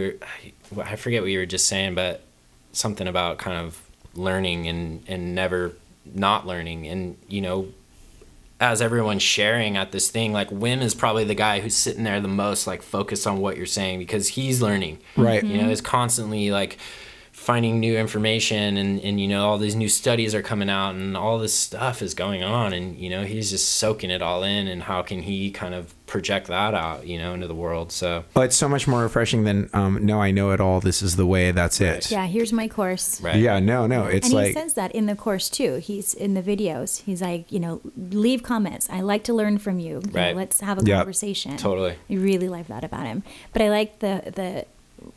were 0.73 0.83
I 0.83 0.95
forget 0.95 1.21
what 1.21 1.31
you 1.31 1.39
were 1.39 1.45
just 1.45 1.67
saying 1.67 1.95
but 1.95 2.21
something 2.71 3.07
about 3.07 3.37
kind 3.37 3.57
of 3.65 3.79
learning 4.15 4.67
and 4.67 5.03
and 5.07 5.35
never 5.35 5.73
not 6.13 6.45
learning 6.47 6.87
and 6.87 7.17
you 7.27 7.41
know 7.41 7.67
as 8.59 8.81
everyone's 8.81 9.21
sharing 9.21 9.75
at 9.75 9.91
this 9.91 10.09
thing 10.09 10.31
like 10.31 10.49
Wim 10.49 10.81
is 10.81 10.95
probably 10.95 11.25
the 11.25 11.35
guy 11.35 11.59
who's 11.59 11.75
sitting 11.75 12.03
there 12.05 12.21
the 12.21 12.27
most 12.29 12.65
like 12.67 12.81
focused 12.81 13.27
on 13.27 13.39
what 13.39 13.57
you're 13.57 13.65
saying 13.65 13.99
because 13.99 14.29
he's 14.29 14.61
learning 14.61 14.99
Right. 15.17 15.43
you 15.43 15.57
know 15.57 15.63
mm-hmm. 15.63 15.71
is 15.71 15.81
constantly 15.81 16.51
like 16.51 16.77
finding 17.45 17.79
new 17.79 17.95
information 17.95 18.75
and 18.75 18.99
and 19.01 19.21
you 19.21 19.27
know 19.27 19.47
all 19.47 19.59
these 19.59 19.75
new 19.75 19.87
studies 19.87 20.33
are 20.33 20.41
coming 20.41 20.67
out 20.69 20.95
and 20.95 21.15
all 21.15 21.37
this 21.37 21.53
stuff 21.53 22.01
is 22.01 22.15
going 22.15 22.43
on 22.43 22.73
and 22.73 22.97
you 22.97 23.07
know 23.07 23.23
he's 23.23 23.51
just 23.51 23.75
soaking 23.75 24.09
it 24.09 24.19
all 24.21 24.41
in 24.43 24.67
and 24.67 24.81
how 24.83 25.03
can 25.03 25.21
he 25.21 25.51
kind 25.51 25.75
of 25.75 25.93
project 26.07 26.47
that 26.47 26.73
out 26.73 27.05
you 27.05 27.19
know 27.19 27.35
into 27.35 27.45
the 27.45 27.53
world 27.53 27.91
so 27.91 28.23
Well, 28.35 28.45
it's 28.45 28.55
so 28.55 28.67
much 28.67 28.87
more 28.87 29.01
refreshing 29.03 29.43
than, 29.43 29.69
um, 29.73 30.03
no, 30.05 30.21
I 30.21 30.31
know 30.31 30.51
it 30.51 30.59
all. 30.59 30.79
This 30.79 31.01
is 31.01 31.15
the 31.17 31.25
way. 31.25 31.51
That's 31.51 31.79
it. 31.81 32.09
Yeah, 32.11 32.25
here's 32.25 32.51
my 32.53 32.67
course. 32.67 33.21
right 33.21 33.35
Yeah, 33.35 33.59
no, 33.59 33.85
no. 33.85 34.05
It's 34.05 34.29
and 34.31 34.39
he 34.45 34.51
says 34.53 34.73
that 34.73 34.91
in 34.93 35.05
the 35.05 35.15
course 35.15 35.47
too. 35.49 35.75
He's 35.75 36.13
in 36.15 36.33
the 36.33 36.41
videos. 36.43 37.01
He's 37.03 37.21
like, 37.21 37.51
you 37.51 37.59
know, 37.59 37.81
leave 37.95 38.41
comments. 38.43 38.87
I 38.89 39.01
like 39.01 39.23
to 39.25 39.33
learn 39.33 39.57
from 39.59 39.77
you. 39.79 39.95
You 40.05 40.11
know, 40.11 40.19
Right. 40.21 40.35
let's 40.35 40.59
have 40.61 40.77
a 40.81 40.83
Yeah, 40.85 40.97
conversation. 40.97 41.57
totally. 41.57 41.95
I 42.09 42.13
really 42.15 42.49
like 42.49 42.67
that 42.67 42.83
about 42.83 43.05
him. 43.05 43.23
But 43.53 43.61
I 43.61 43.69
like 43.69 43.99
the 43.99 44.31
the 44.39 44.65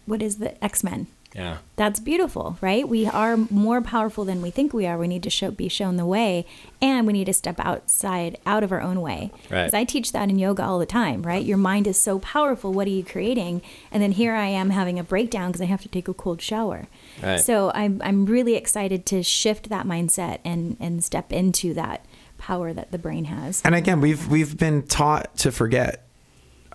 what 0.07 0.21
is 0.23 0.37
the 0.39 0.63
X 0.65 0.83
Men? 0.85 1.07
Yeah 1.39 1.59
That's 1.77 2.01
beautiful, 2.01 2.59
right? 2.61 2.85
We 2.89 3.07
are 3.07 3.37
more 3.37 3.81
powerful 3.81 4.25
than 4.25 4.43
we 4.43 4.51
think 4.51 4.73
we 4.73 4.85
are. 4.89 4.99
We 4.99 5.07
need 5.07 5.23
to 5.23 5.31
show, 5.31 5.53
be 5.53 5.69
shown 5.69 5.97
the 5.97 6.05
way, 6.17 6.45
and 6.83 7.07
we 7.07 7.13
need 7.13 7.27
to 7.27 7.33
step 7.33 7.61
outside, 7.61 8.37
out 8.45 8.63
of 8.65 8.73
our 8.73 8.83
own 8.89 9.01
way. 9.01 9.31
Right. 9.49 9.67
Because 9.67 9.75
I 9.75 9.85
teach 9.85 10.11
that 10.13 10.29
in 10.29 10.39
yoga 10.41 10.65
all 10.65 10.81
the 10.81 10.93
time, 11.03 11.23
right? 11.23 11.45
Your 11.45 11.57
mind 11.71 11.87
is 11.87 11.97
so 12.09 12.19
powerful. 12.19 12.73
What 12.73 12.89
are 12.89 12.97
you 13.01 13.05
creating? 13.05 13.63
And 13.93 14.03
then 14.03 14.13
here 14.13 14.35
I 14.35 14.49
am 14.49 14.71
having 14.71 14.99
a 14.99 15.05
breakdown 15.05 15.51
because 15.51 15.61
I 15.61 15.67
have 15.75 15.83
to 15.83 15.89
take 15.89 16.09
a 16.09 16.15
cold 16.15 16.43
shower. 16.43 16.89
Right. 17.23 17.41
So 17.41 17.71
I'm 17.75 18.03
I'm 18.05 18.27
really 18.27 18.57
excited 18.57 19.07
to 19.07 19.23
shift 19.23 19.69
that 19.69 19.87
mindset 19.87 20.39
and 20.45 20.77
and 20.81 21.05
step 21.05 21.33
into 21.33 21.75
that 21.75 22.05
power 22.39 22.73
that 22.73 22.91
the 22.91 22.99
brain 22.99 23.27
has. 23.27 23.63
and 23.65 23.75
again, 23.75 24.01
we've 24.01 24.27
we've 24.29 24.57
been 24.57 24.83
taught 24.83 25.37
to 25.39 25.53
forget 25.53 26.05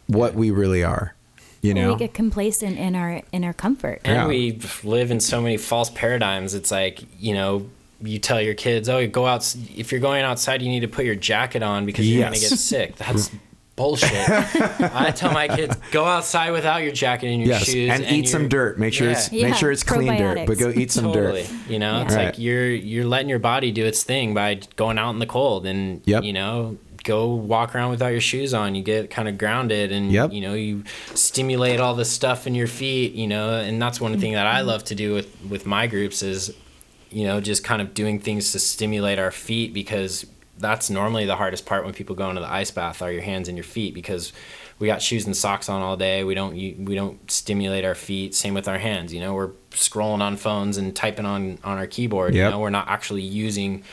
what 0.08 0.34
we 0.36 0.50
really 0.52 0.84
are. 0.84 1.16
You 1.64 1.74
know, 1.74 1.94
we 1.94 2.00
get 2.00 2.14
complacent 2.14 2.78
in 2.78 2.94
our 2.96 3.22
in 3.32 3.44
our 3.44 3.54
comfort. 3.54 4.02
and 4.04 4.14
Yeah. 4.16 4.28
we 4.28 4.60
live 4.84 5.10
in 5.12 5.20
so 5.20 5.42
many 5.42 5.58
false 5.58 5.90
paradigms 5.90 6.54
it's 6.54 6.70
like 6.72 7.00
you 7.20 7.34
know 7.34 7.68
you 8.02 8.20
tell 8.20 8.42
your 8.42 8.54
kids 8.54 8.90
oh 8.90 9.08
go 9.08 9.26
out 9.26 9.56
if 9.76 9.92
you're 9.92 10.02
going 10.02 10.24
outside 10.24 10.62
you 10.62 10.68
need 10.70 10.82
to 10.82 10.90
put 10.90 11.06
your 11.06 11.16
jacket 11.16 11.64
on 11.64 11.86
because 11.86 12.06
you're 12.08 12.22
going 12.22 12.34
to 12.34 12.40
get 12.40 12.50
sick 12.60 12.96
that's 12.98 13.32
bullshit 13.78 14.12
i 14.94 15.10
tell 15.16 15.32
my 15.32 15.48
kids 15.48 15.76
go 15.92 16.04
outside 16.06 16.52
without 16.52 16.84
your 16.84 16.92
jacket 16.92 17.28
and 17.30 17.40
your 17.42 17.50
yes, 17.54 17.64
shoes 17.64 17.90
and, 17.92 18.04
eat 18.06 18.28
some 18.28 18.48
dirt. 18.50 18.78
Make 18.78 18.94
sure 18.94 19.10
it's 19.10 19.32
Yeah. 19.32 19.48
make 19.48 19.56
sure 19.56 19.72
it's 19.72 19.84
clean 19.84 20.16
dirt, 20.18 20.46
but 20.46 20.58
go 20.60 20.70
eat 20.70 20.92
some 20.92 21.06
totally. 21.06 21.44
dirt. 21.44 21.52
You 21.70 21.80
know, 21.80 21.94
Yeah. 21.98 22.04
it's 22.04 22.14
Right. 22.16 22.26
like 22.26 22.38
you're 22.40 22.70
you're 22.70 23.06
letting 23.06 23.30
your 23.30 23.40
body 23.40 23.72
do 23.72 23.84
its 23.86 24.04
thing 24.04 24.34
by 24.36 24.60
going 24.76 25.00
out 25.00 25.12
in 25.12 25.20
the 25.20 25.26
cold, 25.26 25.66
and 25.66 26.02
Yep. 26.06 26.24
you 26.24 26.34
know, 26.34 26.78
go 27.04 27.34
walk 27.34 27.76
around 27.76 27.92
without 27.92 28.08
your 28.08 28.22
shoes 28.22 28.54
on. 28.54 28.76
You 28.76 28.84
get 28.84 29.10
kind 29.10 29.28
of 29.28 29.38
grounded, 29.38 29.92
and 29.92 30.12
Yep. 30.12 30.34
you 30.34 30.42
know, 30.42 30.54
you 30.54 30.84
stimulate 31.14 31.80
all 31.80 31.96
the 31.96 32.06
stuff 32.06 32.48
in 32.48 32.56
your 32.56 32.68
feet. 32.68 33.14
You 33.14 33.28
know, 33.28 33.60
and 33.60 33.82
that's 33.82 34.02
one 34.02 34.20
thing 34.20 34.34
that 34.34 34.48
I 34.48 34.60
mm-hmm. 34.60 34.68
love 34.68 34.84
to 34.86 34.96
do 34.96 35.14
with 35.14 35.30
with 35.50 35.66
my 35.66 35.88
groups 35.88 36.24
is, 36.24 36.54
you 37.12 37.26
know, 37.26 37.42
just 37.42 37.64
kind 37.64 37.82
of 37.82 37.94
doing 37.94 38.20
things 38.20 38.52
to 38.54 38.60
stimulate 38.60 39.20
our 39.20 39.32
feet 39.32 39.74
because 39.74 40.26
that's 40.58 40.90
normally 40.90 41.26
the 41.26 41.36
hardest 41.36 41.66
part 41.66 41.84
when 41.84 41.94
people 41.94 42.16
go 42.16 42.30
into 42.30 42.42
the 42.42 42.52
ice 42.52 42.72
bath 42.72 43.02
are 43.02 43.12
your 43.12 43.22
hands 43.22 43.48
and 43.48 43.58
your 43.58 43.64
feet 43.64 43.94
because 43.94 44.32
we 44.80 44.88
got 44.88 45.02
shoes 45.02 45.26
and 45.26 45.36
socks 45.36 45.70
on 45.70 45.82
all 45.82 45.98
day. 45.98 46.24
We 46.24 46.36
don't 46.36 46.54
we 46.54 46.96
don't 46.96 47.30
stimulate 47.30 47.86
our 47.86 47.96
feet. 47.96 48.36
Same 48.36 48.54
with 48.54 48.68
our 48.68 48.78
hands. 48.78 49.14
You 49.14 49.20
know, 49.20 49.34
we're 49.34 49.52
scrolling 49.72 50.22
on 50.22 50.36
phones 50.38 50.78
and 50.78 50.96
typing 50.96 51.26
on 51.26 51.60
on 51.64 51.78
our 51.78 51.88
keyboard. 51.88 52.34
Yep. 52.36 52.46
You 52.46 52.52
know, 52.52 52.60
we're 52.60 52.70
not 52.70 52.88
actually 52.88 53.22
using 53.22 53.84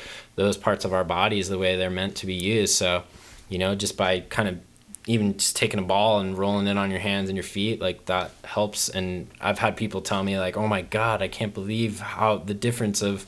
those 0.44 0.56
parts 0.56 0.84
of 0.84 0.92
our 0.92 1.04
bodies 1.04 1.48
the 1.48 1.58
way 1.58 1.76
they're 1.76 1.90
meant 1.90 2.16
to 2.16 2.26
be 2.26 2.34
used. 2.34 2.74
So, 2.74 3.02
you 3.48 3.58
know, 3.58 3.74
just 3.74 3.96
by 3.96 4.20
kind 4.20 4.48
of 4.48 4.58
even 5.06 5.36
just 5.38 5.56
taking 5.56 5.80
a 5.80 5.82
ball 5.82 6.20
and 6.20 6.36
rolling 6.36 6.66
it 6.66 6.76
on 6.76 6.90
your 6.90 7.00
hands 7.00 7.28
and 7.30 7.36
your 7.36 7.42
feet 7.42 7.80
like 7.80 8.04
that 8.04 8.30
helps 8.44 8.88
and 8.90 9.26
i've 9.40 9.58
had 9.58 9.74
people 9.74 10.02
tell 10.02 10.22
me 10.22 10.38
like 10.38 10.58
oh 10.58 10.68
my 10.68 10.82
god 10.82 11.22
i 11.22 11.26
can't 11.26 11.54
believe 11.54 12.00
how 12.00 12.36
the 12.36 12.52
difference 12.52 13.00
of 13.00 13.24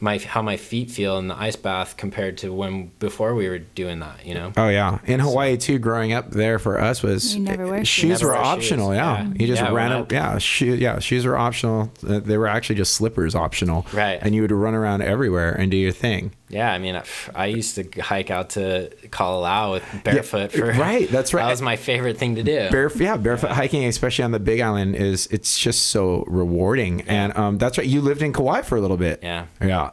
my 0.00 0.16
how 0.18 0.40
my 0.40 0.56
feet 0.56 0.90
feel 0.90 1.18
in 1.18 1.28
the 1.28 1.36
ice 1.36 1.54
bath 1.54 1.96
compared 1.98 2.38
to 2.38 2.50
when 2.52 2.86
before 2.98 3.34
we 3.34 3.46
were 3.46 3.58
doing 3.58 4.00
that 4.00 4.24
you 4.26 4.34
know 4.34 4.52
Oh 4.56 4.68
yeah, 4.68 4.98
in 5.04 5.20
Hawaii 5.20 5.56
too. 5.58 5.78
Growing 5.78 6.12
up 6.12 6.30
there 6.30 6.58
for 6.58 6.80
us 6.80 7.02
was 7.04 7.36
You 7.36 7.42
never 7.42 7.66
wear 7.68 7.84
shoes. 7.84 8.18
shoes 8.18 8.22
were 8.22 8.30
wear 8.30 8.38
shoes, 8.38 8.46
optional. 8.72 8.92
Yeah. 8.94 9.22
yeah. 9.22 9.32
you 9.38 9.46
just 9.46 9.62
Yeah, 9.62 9.70
ran. 9.72 9.90
when 9.90 9.98
A, 10.00 10.02
I- 10.02 10.06
yeah, 10.10 10.38
shoe, 10.38 10.74
yeah, 10.74 10.98
shoes 10.98 11.24
were 11.24 11.36
optional. 11.38 11.92
They 12.02 12.36
were 12.36 12.48
actually 12.48 12.76
just 12.76 12.94
slippers 12.94 13.36
optional. 13.36 13.86
Right. 13.92 14.18
and 14.20 14.34
you 14.34 14.42
would 14.42 14.50
run 14.50 14.74
around 14.74 15.02
everywhere 15.02 15.52
and 15.52 15.70
do 15.70 15.76
your 15.76 15.92
thing. 15.92 16.32
Yeah 16.52 16.72
i 16.72 16.78
mean 16.78 16.94
I, 16.94 17.02
I 17.34 17.46
used 17.46 17.74
to 17.76 18.00
hike 18.00 18.30
out 18.30 18.50
to 18.50 18.90
Kalalau 19.08 19.72
with 19.72 20.04
barefoot 20.04 20.52
for 20.52 20.66
right, 20.72 21.08
that's 21.10 21.32
right. 21.34 21.42
that 21.44 21.50
was 21.50 21.62
my 21.62 21.76
favorite 21.76 22.18
thing 22.18 22.36
to 22.36 22.42
do 22.44 22.68
Bare, 22.70 22.90
yeah, 22.96 23.16
barefoot 23.16 23.50
hiking, 23.50 23.84
especially 23.86 24.24
on 24.24 24.30
the 24.30 24.38
Big 24.40 24.60
Island, 24.60 24.94
is 24.94 25.26
it's 25.32 25.58
just 25.58 25.86
so 25.86 26.24
rewarding. 26.28 27.00
And 27.02 27.36
um, 27.36 27.58
that's 27.58 27.76
right. 27.78 27.86
You 27.86 28.00
lived 28.00 28.22
in 28.22 28.32
Kauai 28.32 28.62
for 28.62 28.76
a 28.76 28.80
little 28.80 28.96
bit. 28.96 29.18
yeah 29.22 29.46
Yeah. 29.60 29.90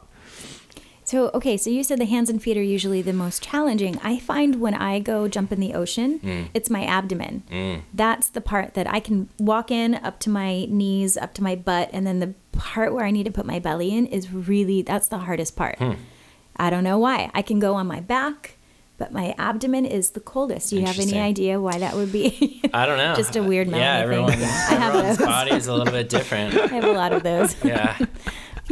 So, 1.04 1.30
okay, 1.34 1.56
so 1.56 1.70
you 1.70 1.82
said 1.82 1.98
the 1.98 2.04
hands 2.04 2.30
and 2.30 2.40
feet 2.40 2.56
are 2.56 2.62
usually 2.62 3.02
the 3.02 3.12
most 3.12 3.42
challenging. 3.42 3.98
I 4.00 4.20
find 4.20 4.60
when 4.60 4.74
I 4.74 5.00
go 5.00 5.26
jump 5.26 5.50
in 5.50 5.58
the 5.58 5.74
ocean, 5.74 6.20
Mm. 6.20 6.48
it's 6.54 6.70
my 6.70 6.84
abdomen. 6.84 7.82
That's 7.92 8.28
the 8.28 8.40
part 8.40 8.74
that 8.74 8.86
I 8.88 9.00
can 9.00 9.28
walk 9.40 9.72
in 9.72 9.96
up 9.96 10.20
to 10.20 10.30
my 10.30 10.66
knees, 10.66 11.16
up 11.16 11.34
to 11.34 11.42
my 11.42 11.56
butt, 11.56 11.90
and 11.92 12.06
then 12.06 12.20
the 12.20 12.34
part 12.52 12.94
where 12.94 13.04
I 13.04 13.10
need 13.10 13.24
to 13.24 13.32
put 13.32 13.44
my 13.44 13.58
belly 13.58 13.90
in 13.92 14.06
is 14.06 14.32
really 14.32 14.82
that's 14.82 15.08
the 15.08 15.18
hardest 15.18 15.56
part. 15.56 15.78
Hmm. 15.78 15.94
I 16.60 16.70
don't 16.70 16.84
know 16.84 16.98
why. 16.98 17.30
I 17.34 17.42
can 17.42 17.58
go 17.58 17.74
on 17.74 17.86
my 17.86 18.00
back, 18.00 18.56
but 18.98 19.12
my 19.12 19.34
abdomen 19.38 19.86
is 19.86 20.10
the 20.10 20.20
coldest. 20.20 20.70
Do 20.70 20.76
you 20.76 20.84
have 20.84 20.98
any 20.98 21.18
idea 21.18 21.60
why 21.60 21.78
that 21.78 21.94
would 21.94 22.12
be? 22.12 22.60
I 22.74 22.84
don't 22.86 22.98
know. 22.98 23.14
Just 23.16 23.34
a 23.34 23.42
weird 23.42 23.68
Yeah, 23.68 24.04
melody 24.06 24.32
thing. 24.32 24.32
everyone, 24.32 24.32
I 24.32 24.74
have 24.74 24.94
everyone's 24.94 25.18
those. 25.18 25.26
body 25.26 25.50
is 25.52 25.66
a 25.66 25.74
little 25.74 25.92
bit 25.92 26.08
different. 26.08 26.54
I 26.58 26.66
have 26.66 26.84
a 26.84 26.92
lot 26.92 27.12
of 27.12 27.22
those. 27.22 27.56
Yeah. 27.64 27.96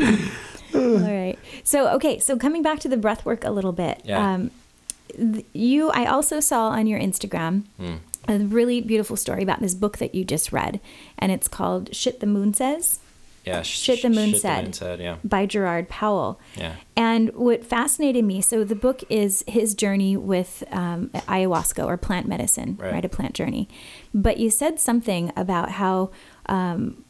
All 0.74 0.98
right. 0.98 1.38
So, 1.64 1.88
okay. 1.94 2.18
So, 2.18 2.36
coming 2.36 2.62
back 2.62 2.78
to 2.80 2.88
the 2.88 2.96
breath 2.96 3.24
work 3.24 3.44
a 3.44 3.50
little 3.50 3.72
bit. 3.72 4.02
Yeah. 4.04 4.34
Um, 4.34 4.50
th- 5.16 5.46
you, 5.52 5.90
I 5.90 6.04
also 6.06 6.40
saw 6.40 6.68
on 6.68 6.86
your 6.86 7.00
Instagram 7.00 7.62
Hmm. 7.78 7.94
a 8.28 8.38
really 8.38 8.80
beautiful 8.82 9.16
story 9.16 9.42
about 9.42 9.60
this 9.60 9.74
book 9.74 9.98
that 9.98 10.14
you 10.14 10.24
just 10.24 10.52
read, 10.52 10.80
and 11.18 11.32
it's 11.32 11.48
called 11.48 11.94
"Shit 11.96 12.20
the 12.20 12.26
Moon 12.26 12.52
Says" 12.52 13.00
Yeah. 13.48 13.62
sh- 13.62 13.78
Shit 13.80 14.02
the 14.02 14.10
Moon 14.10 14.30
shit 14.30 14.40
Said. 14.42 14.58
The 14.58 14.62
moon 14.62 14.72
said. 14.72 15.00
Yeah. 15.00 15.16
by 15.24 15.46
Gerard 15.46 15.88
Powell. 15.88 16.38
Yeah. 16.56 16.74
And 16.96 17.34
what 17.34 17.64
fascinated 17.64 18.24
me, 18.24 18.40
so 18.40 18.64
the 18.64 18.74
book 18.74 19.02
is 19.08 19.44
his 19.46 19.74
journey 19.74 20.16
with 20.16 20.64
um, 20.70 21.08
ayahuasca 21.12 21.84
or 21.84 21.96
plant 21.96 22.26
medicine, 22.28 22.76
Right. 22.80 22.92
right. 22.92 23.04
A 23.04 23.08
plant 23.08 23.34
journey. 23.34 23.68
But 24.14 24.38
you 24.38 24.50
said 24.50 24.78
something 24.80 25.32
about 25.36 25.72
how 25.72 26.10
um, 26.46 27.04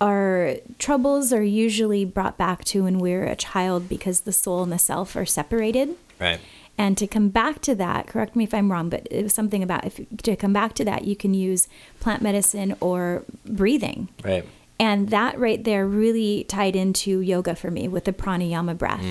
our 0.00 0.56
troubles 0.78 1.32
are 1.32 1.42
usually 1.44 2.04
brought 2.04 2.36
back 2.36 2.64
to 2.66 2.84
when 2.84 2.98
we're 2.98 3.24
a 3.24 3.36
child 3.36 3.88
because 3.88 4.20
the 4.20 4.32
soul 4.32 4.62
and 4.62 4.72
the 4.72 4.78
self 4.78 5.14
are 5.16 5.24
separated. 5.26 5.96
Right. 6.18 6.40
And 6.78 6.96
to 6.98 7.06
come 7.06 7.28
back 7.28 7.60
to 7.62 7.74
that, 7.76 8.06
correct 8.06 8.34
me 8.34 8.44
if 8.44 8.54
I'm 8.54 8.72
wrong, 8.72 8.88
but 8.88 9.06
it 9.10 9.22
was 9.22 9.34
something 9.34 9.62
about 9.62 9.84
if 9.84 10.00
to 10.22 10.34
come 10.36 10.52
back 10.52 10.72
to 10.74 10.84
that, 10.86 11.04
you 11.04 11.14
can 11.14 11.34
use 11.34 11.68
plant 12.00 12.22
medicine 12.22 12.74
or 12.80 13.24
breathing. 13.44 14.08
Right. 14.24 14.44
And 14.82 15.10
that 15.10 15.38
right 15.38 15.62
there 15.62 15.86
really 15.86 16.42
tied 16.48 16.74
into 16.74 17.20
yoga 17.20 17.54
for 17.54 17.70
me 17.70 17.86
with 17.86 18.04
the 18.04 18.12
pranayama 18.12 18.76
breath. 18.76 19.04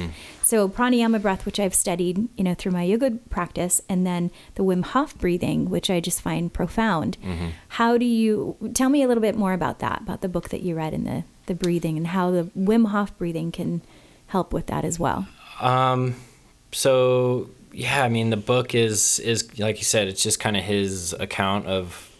So 0.44 0.68
pranayama 0.68 1.22
breath, 1.22 1.46
which 1.46 1.62
I've 1.62 1.74
studied, 1.74 2.28
you 2.38 2.44
know, 2.44 2.54
through 2.54 2.74
my 2.74 2.84
yoga 2.84 3.12
practice, 3.30 3.82
and 3.88 4.06
then 4.06 4.32
the 4.56 4.64
Wim 4.64 4.84
Hof 4.84 5.18
breathing, 5.18 5.70
which 5.70 5.90
I 5.90 6.02
just 6.02 6.22
find 6.22 6.52
profound. 6.52 7.18
How 7.80 7.98
do 7.98 8.04
you 8.04 8.58
tell 8.74 8.90
me 8.90 9.02
a 9.02 9.08
little 9.08 9.22
bit 9.22 9.38
more 9.38 9.54
about 9.54 9.80
that, 9.80 10.02
about 10.02 10.20
the 10.20 10.28
book 10.28 10.50
that 10.50 10.62
you 10.62 10.76
read 10.76 10.94
and 10.94 11.08
the 11.08 11.24
the 11.46 11.56
breathing, 11.56 11.96
and 11.96 12.08
how 12.08 12.32
the 12.32 12.44
Wim 12.58 12.88
Hof 12.88 13.18
breathing 13.18 13.54
can 13.54 13.82
help 14.28 14.52
with 14.52 14.68
that 14.68 14.84
as 14.84 15.00
well? 15.00 15.26
Um, 15.62 16.16
so 16.74 17.50
yeah, 17.72 18.04
I 18.04 18.10
mean, 18.10 18.30
the 18.30 18.44
book 18.54 18.76
is 18.76 19.20
is 19.20 19.58
like 19.58 19.78
you 19.78 19.86
said, 19.86 20.10
it's 20.10 20.22
just 20.22 20.40
kind 20.42 20.58
of 20.58 20.64
his 20.64 21.14
account 21.14 21.68
of 21.68 22.11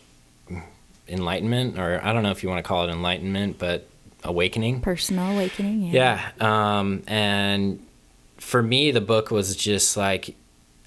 enlightenment, 1.12 1.78
or 1.78 2.00
I 2.04 2.14
don't 2.14 2.24
know 2.24 2.32
if 2.32 2.42
you 2.42 2.50
want 2.50 2.64
to 2.64 2.68
call 2.68 2.88
it 2.88 2.92
enlightenment, 2.92 3.60
but 3.60 3.88
awakening. 4.24 4.82
Personal 4.82 5.34
awakening. 5.34 5.84
Yeah. 5.84 6.32
Yeah. 6.40 6.80
Um, 6.80 7.04
and 7.08 7.86
for 8.38 8.64
me, 8.64 8.92
the 8.92 9.02
book 9.02 9.32
was 9.32 9.56
just 9.56 9.98
like, 9.98 10.36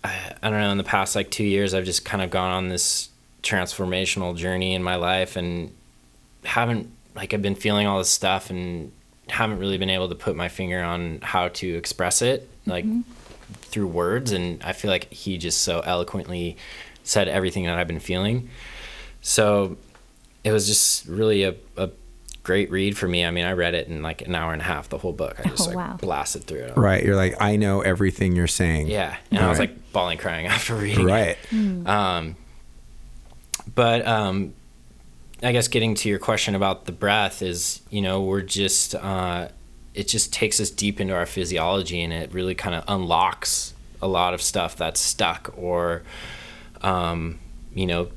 I, 0.02 0.34
I 0.42 0.50
don't 0.50 0.60
know, 0.60 0.70
in 0.70 0.78
the 0.78 0.84
past 0.84 1.14
like 1.14 1.30
two 1.30 1.44
years, 1.44 1.74
I've 1.74 1.84
just 1.84 2.04
kind 2.04 2.22
of 2.22 2.30
gone 2.30 2.50
on 2.50 2.68
this 2.68 3.10
transformational 3.42 4.36
journey 4.36 4.74
in 4.74 4.82
my 4.82 4.96
life 4.96 5.36
and 5.36 5.72
haven't, 6.44 6.90
like, 7.14 7.34
I've 7.34 7.42
been 7.42 7.54
feeling 7.54 7.86
all 7.86 7.98
this 7.98 8.10
stuff 8.10 8.50
and 8.50 8.92
haven't 9.28 9.58
really 9.58 9.78
been 9.78 9.90
able 9.90 10.08
to 10.08 10.14
put 10.14 10.36
my 10.36 10.48
finger 10.48 10.82
on 10.82 11.20
how 11.22 11.48
to 11.48 11.74
express 11.76 12.22
it, 12.22 12.48
like, 12.66 12.84
through 13.62 13.86
words. 13.86 14.32
And 14.32 14.62
I 14.62 14.72
feel 14.72 14.90
like 14.90 15.12
he 15.12 15.38
just 15.38 15.62
so 15.62 15.80
eloquently 15.80 16.56
said 17.02 17.28
everything 17.28 17.66
that 17.66 17.78
I've 17.78 17.86
been 17.86 18.00
feeling. 18.00 18.48
So 19.22 19.76
it 20.44 20.52
was 20.52 20.66
just 20.66 21.06
really 21.06 21.42
a, 21.44 21.54
a 21.76 21.90
great 22.42 22.70
read 22.70 22.96
for 22.96 23.08
me. 23.08 23.24
I 23.24 23.30
mean, 23.30 23.44
I 23.46 23.52
read 23.52 23.74
it 23.74 23.88
in 23.88 24.02
like 24.02 24.20
an 24.22 24.34
hour 24.34 24.52
and 24.52 24.60
a 24.60 24.64
half, 24.64 24.90
the 24.90 24.98
whole 24.98 25.12
book. 25.14 25.40
I 25.40 25.48
just 25.48 25.62
Oh, 25.62 25.66
like 25.72 25.76
wow. 25.76 25.96
blasted 26.00 26.44
through 26.44 26.60
it. 26.64 26.76
Right. 26.76 27.02
You're 27.02 27.16
like, 27.16 27.40
I 27.40 27.56
know 27.56 27.80
everything 27.80 28.36
you're 28.36 28.46
saying. 28.46 28.88
Yeah. 28.88 29.16
And 29.30 29.40
I 29.40 29.48
was 29.48 29.58
Right. 29.58 29.70
like 29.70 29.92
bawling 29.92 30.18
crying 30.18 30.46
after 30.56 30.74
reading 30.74 31.06
Right. 31.06 31.38
it. 31.52 31.86
Um, 31.88 32.36
but 33.74 34.06
um, 34.06 34.52
I 35.42 35.52
guess 35.52 35.68
getting 35.68 35.94
to 35.96 36.08
your 36.08 36.18
question 36.18 36.54
about 36.54 36.84
the 36.84 36.92
breath 36.92 37.40
is, 37.42 37.80
you 37.90 38.02
know, 38.02 38.22
we're 38.22 38.42
just, 38.42 38.94
uh, 38.94 39.48
it 39.94 40.08
just 40.08 40.32
takes 40.32 40.60
us 40.60 40.70
deep 40.70 41.00
into 41.00 41.14
our 41.14 41.26
physiology 41.26 42.02
and 42.02 42.12
it 42.12 42.32
really 42.34 42.54
kind 42.54 42.74
of 42.74 42.84
unlocks 42.88 43.72
a 44.02 44.08
lot 44.08 44.34
of 44.34 44.42
stuff 44.42 44.76
that's 44.76 45.00
stuck 45.00 45.54
or, 45.56 46.02
um, 46.82 47.38
you 47.74 47.86
know, 47.86 48.08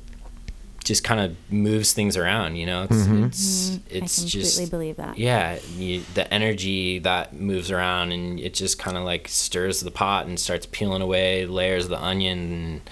just 0.88 1.04
kind 1.04 1.20
of 1.20 1.36
moves 1.52 1.92
things 1.92 2.16
around, 2.16 2.56
you 2.56 2.64
know, 2.64 2.84
it's, 2.84 2.96
it's, 2.96 3.06
Mm-hmm. 3.06 3.94
I 3.94 3.96
it's 3.98 4.16
completely 4.16 4.40
just, 4.40 4.70
believe 4.70 4.96
that. 4.96 5.18
yeah, 5.18 5.58
you, 5.76 6.02
the 6.14 6.32
energy 6.32 6.98
that 7.00 7.34
moves 7.34 7.70
around 7.70 8.12
and 8.12 8.40
it 8.40 8.54
just 8.54 8.78
kind 8.78 8.96
of 8.96 9.04
like 9.04 9.28
stirs 9.28 9.80
the 9.80 9.90
pot 9.90 10.26
and 10.26 10.40
starts 10.40 10.64
peeling 10.66 11.02
away 11.02 11.44
layers 11.44 11.84
of 11.84 11.90
the 11.90 12.02
onion. 12.02 12.38
And, 12.38 12.90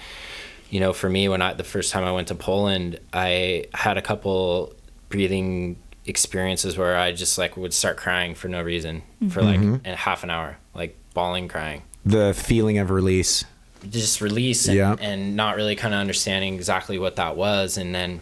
you 0.69 0.79
know, 0.79 0.93
for 0.93 1.09
me, 1.09 1.27
when 1.27 1.41
I 1.41 1.53
the 1.53 1.63
first 1.63 1.91
time 1.91 2.03
I 2.03 2.11
went 2.11 2.27
to 2.27 2.35
Poland, 2.35 2.99
I 3.13 3.65
had 3.73 3.97
a 3.97 4.01
couple 4.01 4.73
breathing 5.09 5.77
experiences 6.05 6.77
where 6.77 6.97
I 6.97 7.11
just 7.11 7.37
like 7.37 7.57
would 7.57 7.73
start 7.73 7.97
crying 7.97 8.35
for 8.35 8.47
no 8.47 8.61
reason 8.61 9.01
for 9.29 9.41
like 9.41 9.59
a 9.85 9.95
half 9.95 10.23
an 10.23 10.29
hour, 10.29 10.57
like 10.75 10.95
bawling, 11.15 11.47
crying 11.47 11.81
The 12.05 12.33
feeling 12.35 12.77
of 12.77 12.91
release. 12.91 13.43
Just 13.89 14.21
release 14.21 14.67
and, 14.67 14.77
Yeah. 14.77 14.95
and 14.99 15.35
not 15.35 15.55
really 15.55 15.75
kind 15.75 15.93
of 15.93 15.99
understanding 15.99 16.55
exactly 16.55 16.97
what 16.97 17.15
that 17.15 17.35
was 17.35 17.77
and 17.77 17.93
then 17.93 18.21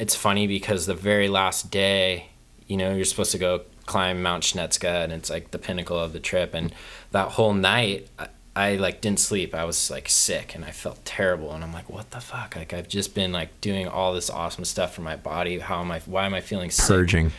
it's 0.00 0.14
funny 0.14 0.46
because 0.46 0.86
the 0.86 0.94
very 0.94 1.28
last 1.28 1.70
day 1.70 2.26
you 2.66 2.76
know 2.76 2.94
you're 2.94 3.04
supposed 3.04 3.32
to 3.32 3.38
go 3.38 3.60
climb 3.86 4.22
mount 4.22 4.42
Śnieżka 4.44 5.04
and 5.04 5.12
it's 5.12 5.30
like 5.30 5.50
the 5.50 5.58
pinnacle 5.58 5.98
of 5.98 6.12
the 6.12 6.20
trip 6.20 6.54
and 6.54 6.72
that 7.12 7.28
whole 7.32 7.54
night 7.54 8.08
I, 8.54 8.72
I 8.72 8.76
like 8.76 9.00
didn't 9.00 9.20
sleep 9.20 9.54
i 9.54 9.64
was 9.64 9.90
like 9.90 10.08
sick 10.08 10.54
and 10.54 10.64
i 10.64 10.70
felt 10.70 11.04
terrible 11.04 11.52
and 11.52 11.62
i'm 11.64 11.72
like 11.72 11.88
what 11.90 12.10
the 12.10 12.20
fuck 12.20 12.56
like 12.56 12.72
i've 12.72 12.88
just 12.88 13.14
been 13.14 13.32
like 13.32 13.60
doing 13.60 13.88
all 13.88 14.12
this 14.12 14.30
awesome 14.30 14.64
stuff 14.64 14.94
for 14.94 15.02
my 15.02 15.16
body 15.16 15.58
how 15.58 15.80
am 15.80 15.90
i 15.90 16.00
why 16.00 16.26
am 16.26 16.34
i 16.34 16.40
feeling 16.40 16.70
sick 16.70 16.86
Purging. 16.86 17.32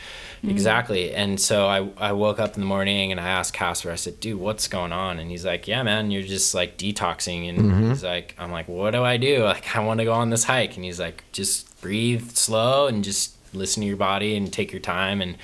Mm-hmm. 0.44 0.50
Exactly. 0.50 1.14
And 1.14 1.40
so 1.40 1.66
I, 1.66 1.88
I 1.96 2.12
woke 2.12 2.38
up 2.38 2.54
in 2.54 2.60
the 2.60 2.66
morning 2.66 3.10
and 3.10 3.18
I 3.18 3.28
asked 3.28 3.54
Kasper, 3.54 3.90
I 3.90 3.94
said, 3.94 4.20
dude, 4.20 4.38
what's 4.38 4.68
going 4.68 4.92
on? 4.92 5.18
And 5.18 5.30
he's 5.30 5.46
like, 5.46 5.66
yeah, 5.66 5.82
man, 5.82 6.10
you're 6.10 6.22
just 6.22 6.54
like 6.54 6.76
detoxing. 6.76 7.48
And 7.48 7.58
mm-hmm. 7.58 7.88
he's 7.88 8.04
like, 8.04 8.34
I'm 8.38 8.52
like, 8.52 8.68
what 8.68 8.90
do 8.90 9.02
I 9.02 9.16
do? 9.16 9.42
Like, 9.44 9.74
I 9.74 9.80
want 9.80 9.98
to 10.00 10.04
go 10.04 10.12
on 10.12 10.28
this 10.28 10.44
hike. 10.44 10.76
And 10.76 10.84
he's 10.84 11.00
like, 11.00 11.24
just 11.32 11.80
breathe 11.80 12.32
slow 12.32 12.88
and 12.88 13.02
just 13.02 13.36
listen 13.54 13.80
to 13.82 13.86
your 13.86 13.96
body 13.96 14.36
and 14.36 14.52
take 14.52 14.70
your 14.70 14.82
time 14.82 15.22
and 15.22 15.36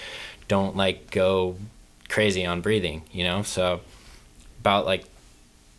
don't 0.48 0.76
like 0.76 1.10
go 1.10 1.56
crazy 2.10 2.44
on 2.44 2.60
breathing, 2.60 3.02
you 3.10 3.24
know? 3.24 3.42
So 3.42 3.80
about 4.60 4.84
like, 4.84 5.04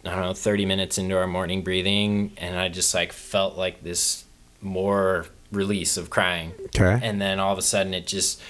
I 0.05 0.09
don't 0.11 0.21
know, 0.21 0.33
30 0.33 0.65
minutes 0.65 0.97
into 0.97 1.15
our 1.17 1.27
morning 1.27 1.61
breathing. 1.63 2.31
And 2.37 2.57
I 2.57 2.69
just 2.69 2.93
like 2.93 3.11
felt 3.13 3.57
like 3.57 3.83
this 3.83 4.25
more 4.61 5.25
release 5.51 5.97
of 5.97 6.09
crying. 6.09 6.53
Okay. 6.67 6.99
And 7.03 7.21
then 7.21 7.39
all 7.39 7.51
of 7.53 7.59
a 7.59 7.61
sudden 7.61 7.93
it 7.93 8.07
just, 8.07 8.41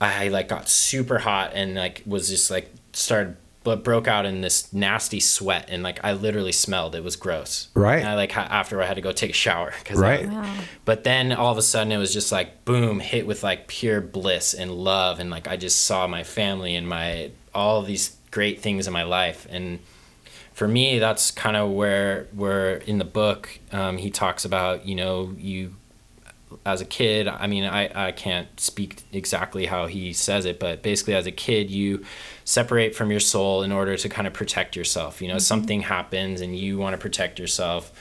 I 0.00 0.28
like 0.28 0.48
got 0.48 0.68
super 0.68 1.18
hot 1.18 1.52
and 1.54 1.74
like 1.74 2.02
was 2.06 2.28
just 2.28 2.50
like 2.50 2.70
started 2.92 3.36
but 3.64 3.82
broke 3.82 4.06
out 4.06 4.24
in 4.26 4.42
this 4.42 4.72
nasty 4.72 5.18
sweat 5.18 5.66
and 5.70 5.82
like 5.82 5.98
I 6.04 6.12
literally 6.12 6.52
smelled 6.52 6.94
it 6.94 7.02
was 7.02 7.16
gross 7.16 7.66
Right. 7.74 7.98
and 7.98 8.06
I 8.08 8.14
like 8.14 8.30
ha- 8.30 8.46
after 8.48 8.80
I 8.80 8.86
had 8.86 8.94
to 8.94 9.00
go 9.00 9.10
take 9.10 9.30
a 9.30 9.34
shower 9.34 9.72
cause 9.84 9.98
Right. 9.98 10.24
I, 10.24 10.28
Wow. 10.32 10.54
but 10.84 11.02
then 11.02 11.32
all 11.32 11.50
of 11.50 11.58
a 11.58 11.62
sudden 11.62 11.90
it 11.90 11.96
was 11.98 12.12
just 12.12 12.30
like 12.30 12.64
boom 12.64 13.00
hit 13.00 13.26
with 13.26 13.42
like 13.42 13.66
pure 13.66 14.00
bliss 14.00 14.54
and 14.54 14.70
love 14.70 15.18
and 15.18 15.30
like 15.30 15.48
I 15.48 15.56
just 15.56 15.84
saw 15.84 16.06
my 16.06 16.22
family 16.22 16.76
and 16.76 16.88
my 16.88 17.32
all 17.56 17.82
these 17.82 18.14
great 18.30 18.60
things 18.60 18.86
in 18.86 18.92
my 18.92 19.02
life 19.02 19.48
and 19.50 19.80
for 20.56 20.66
me, 20.66 20.98
that's 20.98 21.30
kind 21.30 21.54
of 21.54 21.70
where 21.70 22.28
where 22.32 22.76
in 22.76 22.96
the 22.96 23.04
book 23.04 23.60
um, 23.72 23.98
he 23.98 24.10
talks 24.10 24.46
about 24.46 24.86
you 24.86 24.94
know 24.94 25.34
you 25.36 25.74
as 26.64 26.80
a 26.80 26.86
kid. 26.86 27.28
I 27.28 27.46
mean, 27.46 27.64
I 27.64 28.08
I 28.08 28.12
can't 28.12 28.48
speak 28.58 29.02
exactly 29.12 29.66
how 29.66 29.86
he 29.86 30.14
says 30.14 30.46
it, 30.46 30.58
but 30.58 30.82
basically 30.82 31.14
as 31.14 31.26
a 31.26 31.30
kid 31.30 31.70
you 31.70 32.06
separate 32.46 32.94
from 32.94 33.10
your 33.10 33.20
soul 33.20 33.62
in 33.62 33.70
order 33.70 33.98
to 33.98 34.08
kind 34.08 34.26
of 34.26 34.32
protect 34.32 34.76
yourself. 34.76 35.20
You 35.20 35.28
know, 35.28 35.36
something 35.36 35.82
happens 35.82 36.40
and 36.40 36.56
you 36.56 36.78
want 36.78 36.94
to 36.94 36.98
protect 36.98 37.38
yourself. 37.38 37.92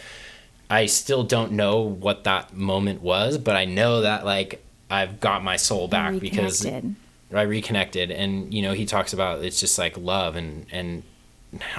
I 0.70 0.86
still 0.86 1.24
don't 1.24 1.52
know 1.52 1.82
what 1.82 2.24
that 2.24 2.56
moment 2.56 3.02
was, 3.02 3.38
but 3.38 3.58
I 3.58 3.66
know 3.66 4.00
that 4.00 4.24
like 4.24 4.64
I've 4.90 5.20
got 5.20 5.44
my 5.44 5.58
soul 5.58 5.90
back 5.90 6.22
because 6.22 6.66
I 7.34 7.42
reconnected 7.42 8.12
and 8.12 8.54
you 8.54 8.62
know 8.62 8.72
he 8.72 8.86
talks 8.86 9.12
about 9.12 9.44
it's 9.44 9.60
just 9.60 9.78
like 9.78 9.98
love 9.98 10.38
and 10.38 10.68
and 10.72 11.04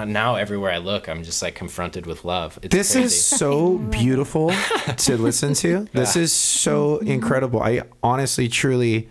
now 0.06 0.36
everywhere 0.36 0.72
I 0.72 0.78
look 0.78 1.08
I'm 1.08 1.22
just 1.24 1.42
like 1.42 1.54
confronted 1.54 2.06
with 2.06 2.24
love. 2.24 2.58
It's 2.62 2.74
This 2.74 2.92
crazy. 2.92 3.06
is 3.06 3.24
so 3.24 3.78
beautiful 3.78 4.52
to 4.96 5.16
listen 5.16 5.54
to. 5.54 5.88
This 5.92 6.16
is 6.16 6.32
so 6.32 6.98
incredible. 6.98 7.60
I 7.62 7.82
honestly, 8.02 8.48
truly, 8.48 9.08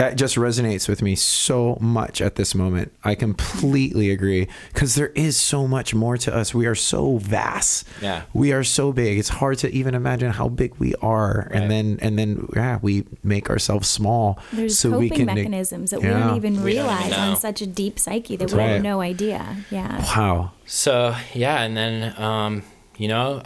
that 0.00 0.16
just 0.16 0.36
resonates 0.36 0.88
with 0.88 1.02
me 1.02 1.14
so 1.14 1.76
much 1.80 2.20
at 2.22 2.36
this 2.36 2.54
moment. 2.54 2.90
I 3.04 3.14
completely 3.14 4.10
agree 4.10 4.48
because 4.72 4.94
there 4.94 5.08
is 5.14 5.36
so 5.38 5.66
much 5.68 5.94
more 5.94 6.16
to 6.16 6.34
us. 6.34 6.54
We 6.54 6.66
are 6.66 6.74
so 6.74 7.18
vast. 7.18 7.86
Yeah. 8.00 8.22
we 8.32 8.52
are 8.52 8.64
so 8.64 8.92
big. 8.92 9.18
It's 9.18 9.28
hard 9.28 9.58
to 9.58 9.70
even 9.70 9.94
imagine 9.94 10.30
how 10.30 10.48
big 10.48 10.74
we 10.76 10.94
are, 11.02 11.48
Right. 11.50 11.60
and 11.62 11.70
then 11.70 11.98
and 12.00 12.18
then 12.18 12.48
yeah, 12.56 12.78
we 12.80 13.04
make 13.22 13.50
ourselves 13.50 13.88
small 13.88 14.38
There's 14.52 14.78
so 14.78 14.90
coping 14.92 15.00
we 15.10 15.16
can. 15.16 15.26
mechanisms 15.26 15.90
that 15.90 16.00
we 16.00 16.08
Yeah. 16.08 16.20
don't 16.20 16.36
even 16.36 16.62
We 16.64 16.74
don't 16.74 16.84
even 16.84 16.86
realize 16.86 17.12
on 17.12 17.36
such 17.36 17.60
a 17.60 17.66
deep 17.66 17.98
psyche 17.98 18.36
that 18.36 18.50
we 18.50 18.58
Right. 18.58 18.68
have 18.70 18.82
no 18.82 19.00
idea. 19.02 19.56
Yeah. 19.70 19.98
Wow. 20.16 20.52
So 20.66 21.14
yeah, 21.34 21.62
and 21.62 21.76
then 21.76 22.14
um, 22.18 22.62
you 22.96 23.08
know, 23.08 23.42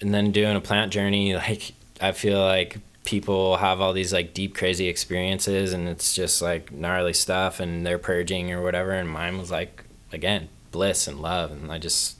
and 0.00 0.12
then 0.12 0.30
doing 0.32 0.56
a 0.56 0.60
plant 0.60 0.92
journey, 0.92 1.34
like 1.34 1.72
I 2.00 2.12
feel 2.12 2.38
like 2.40 2.78
people 3.06 3.56
have 3.56 3.80
all 3.80 3.92
these 3.92 4.12
like 4.12 4.34
deep, 4.34 4.54
crazy 4.54 4.88
experiences, 4.88 5.72
and 5.72 5.88
it's 5.88 6.14
just 6.14 6.42
like 6.42 6.70
gnarly 6.72 7.12
stuff, 7.14 7.60
and 7.60 7.86
they're 7.86 7.98
purging 7.98 8.52
or 8.52 8.62
whatever, 8.62 8.90
and 8.92 9.08
mine 9.08 9.38
was 9.38 9.50
like 9.50 9.84
again 10.12 10.48
bliss 10.72 11.06
and 11.08 11.20
love, 11.22 11.50
and 11.50 11.72
I 11.72 11.78
just 11.78 12.16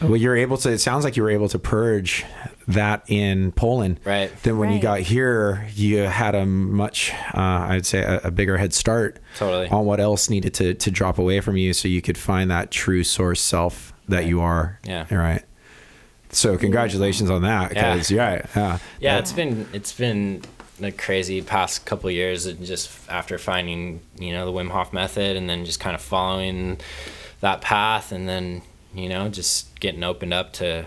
Well, 0.00 0.16
you're 0.16 0.36
able 0.36 0.56
to. 0.58 0.70
It 0.70 0.78
sounds 0.78 1.02
like 1.04 1.16
you 1.16 1.24
were 1.24 1.30
able 1.30 1.48
to 1.48 1.58
purge 1.58 2.24
that 2.68 3.02
in 3.08 3.50
Poland. 3.52 3.98
Right. 4.04 4.30
Then 4.42 4.58
when 4.58 4.70
you 4.70 4.78
got 4.78 5.00
here, 5.00 5.66
you 5.74 5.98
had 6.00 6.34
a 6.34 6.46
much, 6.46 7.12
uh, 7.34 7.40
I'd 7.70 7.86
say, 7.86 8.02
a, 8.02 8.20
a 8.24 8.30
bigger 8.30 8.58
head 8.58 8.72
start 8.74 9.18
Totally. 9.36 9.68
on 9.68 9.86
what 9.86 9.98
else 9.98 10.30
needed 10.30 10.54
to 10.54 10.74
to 10.74 10.90
drop 10.90 11.18
away 11.18 11.40
from 11.40 11.56
you, 11.56 11.72
so 11.72 11.88
you 11.88 12.00
could 12.02 12.18
find 12.18 12.50
that 12.50 12.70
true 12.70 13.02
source 13.02 13.40
self 13.40 13.92
that 14.08 14.26
you 14.26 14.40
are. 14.40 14.78
Yeah. 14.84 15.12
Right. 15.12 15.42
So 16.30 16.56
congratulations 16.58 17.30
on 17.30 17.42
that. 17.42 17.74
Yeah. 17.74 17.96
'cause, 17.96 18.10
yeah. 18.10 18.46
Yeah. 18.54 18.78
yeah, 19.00 19.18
it's 19.18 19.32
been 19.32 19.66
it's 19.72 19.92
been 19.92 20.42
a 20.82 20.92
crazy 20.92 21.42
past 21.42 21.84
couple 21.86 22.10
years, 22.10 22.46
and 22.46 22.64
just 22.64 22.90
after 23.08 23.38
finding 23.38 24.00
you 24.18 24.32
know 24.32 24.44
the 24.44 24.52
Wim 24.52 24.70
Hof 24.70 24.92
method, 24.92 25.36
and 25.36 25.48
then 25.48 25.64
just 25.64 25.80
kind 25.80 25.94
of 25.94 26.00
following 26.02 26.78
that 27.40 27.60
path, 27.60 28.12
and 28.12 28.28
then 28.28 28.62
you 28.94 29.08
know 29.08 29.28
just 29.28 29.78
getting 29.80 30.04
opened 30.04 30.34
up 30.34 30.52
to 30.54 30.86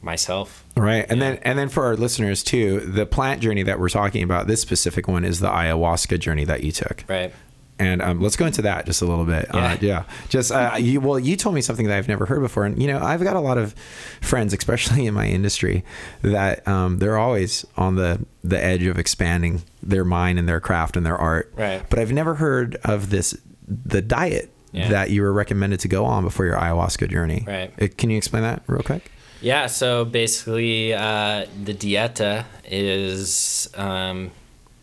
myself. 0.00 0.64
Right. 0.76 1.04
And 1.08 1.18
Yeah. 1.20 1.30
then 1.32 1.38
and 1.42 1.58
then 1.58 1.68
for 1.68 1.84
our 1.84 1.96
listeners 1.96 2.42
too, 2.42 2.80
the 2.80 3.04
plant 3.04 3.40
journey 3.40 3.62
that 3.64 3.78
we're 3.80 3.88
talking 3.88 4.22
about, 4.22 4.46
this 4.46 4.60
specific 4.62 5.08
one 5.08 5.24
is 5.24 5.40
the 5.40 5.48
ayahuasca 5.50 6.18
journey 6.20 6.44
that 6.44 6.62
you 6.62 6.72
took. 6.72 7.04
Right. 7.08 7.32
And 7.78 8.02
um, 8.02 8.20
let's 8.20 8.36
go 8.36 8.44
into 8.46 8.62
that 8.62 8.86
just 8.86 9.02
a 9.02 9.06
little 9.06 9.24
bit. 9.24 9.46
Yeah. 9.52 9.60
Uh, 9.60 9.68
Yeah. 9.70 9.76
yeah. 9.80 10.04
Just, 10.28 10.50
uh, 10.52 10.74
you, 10.78 11.00
well, 11.00 11.18
you 11.18 11.36
told 11.36 11.54
me 11.54 11.60
something 11.60 11.86
that 11.86 11.96
I've 11.96 12.08
never 12.08 12.26
heard 12.26 12.40
before. 12.40 12.64
And, 12.64 12.80
you 12.80 12.88
know, 12.88 12.98
I've 13.00 13.22
got 13.22 13.36
a 13.36 13.40
lot 13.40 13.56
of 13.58 13.72
friends, 14.20 14.52
especially 14.52 15.06
in 15.06 15.14
my 15.14 15.26
industry, 15.28 15.84
that 16.22 16.66
um, 16.66 16.98
they're 16.98 17.18
always 17.18 17.64
on 17.76 17.94
the, 17.96 18.24
the 18.42 18.62
edge 18.62 18.82
of 18.84 18.98
expanding 18.98 19.62
their 19.82 20.04
mind 20.04 20.38
and 20.38 20.48
their 20.48 20.60
craft 20.60 20.96
and 20.96 21.06
their 21.06 21.16
art. 21.16 21.52
Right. 21.56 21.82
But 21.88 21.98
I've 22.00 22.12
never 22.12 22.34
heard 22.34 22.76
of 22.84 23.10
this, 23.10 23.36
the 23.66 24.02
diet 24.02 24.50
Yeah. 24.72 24.88
that 24.90 25.10
you 25.10 25.22
were 25.22 25.32
recommended 25.32 25.80
to 25.80 25.88
go 25.88 26.04
on 26.04 26.24
before 26.24 26.46
your 26.46 26.56
ayahuasca 26.56 27.08
journey. 27.10 27.44
Right. 27.46 27.72
Uh, 27.80 27.86
Can 27.96 28.10
you 28.10 28.16
explain 28.16 28.42
that 28.42 28.62
real 28.66 28.82
quick? 28.82 29.10
Yeah, 29.40 29.66
so 29.68 30.04
basically, 30.04 30.92
uh, 30.94 31.46
the 31.64 31.72
dieta 31.72 32.44
is 32.64 33.68
um, 33.76 34.32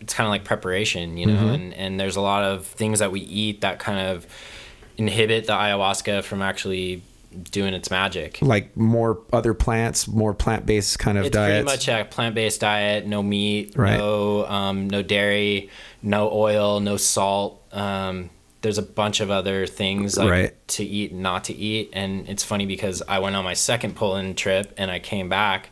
it's 0.05 0.13
kind 0.13 0.25
of 0.27 0.31
like 0.31 0.43
preparation, 0.43 1.17
you 1.17 1.25
know, 1.25 1.49
and, 1.49 1.73
and 1.73 1.99
there's 1.99 2.15
a 2.15 2.21
lot 2.21 2.43
of 2.43 2.65
things 2.65 2.99
that 2.99 3.11
we 3.11 3.19
eat 3.21 3.61
that 3.61 3.79
kind 3.79 3.99
of 4.07 4.25
inhibit 4.97 5.47
the 5.47 5.53
ayahuasca 5.53 6.23
from 6.23 6.41
actually 6.43 7.01
doing 7.51 7.73
its 7.73 7.89
magic. 7.91 8.37
Like 8.41 8.77
more 8.77 9.19
other 9.33 9.53
plants, 9.55 10.07
more 10.07 10.33
plant 10.33 10.65
based 10.65 10.99
kind 10.99 11.17
of 11.17 11.31
diet. 11.31 11.65
It's 11.65 11.73
diets. 11.73 11.85
pretty 11.85 12.01
much 12.01 12.07
a 12.07 12.09
plant-based 12.09 12.61
diet, 12.61 13.05
no 13.07 13.21
meat, 13.23 13.73
Right. 13.75 13.97
no 13.97 14.45
um, 14.45 14.89
no 14.89 15.01
dairy, 15.01 15.69
no 16.01 16.31
oil, 16.31 16.79
no 16.79 16.97
salt. 16.97 17.61
Um, 17.73 18.29
there's 18.61 18.77
a 18.77 18.83
bunch 18.83 19.19
of 19.19 19.29
other 19.31 19.65
things 19.67 20.17
like 20.17 20.29
Right. 20.29 20.67
to 20.69 20.83
eat 20.85 21.11
and 21.11 21.21
not 21.21 21.43
to 21.45 21.53
eat, 21.55 21.89
and 21.93 22.29
it's 22.29 22.43
funny 22.43 22.65
because 22.67 23.01
I 23.07 23.19
went 23.19 23.35
on 23.35 23.43
my 23.43 23.53
second 23.55 23.95
Poland 23.95 24.37
trip 24.37 24.71
and 24.77 24.89
I 24.91 24.99
came 24.99 25.27
back, 25.29 25.71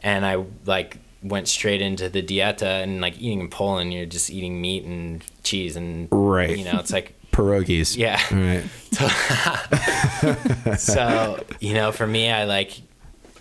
and 0.00 0.24
I 0.24 0.44
like 0.66 0.98
went 1.24 1.48
straight 1.48 1.80
into 1.82 2.08
the 2.08 2.22
dieta 2.22 2.82
and 2.84 3.00
like 3.00 3.16
eating 3.20 3.40
in 3.40 3.48
Poland, 3.48 3.92
you're 3.92 4.06
just 4.06 4.30
eating 4.30 4.60
meat 4.60 4.84
and 4.84 5.24
cheese 5.42 5.74
and 5.74 6.06
Right. 6.12 6.56
you 6.56 6.64
know, 6.64 6.78
it's 6.78 6.92
like 6.92 7.14
pierogies. 7.32 7.96
yeah. 7.96 8.20
Right. 8.30 8.62
so 10.78 11.42
you 11.60 11.74
know 11.74 11.90
for 11.92 12.06
me 12.06 12.30
i 12.30 12.44
like 12.44 12.80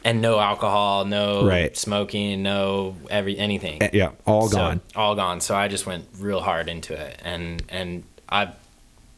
and 0.04 0.22
no 0.22 0.40
alcohol 0.40 1.06
no 1.06 1.46
Right. 1.46 1.76
smoking 1.78 2.42
no 2.44 2.96
every 3.10 3.38
anything 3.38 3.82
Eh, 3.84 3.90
Yeah. 3.94 4.12
All 4.26 4.48
So, 4.50 4.58
gone. 4.58 4.82
all 4.96 5.16
gone 5.16 5.42
so 5.42 5.56
i 5.56 5.68
just 5.68 5.86
went 5.86 6.06
real 6.18 6.42
hard 6.42 6.70
into 6.70 6.94
it 6.94 7.20
and 7.24 7.62
and 7.70 8.04
i 8.30 8.50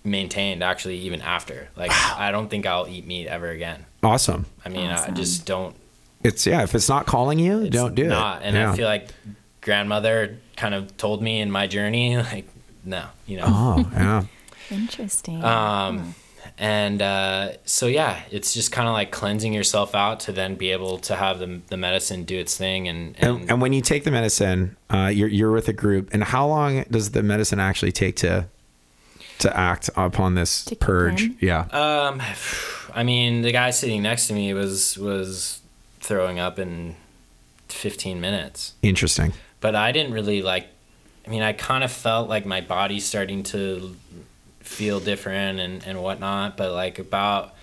maintained 0.03 0.61
actually 0.63 0.97
even 0.99 1.21
after 1.21 1.69
like 1.75 1.91
i 2.17 2.31
don't 2.31 2.49
think 2.49 2.65
i'll 2.65 2.87
eat 2.87 3.05
meat 3.07 3.27
ever 3.27 3.49
again 3.49 3.85
Awesome. 4.03 4.45
i 4.65 4.69
mean 4.69 4.91
Awesome. 4.91 5.13
i 5.13 5.15
just 5.17 5.45
don't 5.45 5.75
It's 6.25 6.45
yeah. 6.47 6.63
If 6.63 6.75
it's 6.75 6.89
not 6.89 7.05
calling 7.05 7.39
you, 7.39 7.61
it's 7.61 7.75
don't 7.75 7.95
do 7.95 8.07
not 8.07 8.41
it. 8.41 8.45
and 8.45 8.55
yeah. 8.55 8.71
i 8.71 8.75
feel 8.75 8.87
like 8.87 9.09
grandmother 9.61 10.37
kind 10.55 10.73
of 10.73 10.95
told 10.97 11.21
me 11.21 11.39
in 11.39 11.51
my 11.51 11.67
journey 11.67 12.17
like 12.33 12.47
no 12.83 13.05
you 13.25 13.37
know 13.37 13.45
Oh 13.47 13.89
yeah. 13.93 14.23
Interesting. 14.71 15.43
Um, 15.43 16.15
and 16.57 17.01
uh, 17.01 17.53
so 17.65 17.87
yeah, 17.87 18.21
it's 18.31 18.53
just 18.53 18.71
kind 18.71 18.87
of 18.87 18.93
like 18.93 19.11
cleansing 19.11 19.53
yourself 19.53 19.93
out 19.93 20.21
to 20.21 20.31
then 20.31 20.55
be 20.55 20.71
able 20.71 20.97
to 20.99 21.15
have 21.15 21.39
the, 21.39 21.61
the 21.67 21.77
medicine 21.77 22.23
do 22.23 22.37
its 22.37 22.55
thing. 22.57 22.87
And, 22.87 23.15
and, 23.19 23.41
And, 23.41 23.51
and 23.51 23.61
when 23.61 23.73
you 23.73 23.81
take 23.81 24.05
the 24.05 24.11
medicine, 24.11 24.77
uh, 24.89 25.11
you're 25.13 25.27
you're 25.27 25.51
with 25.51 25.67
a 25.67 25.73
group. 25.73 26.13
And 26.13 26.23
how 26.23 26.47
long 26.47 26.83
does 26.89 27.11
the 27.11 27.23
medicine 27.23 27.59
actually 27.59 27.91
take 27.91 28.15
to 28.17 28.47
to 29.39 29.57
act 29.57 29.89
upon 29.97 30.35
this 30.35 30.63
To 30.65 30.75
purge? 30.75 31.29
Yeah. 31.41 31.61
um, 31.71 32.21
I 32.95 33.03
mean, 33.03 33.41
the 33.41 33.51
guy 33.51 33.71
sitting 33.71 34.01
next 34.01 34.27
to 34.27 34.33
me 34.33 34.53
was 34.53 34.97
was 34.97 35.59
throwing 36.05 36.39
up 36.39 36.59
in 36.59 36.95
15 37.69 38.21
minutes, 38.21 38.73
Interesting. 38.81 39.33
but 39.59 39.75
I 39.75 39.91
didn't 39.91 40.13
really 40.13 40.41
like. 40.41 40.67
I 41.25 41.29
mean, 41.31 41.41
I 41.41 41.53
kind 41.53 41.83
of 41.83 41.91
felt 41.91 42.29
like 42.29 42.45
my 42.45 42.61
body 42.61 42.99
starting 42.99 43.41
to 43.43 43.95
feel 44.59 44.99
different 44.99 45.59
and 45.59 45.83
and 45.85 46.01
whatnot, 46.01 46.57
but 46.57 46.71
like 46.71 46.99
about. 46.99 47.53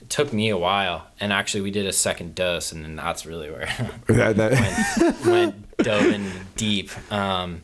It 0.00 0.10
took 0.10 0.32
me 0.32 0.48
a 0.48 0.58
while, 0.58 1.06
and 1.20 1.32
actually, 1.32 1.60
we 1.60 1.70
did 1.70 1.86
a 1.86 1.92
second 1.92 2.34
dose, 2.34 2.72
and 2.72 2.82
then 2.82 2.96
that's 2.96 3.24
really 3.24 3.48
where 3.52 3.66
That- 4.08 4.34
that- 4.36 4.52
went, 4.98 5.24
went 5.26 5.76
dove 5.78 6.06
in 6.06 6.28
deep. 6.56 6.90
Um, 7.12 7.60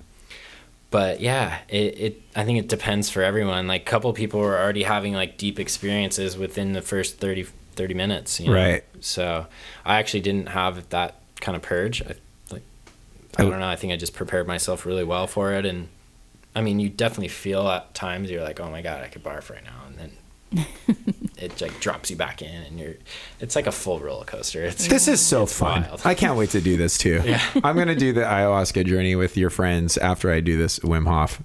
but 0.92 1.20
yeah, 1.20 1.58
it, 1.68 2.00
it 2.00 2.22
I 2.36 2.44
think 2.44 2.60
it 2.60 2.68
depends 2.68 3.10
for 3.10 3.22
everyone. 3.24 3.66
Like 3.66 3.82
a 3.82 3.84
couple 3.84 4.12
people 4.12 4.38
were 4.38 4.56
already 4.56 4.84
having 4.84 5.14
like 5.14 5.36
deep 5.36 5.58
experiences 5.58 6.38
within 6.38 6.74
the 6.74 6.80
first 6.80 7.18
30, 7.18 7.46
30 7.78 7.94
minutes. 7.94 8.40
You 8.40 8.48
know? 8.48 8.54
Right. 8.54 8.84
So 9.00 9.46
I 9.86 9.98
actually 9.98 10.20
didn't 10.20 10.48
have 10.48 10.88
that 10.90 11.14
kind 11.40 11.56
of 11.56 11.62
purge. 11.62 12.02
I, 12.02 12.14
like 12.50 12.62
I 13.38 13.42
don't 13.44 13.60
know. 13.60 13.68
I 13.68 13.76
think 13.76 13.92
I 13.92 13.96
just 13.96 14.12
prepared 14.12 14.46
myself 14.46 14.84
really 14.84 15.04
well 15.04 15.26
for 15.26 15.52
it, 15.54 15.64
and 15.64 15.88
I 16.54 16.60
mean, 16.60 16.80
you 16.80 16.90
definitely 16.90 17.28
feel 17.28 17.68
at 17.68 17.94
times 17.94 18.30
you're 18.30 18.42
like, 18.42 18.60
oh 18.60 18.70
my 18.70 18.82
god, 18.82 19.02
I 19.02 19.08
could 19.08 19.22
barf 19.24 19.48
right 19.48 19.64
now, 19.64 19.84
and 19.86 19.96
then. 19.96 20.12
it 21.36 21.60
like 21.60 21.78
drops 21.78 22.10
you 22.10 22.16
back 22.16 22.40
in 22.40 22.62
and 22.62 22.80
you're 22.80 22.94
it's 23.38 23.54
like 23.54 23.66
a 23.66 23.70
full 23.70 24.00
roller 24.00 24.24
coaster 24.24 24.64
it's 24.64 24.88
this 24.88 25.06
is 25.06 25.20
so 25.20 25.44
fun. 25.44 25.82
wild. 25.82 26.00
I 26.06 26.14
can't 26.14 26.38
wait 26.38 26.48
to 26.52 26.62
do 26.62 26.78
this 26.78 26.96
too. 26.96 27.20
Yeah. 27.26 27.42
I'm 27.62 27.76
gonna 27.76 27.94
do 27.94 28.14
the 28.14 28.22
ayahuasca 28.22 28.86
journey 28.86 29.14
with 29.14 29.36
your 29.36 29.50
friends 29.50 29.98
after 29.98 30.32
I 30.32 30.40
do 30.40 30.56
this 30.56 30.78
Wim 30.78 31.06
Hof. 31.06 31.38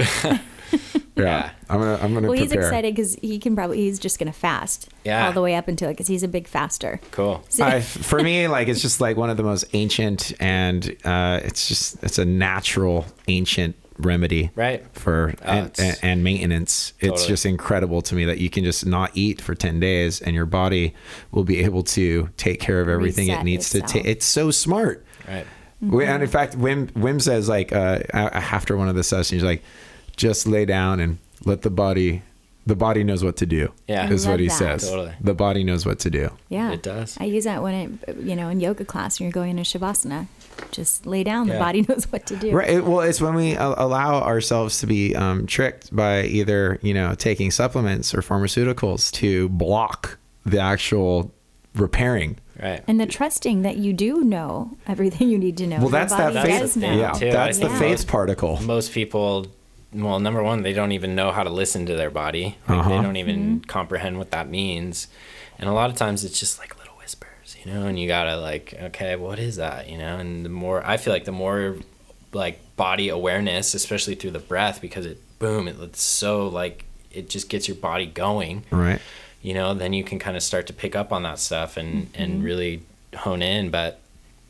yeah. 0.71 0.79
Yeah. 1.15 1.51
I'm 1.69 1.79
gonna 1.79 1.99
I'm 2.01 2.13
gonna 2.15 2.27
well, 2.27 2.37
he's 2.37 2.51
excited 2.51 2.95
because 2.95 3.13
he 3.21 3.37
can 3.37 3.55
probably 3.55 3.77
he's 3.77 3.99
just 3.99 4.17
gonna 4.17 4.33
fast 4.33 4.89
Yeah. 5.03 5.27
all 5.27 5.31
the 5.31 5.41
way 5.41 5.53
up 5.53 5.67
until 5.67 5.89
it 5.89 5.93
because 5.93 6.07
he's 6.07 6.23
a 6.23 6.27
big 6.27 6.47
faster. 6.47 6.99
cool 7.11 7.43
So- 7.49 7.63
I, 7.65 7.81
for 7.81 8.21
me, 8.23 8.47
like 8.47 8.67
it's 8.67 8.81
just 8.81 8.99
like 8.99 9.15
one 9.15 9.29
of 9.29 9.37
the 9.37 9.43
most 9.43 9.65
ancient, 9.73 10.33
and 10.39 10.95
uh, 11.05 11.39
it's 11.43 11.67
just 11.67 12.03
it's 12.03 12.17
a 12.17 12.25
natural 12.25 13.05
ancient 13.27 13.75
remedy 13.99 14.49
Right. 14.55 14.83
for 14.97 15.35
Oh, 15.43 15.51
and, 15.51 15.71
and, 15.79 15.99
and 16.01 16.23
maintenance. 16.23 16.93
It's 16.99 17.27
just 17.27 17.45
incredible 17.45 18.01
to 18.01 18.15
me 18.15 18.25
that 18.25 18.39
you 18.39 18.49
can 18.49 18.63
just 18.63 18.83
not 18.87 19.11
eat 19.13 19.39
for 19.39 19.53
10 19.53 19.79
days 19.79 20.19
and 20.19 20.35
your 20.35 20.47
body 20.47 20.95
will 21.31 21.43
be 21.43 21.63
able 21.63 21.83
to 21.83 22.27
take 22.37 22.59
care 22.59 22.81
of 22.81 22.89
everything 22.89 23.27
it 23.27 23.33
Reset 23.33 23.45
needs 23.45 23.69
to 23.69 23.81
take. 23.81 24.05
It's 24.05 24.25
so 24.25 24.49
smart. 24.49 25.05
Right. 25.27 25.45
We- 25.79 26.05
And 26.05 26.23
in 26.23 26.29
fact, 26.29 26.57
Wim 26.57 26.91
Wim 26.93 27.21
says 27.21 27.47
like 27.47 27.71
uh, 27.71 27.99
after 28.13 28.75
one 28.75 28.89
of 28.89 28.95
the 28.95 29.03
sessions, 29.03 29.29
he's 29.29 29.43
like, 29.43 29.61
just 30.17 30.47
lay 30.47 30.65
down 30.65 30.99
and 30.99 31.17
let 31.45 31.61
the 31.61 31.69
body. 31.69 32.21
The 32.65 32.77
body 32.77 33.03
knows 33.03 33.25
what 33.25 33.35
to 33.37 33.45
do. 33.45 33.73
Yeah. 33.89 34.03
I 34.05 34.09
is 34.13 34.25
what 34.25 34.39
he 34.39 34.47
that. 34.47 34.53
says. 34.57 34.89
Totally. 34.89 35.11
The 35.19 35.33
body 35.33 35.65
knows 35.65 35.85
what 35.85 35.99
to 35.99 36.09
do. 36.09 36.29
Yeah, 36.47 36.71
It 36.71 36.81
does. 36.81 37.17
I 37.19 37.25
use 37.25 37.43
that 37.43 37.61
when 37.61 37.99
it, 38.07 38.17
you 38.19 38.37
know, 38.37 38.47
in 38.47 38.61
yoga 38.61 38.85
class 38.85 39.19
when 39.19 39.25
you're 39.25 39.33
going 39.33 39.57
into 39.57 39.63
shavasana, 39.63 40.27
just 40.71 41.05
lay 41.05 41.25
down. 41.25 41.47
The 41.47 41.57
body 41.59 41.81
knows 41.89 42.09
what 42.09 42.25
to 42.27 42.37
do. 42.37 42.51
Right. 42.53 42.69
It- 42.69 42.85
well, 42.85 43.01
it's 43.01 43.19
when 43.19 43.35
we 43.35 43.55
allow 43.55 44.21
ourselves 44.21 44.79
to 44.79 44.87
be 44.87 45.13
um, 45.13 45.45
tricked 45.45 45.93
by 45.93 46.23
either 46.23 46.79
you 46.81 46.93
know 46.93 47.15
taking 47.15 47.51
supplements 47.51 48.13
or 48.15 48.21
pharmaceuticals 48.21 49.11
to 49.13 49.49
block 49.49 50.17
the 50.45 50.59
actual 50.61 51.33
repairing. 51.75 52.37
Right. 52.61 52.81
And 52.87 52.97
the 52.97 53.05
trusting 53.07 53.63
that 53.63 53.75
you 53.75 53.91
do 53.91 54.23
know 54.23 54.77
everything 54.87 55.27
you 55.29 55.37
need 55.37 55.57
to 55.57 55.67
know. 55.67 55.79
Well, 55.79 55.89
that's 55.89 56.13
that 56.15 56.33
body 56.33 56.49
faith. 56.49 56.61
does. 56.61 56.77
Yeah, 56.77 57.11
too. 57.11 57.31
that's 57.31 57.57
I 57.59 57.63
the 57.63 57.67
think 57.69 57.79
faith 57.99 58.07
particle. 58.07 58.61
most 58.61 58.93
people 58.93 59.47
well 59.93 60.19
number 60.19 60.41
one 60.43 60.63
they 60.63 60.73
don't 60.73 60.91
even 60.91 61.15
know 61.15 61.31
how 61.31 61.43
to 61.43 61.49
listen 61.49 61.85
to 61.85 61.95
their 61.95 62.09
body. 62.11 62.57
Like, 62.67 62.79
Uh-huh. 62.79 62.89
they 62.89 63.01
don't 63.01 63.15
even 63.17 63.61
comprehend 63.61 64.17
what 64.17 64.31
that 64.31 64.49
means. 64.49 65.07
And 65.59 65.69
a 65.69 65.73
lot 65.73 65.89
of 65.89 65.95
times 65.95 66.23
it's 66.23 66.39
just 66.39 66.59
like 66.59 66.77
little 66.79 66.95
whispers 66.97 67.55
you 67.63 67.71
know 67.71 67.85
and 67.85 67.97
you 67.99 68.07
gotta 68.07 68.37
like 68.37 68.73
okay 68.81 69.15
what 69.15 69.39
is 69.39 69.55
that? 69.57 69.89
You 69.89 69.97
know 69.97 70.17
and 70.17 70.43
the 70.45 70.49
more 70.49 70.85
i 70.85 70.97
feel 70.97 71.13
like 71.13 71.25
the 71.25 71.31
more 71.31 71.77
like 72.33 72.59
body 72.75 73.09
awareness 73.09 73.73
especially 73.75 74.15
through 74.15 74.31
the 74.31 74.39
breath 74.39 74.81
because 74.81 75.05
it 75.05 75.19
boom 75.39 75.67
it, 75.67 75.75
it's 75.79 76.01
so 76.01 76.47
like 76.47 76.85
it 77.11 77.29
just 77.29 77.47
gets 77.49 77.67
your 77.67 77.77
body 77.77 78.07
going 78.07 78.63
Right. 78.71 78.99
you 79.41 79.53
know 79.53 79.73
then 79.75 79.93
you 79.93 80.03
can 80.03 80.17
kind 80.17 80.35
of 80.35 80.41
start 80.43 80.65
to 80.67 80.73
pick 80.73 80.95
up 80.95 81.11
on 81.13 81.23
that 81.23 81.37
stuff 81.39 81.77
and 81.77 82.09
and 82.15 82.43
really 82.43 82.81
hone 83.15 83.43
in. 83.43 83.69
But 83.69 83.99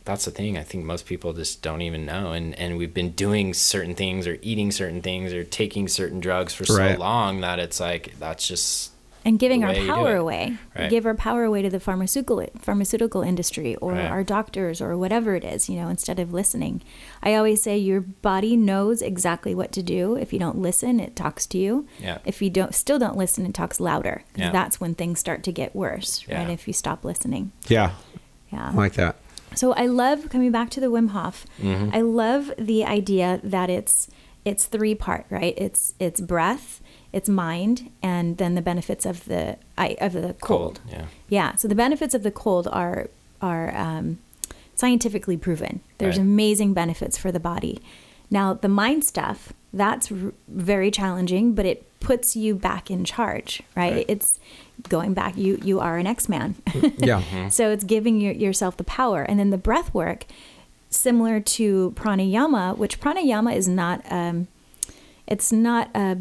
that's 0.06 0.26
the 0.26 0.32
thing 0.32 0.58
i 0.58 0.64
think 0.64 0.84
most 0.84 1.06
people 1.06 1.34
just 1.34 1.62
don't 1.62 1.82
even 1.82 2.06
know 2.06 2.32
and 2.32 2.58
and 2.60 2.78
we've 2.78 2.94
been 2.94 3.12
doing 3.12 3.54
certain 3.54 3.96
things 3.96 4.28
or 4.28 4.38
eating 4.42 4.72
certain 4.72 5.02
things 5.02 5.34
or 5.34 5.44
taking 5.44 5.88
certain 5.88 6.20
drugs 6.20 6.54
for 6.54 6.64
Right. 6.74 6.96
so 6.96 7.00
long 7.00 7.42
that 7.42 7.60
it's 7.60 7.80
like 7.80 8.14
that's 8.20 8.48
just 8.48 8.92
and 9.26 9.40
giving 9.40 9.64
our 9.64 9.70
way 9.70 9.80
you 9.80 9.86
do 9.86 9.94
power 9.94 10.16
away. 10.18 10.58
We 10.76 10.82
Right. 10.82 10.90
give 10.90 11.06
our 11.06 11.16
power 11.16 11.46
away 11.46 11.62
to 11.62 11.70
the 11.70 11.80
pharmaceutical 11.80 12.46
pharmaceutical 12.60 13.22
industry 13.22 13.78
or 13.78 13.94
Right. 13.94 14.12
our 14.12 14.22
doctors 14.22 14.82
or 14.82 14.98
whatever 14.98 15.34
it 15.36 15.46
is, 15.46 15.70
you 15.70 15.78
know, 15.78 15.88
instead 15.88 16.20
of 16.20 16.34
listening. 16.34 16.82
I 17.22 17.36
always 17.36 17.62
say 17.64 17.78
your 17.78 18.02
body 18.02 18.58
knows 18.58 19.02
exactly 19.02 19.56
what 19.56 19.72
to 19.72 19.82
do. 19.82 20.18
If 20.18 20.34
you 20.34 20.40
don't 20.40 20.58
listen, 20.58 21.00
it 21.00 21.16
talks 21.16 21.46
to 21.48 21.58
you. 21.58 21.88
Yeah. 22.02 22.18
If 22.26 22.42
you 22.42 22.50
don't 22.50 22.76
still 22.76 23.00
don't 23.00 23.16
listen, 23.16 23.46
it 23.46 23.54
talks 23.54 23.80
louder. 23.80 24.24
'Cause 24.34 24.42
Yeah. 24.42 24.52
That's 24.52 24.82
when 24.82 24.94
things 24.94 25.22
start 25.22 25.42
to 25.44 25.54
get 25.54 25.74
worse, 25.74 26.26
yeah. 26.28 26.40
right? 26.40 26.50
If 26.50 26.68
you 26.68 26.74
stop 26.74 27.06
listening. 27.06 27.54
Yeah. 27.70 27.92
Yeah. 28.52 28.72
I 28.72 28.74
like 28.76 28.96
that. 28.96 29.16
So 29.56 29.74
I 29.74 29.86
love 29.86 30.30
coming 30.30 30.52
back 30.52 30.70
to 30.72 30.80
the 30.80 30.88
Wim 30.88 31.10
Hof. 31.10 31.46
I 31.64 32.02
love 32.02 32.52
the 32.58 32.84
idea 32.86 33.40
that 33.44 33.70
it's 33.70 34.10
it's 34.46 34.66
three 34.66 34.94
part, 34.96 35.26
right? 35.30 35.54
It's 35.58 35.94
it's 36.00 36.20
breath, 36.20 36.82
it's 37.14 37.30
mind, 37.30 37.92
and 38.02 38.38
then 38.38 38.56
the 38.56 38.62
benefits 38.62 39.06
of 39.06 39.26
the 39.26 39.58
I 39.78 39.96
of 40.02 40.14
the 40.14 40.34
cold. 40.42 40.42
cold 40.42 40.82
yeah 40.90 41.06
Yeah. 41.30 41.56
So 41.56 41.68
the 41.68 41.76
benefits 41.76 42.14
of 42.14 42.24
the 42.24 42.32
cold 42.32 42.68
are 42.72 43.10
are 43.42 43.76
um, 43.76 44.20
scientifically 44.76 45.38
proven. 45.38 45.82
There's 45.98 46.18
Right. 46.18 46.24
amazing 46.24 46.74
benefits 46.74 47.18
for 47.18 47.32
the 47.32 47.40
body. 47.40 47.82
Now 48.30 48.54
the 48.54 48.70
mind 48.70 49.04
stuff 49.04 49.54
that's 49.74 50.12
r- 50.12 50.34
very 50.48 50.92
challenging, 50.92 51.54
but 51.54 51.66
it 51.66 51.86
puts 52.00 52.36
you 52.36 52.54
back 52.56 52.92
in 52.92 53.04
charge, 53.06 53.62
right? 53.76 53.94
Right. 53.94 54.06
It's 54.08 54.40
going 54.90 55.14
back. 55.14 55.38
You 55.38 55.60
you 55.64 55.80
are 55.80 55.98
an 55.98 56.08
X 56.08 56.28
man. 56.30 56.56
Yeah. 56.98 57.22
So 57.50 57.72
it's 57.72 57.84
giving 57.84 58.20
your, 58.20 58.34
yourself 58.34 58.78
the 58.78 58.84
power. 58.84 59.24
And 59.24 59.40
then 59.40 59.50
the 59.50 59.58
breath 59.58 59.94
work, 59.94 60.26
similar 60.90 61.40
to 61.40 61.92
pranayama, 61.96 62.78
which 62.78 63.00
pranayama 63.00 63.56
is 63.56 63.68
not, 63.68 64.02
um, 64.12 64.48
it's 65.28 65.52
not 65.52 65.90
a 65.96 66.18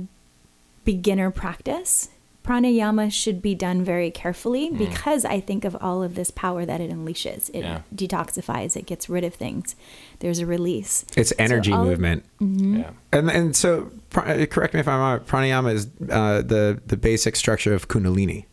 beginner 0.85 1.31
practice. 1.31 2.09
Pranayama 2.45 3.13
should 3.13 3.41
be 3.41 3.55
done 3.55 3.85
very 3.85 4.11
carefully 4.11 4.69
because 4.71 5.25
I 5.25 5.39
think 5.41 5.65
of 5.65 5.77
all 5.81 6.03
of 6.03 6.17
this 6.17 6.31
power 6.33 6.65
that 6.67 6.81
it 6.81 6.91
unleashes. 6.91 7.51
It 7.55 7.61
Yeah. 7.61 7.83
detoxifies, 7.95 8.77
it 8.77 8.85
gets 8.87 9.09
rid 9.09 9.23
of 9.23 9.35
things. 9.35 9.77
There's 10.19 10.41
a 10.41 10.47
release. 10.47 11.05
It's 11.17 11.33
energy 11.39 11.73
all- 11.73 11.85
movement. 11.85 12.25
yeah 12.41 12.91
And 13.13 13.31
and 13.31 13.55
so 13.55 13.91
pra- 14.11 14.47
correct 14.49 14.75
me 14.75 14.81
if 14.81 14.89
I'm 14.89 14.99
wrong. 14.99 15.21
Pranayama 15.21 15.73
is 15.73 15.87
uh, 16.11 16.43
the 16.43 16.81
the 16.87 16.97
basic 16.97 17.37
structure 17.37 17.75
of 17.75 17.87
Kundalini 17.87 18.47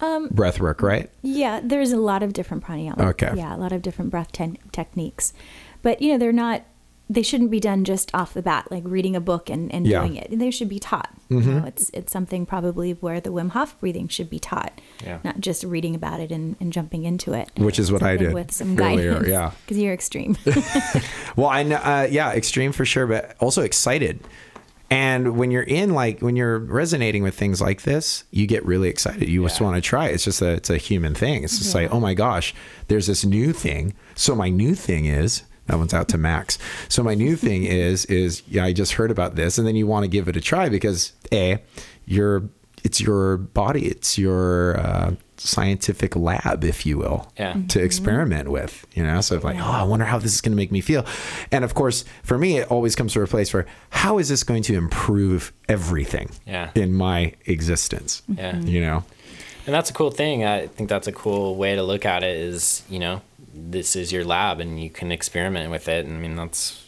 Um, 0.00 0.28
breath 0.30 0.58
work, 0.58 0.80
right? 0.82 1.10
Yeah, 1.22 1.60
there's 1.62 1.92
a 1.92 1.98
lot 1.98 2.22
of 2.22 2.32
different 2.32 2.64
pranayama. 2.64 2.98
Okay. 3.10 3.32
Yeah, 3.36 3.54
a 3.54 3.58
lot 3.58 3.72
of 3.72 3.82
different 3.82 4.10
breath 4.10 4.32
ten- 4.32 4.56
techniques. 4.72 5.32
But, 5.82 6.00
you 6.00 6.12
know, 6.12 6.18
they're 6.18 6.32
not, 6.32 6.62
they 7.12 7.22
shouldn't 7.22 7.50
be 7.50 7.60
done 7.60 7.84
just 7.84 8.14
off 8.14 8.32
the 8.34 8.42
bat, 8.42 8.68
like 8.70 8.82
reading 8.86 9.14
a 9.14 9.20
book 9.20 9.50
and, 9.50 9.72
and 9.74 9.86
Yeah. 9.86 9.98
Mm-hmm. 9.98 10.06
doing 10.06 10.16
it. 10.32 10.38
They 10.38 10.50
should 10.50 10.68
be 10.68 10.78
taught. 10.78 11.10
You 11.28 11.40
know, 11.40 11.64
it's, 11.66 11.90
it's 11.94 12.12
something 12.12 12.44
probably 12.44 12.92
where 12.92 13.20
the 13.20 13.30
Wim 13.30 13.50
Hof 13.50 13.78
breathing 13.80 14.06
should 14.08 14.28
be 14.28 14.38
taught, 14.38 14.80
Yeah. 15.04 15.18
not 15.24 15.40
just 15.40 15.64
reading 15.64 15.94
about 15.94 16.20
it 16.20 16.30
and, 16.30 16.56
and 16.60 16.72
jumping 16.72 17.04
into 17.04 17.32
it. 17.32 17.50
Which 17.56 17.78
is 17.78 17.90
what 17.90 18.02
I 18.02 18.16
did 18.18 18.34
With 18.34 18.50
some 18.52 18.78
earlier, 18.78 19.12
guidance. 19.14 19.28
yeah. 19.28 19.50
Because 19.64 19.78
you're 19.78 19.94
extreme. 19.94 20.36
Well, 21.36 21.48
I 21.48 21.62
know, 21.62 21.76
uh, 21.76 22.08
yeah, 22.10 22.32
extreme 22.32 22.72
for 22.72 22.84
sure, 22.84 23.06
but 23.06 23.34
also 23.40 23.62
excited. 23.62 24.20
And 24.90 25.38
when 25.38 25.50
you're 25.50 25.62
in, 25.62 25.94
like, 25.94 26.20
when 26.20 26.36
you're 26.36 26.58
resonating 26.58 27.22
with 27.22 27.34
things 27.34 27.62
like 27.62 27.82
this, 27.82 28.24
you 28.30 28.46
get 28.46 28.62
really 28.66 28.90
excited. 28.90 29.26
You 29.30 29.42
just 29.44 29.60
want 29.62 29.76
to 29.76 29.80
try. 29.80 30.08
It's 30.08 30.24
just 30.24 30.42
a, 30.42 30.50
it's 30.52 30.68
a 30.68 30.76
human 30.76 31.14
thing. 31.14 31.44
It's 31.44 31.56
just 31.56 31.74
like, 31.74 31.90
oh 31.90 32.00
my 32.00 32.12
gosh, 32.12 32.54
there's 32.88 33.06
this 33.06 33.24
new 33.24 33.54
thing. 33.54 33.94
So 34.14 34.34
my 34.34 34.50
new 34.50 34.74
thing 34.74 35.06
is 35.06 35.44
that 35.66 35.76
one's 35.78 35.94
out 35.94 36.08
to 36.08 36.18
Max. 36.18 36.58
So 36.88 37.02
my 37.02 37.14
new 37.14 37.36
thing 37.36 37.64
is, 37.64 38.04
is 38.06 38.42
yeah, 38.48 38.64
I 38.64 38.72
just 38.72 38.92
heard 38.94 39.10
about 39.10 39.36
this, 39.36 39.58
and 39.58 39.66
then 39.66 39.76
you 39.76 39.86
want 39.86 40.04
to 40.04 40.08
give 40.08 40.28
it 40.28 40.36
a 40.36 40.40
try 40.40 40.68
because 40.68 41.12
a, 41.32 41.62
you're, 42.04 42.42
it's 42.84 43.00
your 43.00 43.36
body, 43.36 43.86
it's 43.86 44.18
your 44.18 44.78
uh, 44.80 45.12
scientific 45.36 46.16
lab, 46.16 46.64
if 46.64 46.84
you 46.86 46.98
will 46.98 47.30
Yeah. 47.38 47.56
to 47.68 47.80
experiment 47.82 48.48
with, 48.48 48.86
you 48.94 49.04
know? 49.04 49.20
So 49.20 49.38
like, 49.38 49.56
oh, 49.58 49.62
I 49.62 49.82
wonder 49.84 50.04
how 50.04 50.18
this 50.18 50.34
is 50.34 50.40
going 50.40 50.52
to 50.52 50.56
make 50.56 50.72
me 50.72 50.80
feel. 50.80 51.06
And 51.52 51.64
of 51.64 51.74
course, 51.74 52.04
for 52.24 52.38
me, 52.38 52.58
it 52.58 52.70
always 52.70 52.96
comes 52.96 53.12
to 53.12 53.22
a 53.22 53.26
place 53.26 53.52
where 53.54 53.66
how 53.90 54.18
is 54.18 54.28
this 54.28 54.42
going 54.42 54.62
to 54.64 54.74
improve 54.74 55.52
everything 55.68 56.30
Yeah. 56.46 56.70
in 56.74 56.92
my 56.94 57.34
existence? 57.46 58.22
Yeah. 58.28 58.56
You 58.58 58.80
know? 58.80 59.04
and 59.64 59.72
that's 59.72 59.90
a 59.90 59.92
cool 59.92 60.10
thing 60.10 60.44
i 60.44 60.66
think 60.66 60.88
that's 60.88 61.06
a 61.06 61.12
cool 61.12 61.54
way 61.54 61.76
to 61.76 61.84
look 61.84 62.04
at 62.04 62.24
it 62.24 62.36
is 62.36 62.82
you 62.90 62.98
know 62.98 63.22
this 63.54 63.94
is 63.96 64.12
your 64.12 64.24
lab 64.24 64.60
and 64.60 64.82
you 64.82 64.90
can 64.90 65.12
experiment 65.12 65.70
with 65.70 65.88
it 65.88 66.04
and 66.06 66.16
i 66.16 66.18
mean 66.20 66.36
that's 66.36 66.84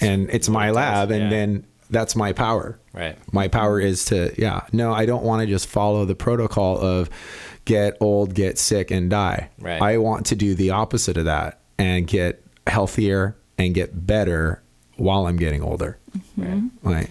And 0.00 0.28
it's 0.30 0.48
my 0.48 0.66
it 0.66 0.68
does, 0.68 0.76
lab, 0.76 1.10
and 1.10 1.30
then 1.32 1.64
that's 1.90 2.16
my 2.16 2.32
power. 2.32 2.78
right 2.92 3.16
My 3.32 3.46
power 3.48 3.78
is 3.78 4.04
to, 4.06 4.32
yeah, 4.36 4.62
no, 4.72 4.92
I 4.92 5.06
don't 5.06 5.22
want 5.22 5.40
to 5.42 5.46
just 5.46 5.66
follow 5.68 6.04
the 6.04 6.14
protocol 6.16 6.78
of 6.80 7.08
get 7.66 7.96
old, 8.00 8.34
get 8.34 8.58
sick, 8.58 8.90
and 8.90 9.08
die. 9.10 9.50
Right. 9.60 9.80
I 9.80 9.98
want 9.98 10.26
to 10.26 10.34
do 10.36 10.54
the 10.54 10.70
opposite 10.70 11.16
of 11.16 11.26
that 11.26 11.60
and 11.78 12.06
get 12.06 12.42
healthier 12.66 13.36
and 13.58 13.74
get 13.74 14.06
better 14.06 14.62
while 14.96 15.26
I'm 15.26 15.36
getting 15.36 15.62
older. 15.62 15.98
right 16.36 16.62
Right. 16.82 17.10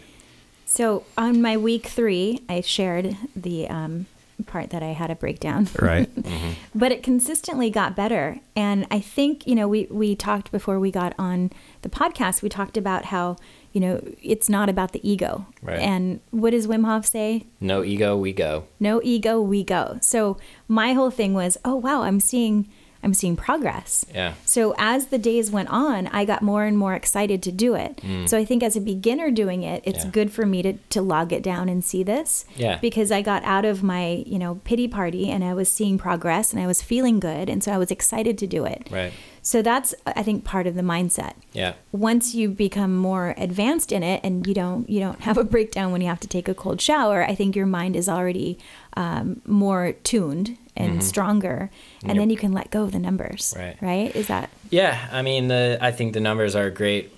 so 0.66 1.06
on 1.18 1.42
my 1.42 1.56
week 1.56 1.86
three, 1.88 2.42
I 2.50 2.62
shared 2.62 3.16
the 3.36 3.70
um, 3.70 4.08
part 4.54 4.70
that 4.70 4.84
I 4.84 4.94
had 5.02 5.10
a 5.12 5.16
breakdown. 5.24 5.68
Right. 5.92 6.10
Mm-hmm. 6.16 6.52
but 6.84 6.90
it 6.96 7.02
consistently 7.04 7.70
got 7.80 7.96
better 8.04 8.26
and 8.56 8.80
i 8.98 9.00
think 9.16 9.46
you 9.50 9.56
know 9.60 9.68
we 9.68 9.82
we 10.02 10.16
talked 10.16 10.48
before 10.58 10.78
we 10.86 10.90
got 11.02 11.12
on 11.30 11.38
the 11.86 11.90
podcast 11.90 12.36
we 12.46 12.50
talked 12.60 12.78
about 12.84 13.02
how 13.14 13.26
you 13.74 13.82
know 13.84 13.94
it's 14.34 14.48
not 14.58 14.68
about 14.70 14.92
the 14.96 15.02
ego 15.14 15.32
Right. 15.70 15.80
and 15.92 16.04
what 16.42 16.52
does 16.56 16.66
wim 16.72 16.86
hof 16.86 17.06
say 17.06 17.30
no 17.60 17.78
ego 17.94 18.10
we 18.26 18.32
go 18.46 18.54
no 18.80 18.94
ego 19.04 19.34
we 19.54 19.62
go 19.64 19.84
so 20.02 20.38
my 20.68 20.90
whole 20.98 21.12
thing 21.20 21.34
was 21.42 21.58
oh 21.70 21.76
wow 21.86 22.00
i'm 22.08 22.20
seeing 22.32 22.58
i'm 23.04 23.14
seeing 23.14 23.36
progress 23.36 24.06
yeah 24.14 24.34
so 24.46 24.74
as 24.78 25.08
the 25.08 25.18
days 25.18 25.52
went 25.52 25.70
on, 25.70 26.08
I 26.08 26.26
got 26.26 26.42
more 26.42 26.64
and 26.66 26.78
more 26.78 26.94
excited 26.94 27.42
to 27.44 27.52
do 27.52 27.76
it. 27.76 28.02
So 28.30 28.38
I 28.38 28.46
think 28.46 28.62
as 28.64 28.76
a 28.76 28.82
beginner 28.82 29.32
doing 29.32 29.64
it, 29.64 29.82
it's 29.86 30.00
Mm. 30.04 30.06
Yeah. 30.06 30.12
good 30.12 30.32
for 30.32 30.46
me 30.46 30.62
to, 30.62 30.74
to 30.90 31.02
log 31.02 31.32
it 31.34 31.42
down 31.44 31.70
and 31.70 31.84
see 31.84 32.04
this. 32.04 32.46
Yeah. 32.56 32.78
Because 32.80 33.12
I 33.12 33.22
got 33.22 33.44
out 33.44 33.66
of 33.66 33.82
my, 33.84 34.24
you 34.26 34.38
know, 34.40 34.56
pity 34.64 34.88
party 34.88 35.30
and 35.30 35.44
I 35.44 35.54
was 35.54 35.72
seeing 35.72 35.98
progress 35.98 36.52
and 36.54 36.62
I 36.62 36.68
was 36.68 36.82
feeling 36.82 37.20
good. 37.20 37.50
And 37.50 37.64
so 37.64 37.72
I 37.72 37.78
was 37.78 37.90
excited 37.92 38.38
to 38.40 38.48
do 38.48 38.66
it. 38.66 38.88
right 38.92 39.14
So 39.42 39.62
that's 39.62 39.94
I 40.06 40.24
think 40.24 40.44
part 40.44 40.68
of 40.68 40.76
the 40.76 40.82
mindset. 40.96 41.34
yeah 41.54 41.74
Once 41.92 42.34
you 42.36 42.50
become 42.50 42.96
more 42.98 43.34
advanced 43.38 43.92
in 43.92 44.04
it 44.04 44.20
and 44.24 44.46
you 44.48 44.54
don't 44.54 44.90
you 44.90 45.00
don't 45.00 45.22
have 45.22 45.38
a 45.38 45.44
breakdown 45.44 45.92
when 45.92 46.02
you 46.02 46.08
have 46.08 46.20
to 46.22 46.28
take 46.28 46.48
a 46.48 46.54
cold 46.64 46.80
shower, 46.82 47.24
I 47.24 47.36
think 47.36 47.56
your 47.56 47.66
mind 47.80 47.96
is 47.96 48.08
already 48.10 48.58
um, 48.96 49.42
more 49.46 49.94
tuned 50.04 50.58
and 50.76 51.04
stronger, 51.04 51.70
and 52.02 52.10
Yep. 52.10 52.18
then 52.18 52.30
you 52.30 52.38
can 52.38 52.52
let 52.54 52.72
go 52.72 52.84
of 52.84 52.92
the 52.92 53.00
numbers. 53.00 53.54
Right. 53.58 53.76
Right? 53.82 54.16
Is 54.16 54.28
that 54.28 54.50
Yeah, 54.70 54.98
I 55.12 55.22
mean, 55.22 55.48
the 55.48 55.78
I 55.82 55.92
think 55.92 56.14
the 56.14 56.20
numbers 56.20 56.56
are 56.56 56.66
a 56.66 56.72
great, 56.72 57.12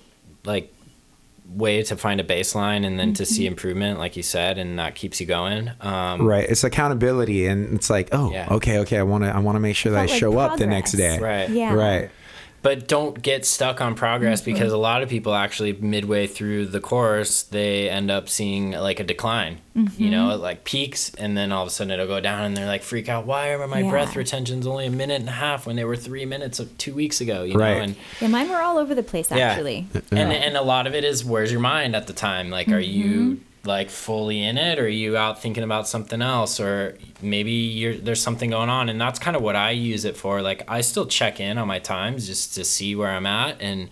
like 0.44 0.72
way 1.54 1.80
to 1.80 1.96
find 1.96 2.20
a 2.20 2.24
baseline 2.24 2.84
and 2.84 2.98
then 2.98 3.12
to 3.14 3.22
Mm-hmm. 3.22 3.32
see 3.34 3.46
improvement, 3.46 3.98
like 4.00 4.16
you 4.16 4.22
said, 4.24 4.58
and 4.58 4.78
that 4.80 4.94
keeps 4.96 5.20
you 5.20 5.26
going. 5.26 5.70
Um, 5.80 6.26
Right. 6.26 6.44
It's 6.48 6.64
accountability, 6.64 7.46
and 7.46 7.72
it's 7.74 7.88
like, 7.88 8.08
oh, 8.12 8.32
Yeah. 8.32 8.48
okay, 8.50 8.78
okay. 8.80 8.98
I 8.98 9.04
want 9.04 9.22
to, 9.24 9.30
I 9.34 9.38
want 9.38 9.54
to 9.56 9.60
make 9.60 9.76
sure 9.76 9.92
that 9.92 9.98
I 9.98 10.06
like 10.06 10.10
show 10.10 10.36
up 10.38 10.58
the 10.58 10.66
next 10.66 10.92
day. 10.92 11.18
Right. 11.20 11.48
Yeah. 11.48 11.72
Right. 11.74 12.10
But 12.66 12.88
don't 12.88 13.22
get 13.22 13.44
stuck 13.46 13.80
on 13.80 13.94
progress 13.94 14.40
Mm-hmm. 14.42 14.52
because 14.52 14.72
a 14.72 14.76
lot 14.78 15.02
of 15.04 15.08
people 15.08 15.34
actually 15.34 15.72
midway 15.74 16.26
through 16.26 16.66
the 16.66 16.80
course 16.80 17.42
they 17.42 17.88
end 17.88 18.10
up 18.10 18.28
seeing 18.28 18.72
like 18.72 18.98
a 19.00 19.04
decline 19.04 19.58
Mm-hmm. 19.76 20.02
you 20.02 20.10
know 20.10 20.30
it 20.30 20.36
like 20.48 20.64
peaks 20.64 21.12
and 21.22 21.36
then 21.36 21.52
all 21.52 21.62
of 21.62 21.68
a 21.68 21.70
sudden 21.70 21.90
it'll 21.92 22.06
go 22.06 22.18
down 22.18 22.44
and 22.46 22.56
they're 22.56 22.66
like 22.74 22.82
freak 22.82 23.08
out 23.10 23.26
why 23.26 23.50
are 23.50 23.68
my 23.68 23.80
Yeah. 23.80 23.90
breath 23.90 24.16
retentions 24.16 24.66
only 24.66 24.86
a 24.86 24.90
minute 24.90 25.20
and 25.20 25.28
a 25.28 25.32
half 25.46 25.66
when 25.66 25.76
they 25.76 25.84
were 25.84 25.96
three 25.96 26.24
minutes 26.24 26.58
of 26.58 26.66
two 26.78 26.94
weeks 26.94 27.20
ago 27.20 27.42
you 27.44 27.58
Right. 27.58 27.76
know 27.76 27.82
and 27.82 27.96
Yeah, 28.22 28.28
mine 28.28 28.48
were 28.48 28.62
all 28.62 28.78
over 28.78 28.94
the 28.94 29.02
place 29.02 29.30
actually 29.30 29.86
Yeah. 29.92 29.98
actually. 30.00 30.18
and 30.22 30.32
and 30.32 30.56
a 30.56 30.62
lot 30.62 30.86
of 30.86 30.94
it 30.94 31.04
is 31.04 31.24
where's 31.26 31.52
your 31.52 31.60
mind 31.60 31.94
at 31.94 32.06
the 32.06 32.14
time 32.14 32.48
like 32.50 32.68
are 32.68 32.78
you 32.80 33.04
Mm-hmm. 33.20 33.42
Like 33.66 33.90
fully 33.90 34.42
in 34.42 34.56
it 34.58 34.78
or 34.78 34.84
are 34.84 34.88
you 34.88 35.16
out 35.16 35.40
thinking 35.42 35.62
about 35.64 35.86
something 35.88 36.22
else 36.22 36.60
or 36.60 36.96
maybe 37.20 37.50
you're 37.50 37.96
there's 37.96 38.20
something 38.22 38.50
going 38.50 38.68
on 38.68 38.88
and 38.88 39.00
that's 39.00 39.18
kind 39.18 39.36
of 39.36 39.42
what 39.42 39.56
i 39.56 39.70
use 39.70 40.04
it 40.04 40.16
for 40.16 40.40
like 40.42 40.62
i 40.68 40.80
still 40.80 41.06
check 41.06 41.40
in 41.40 41.58
on 41.58 41.66
my 41.66 41.78
times 41.78 42.26
just 42.26 42.54
to 42.54 42.64
see 42.64 42.94
where 42.94 43.10
i'm 43.10 43.26
at 43.26 43.60
and 43.60 43.88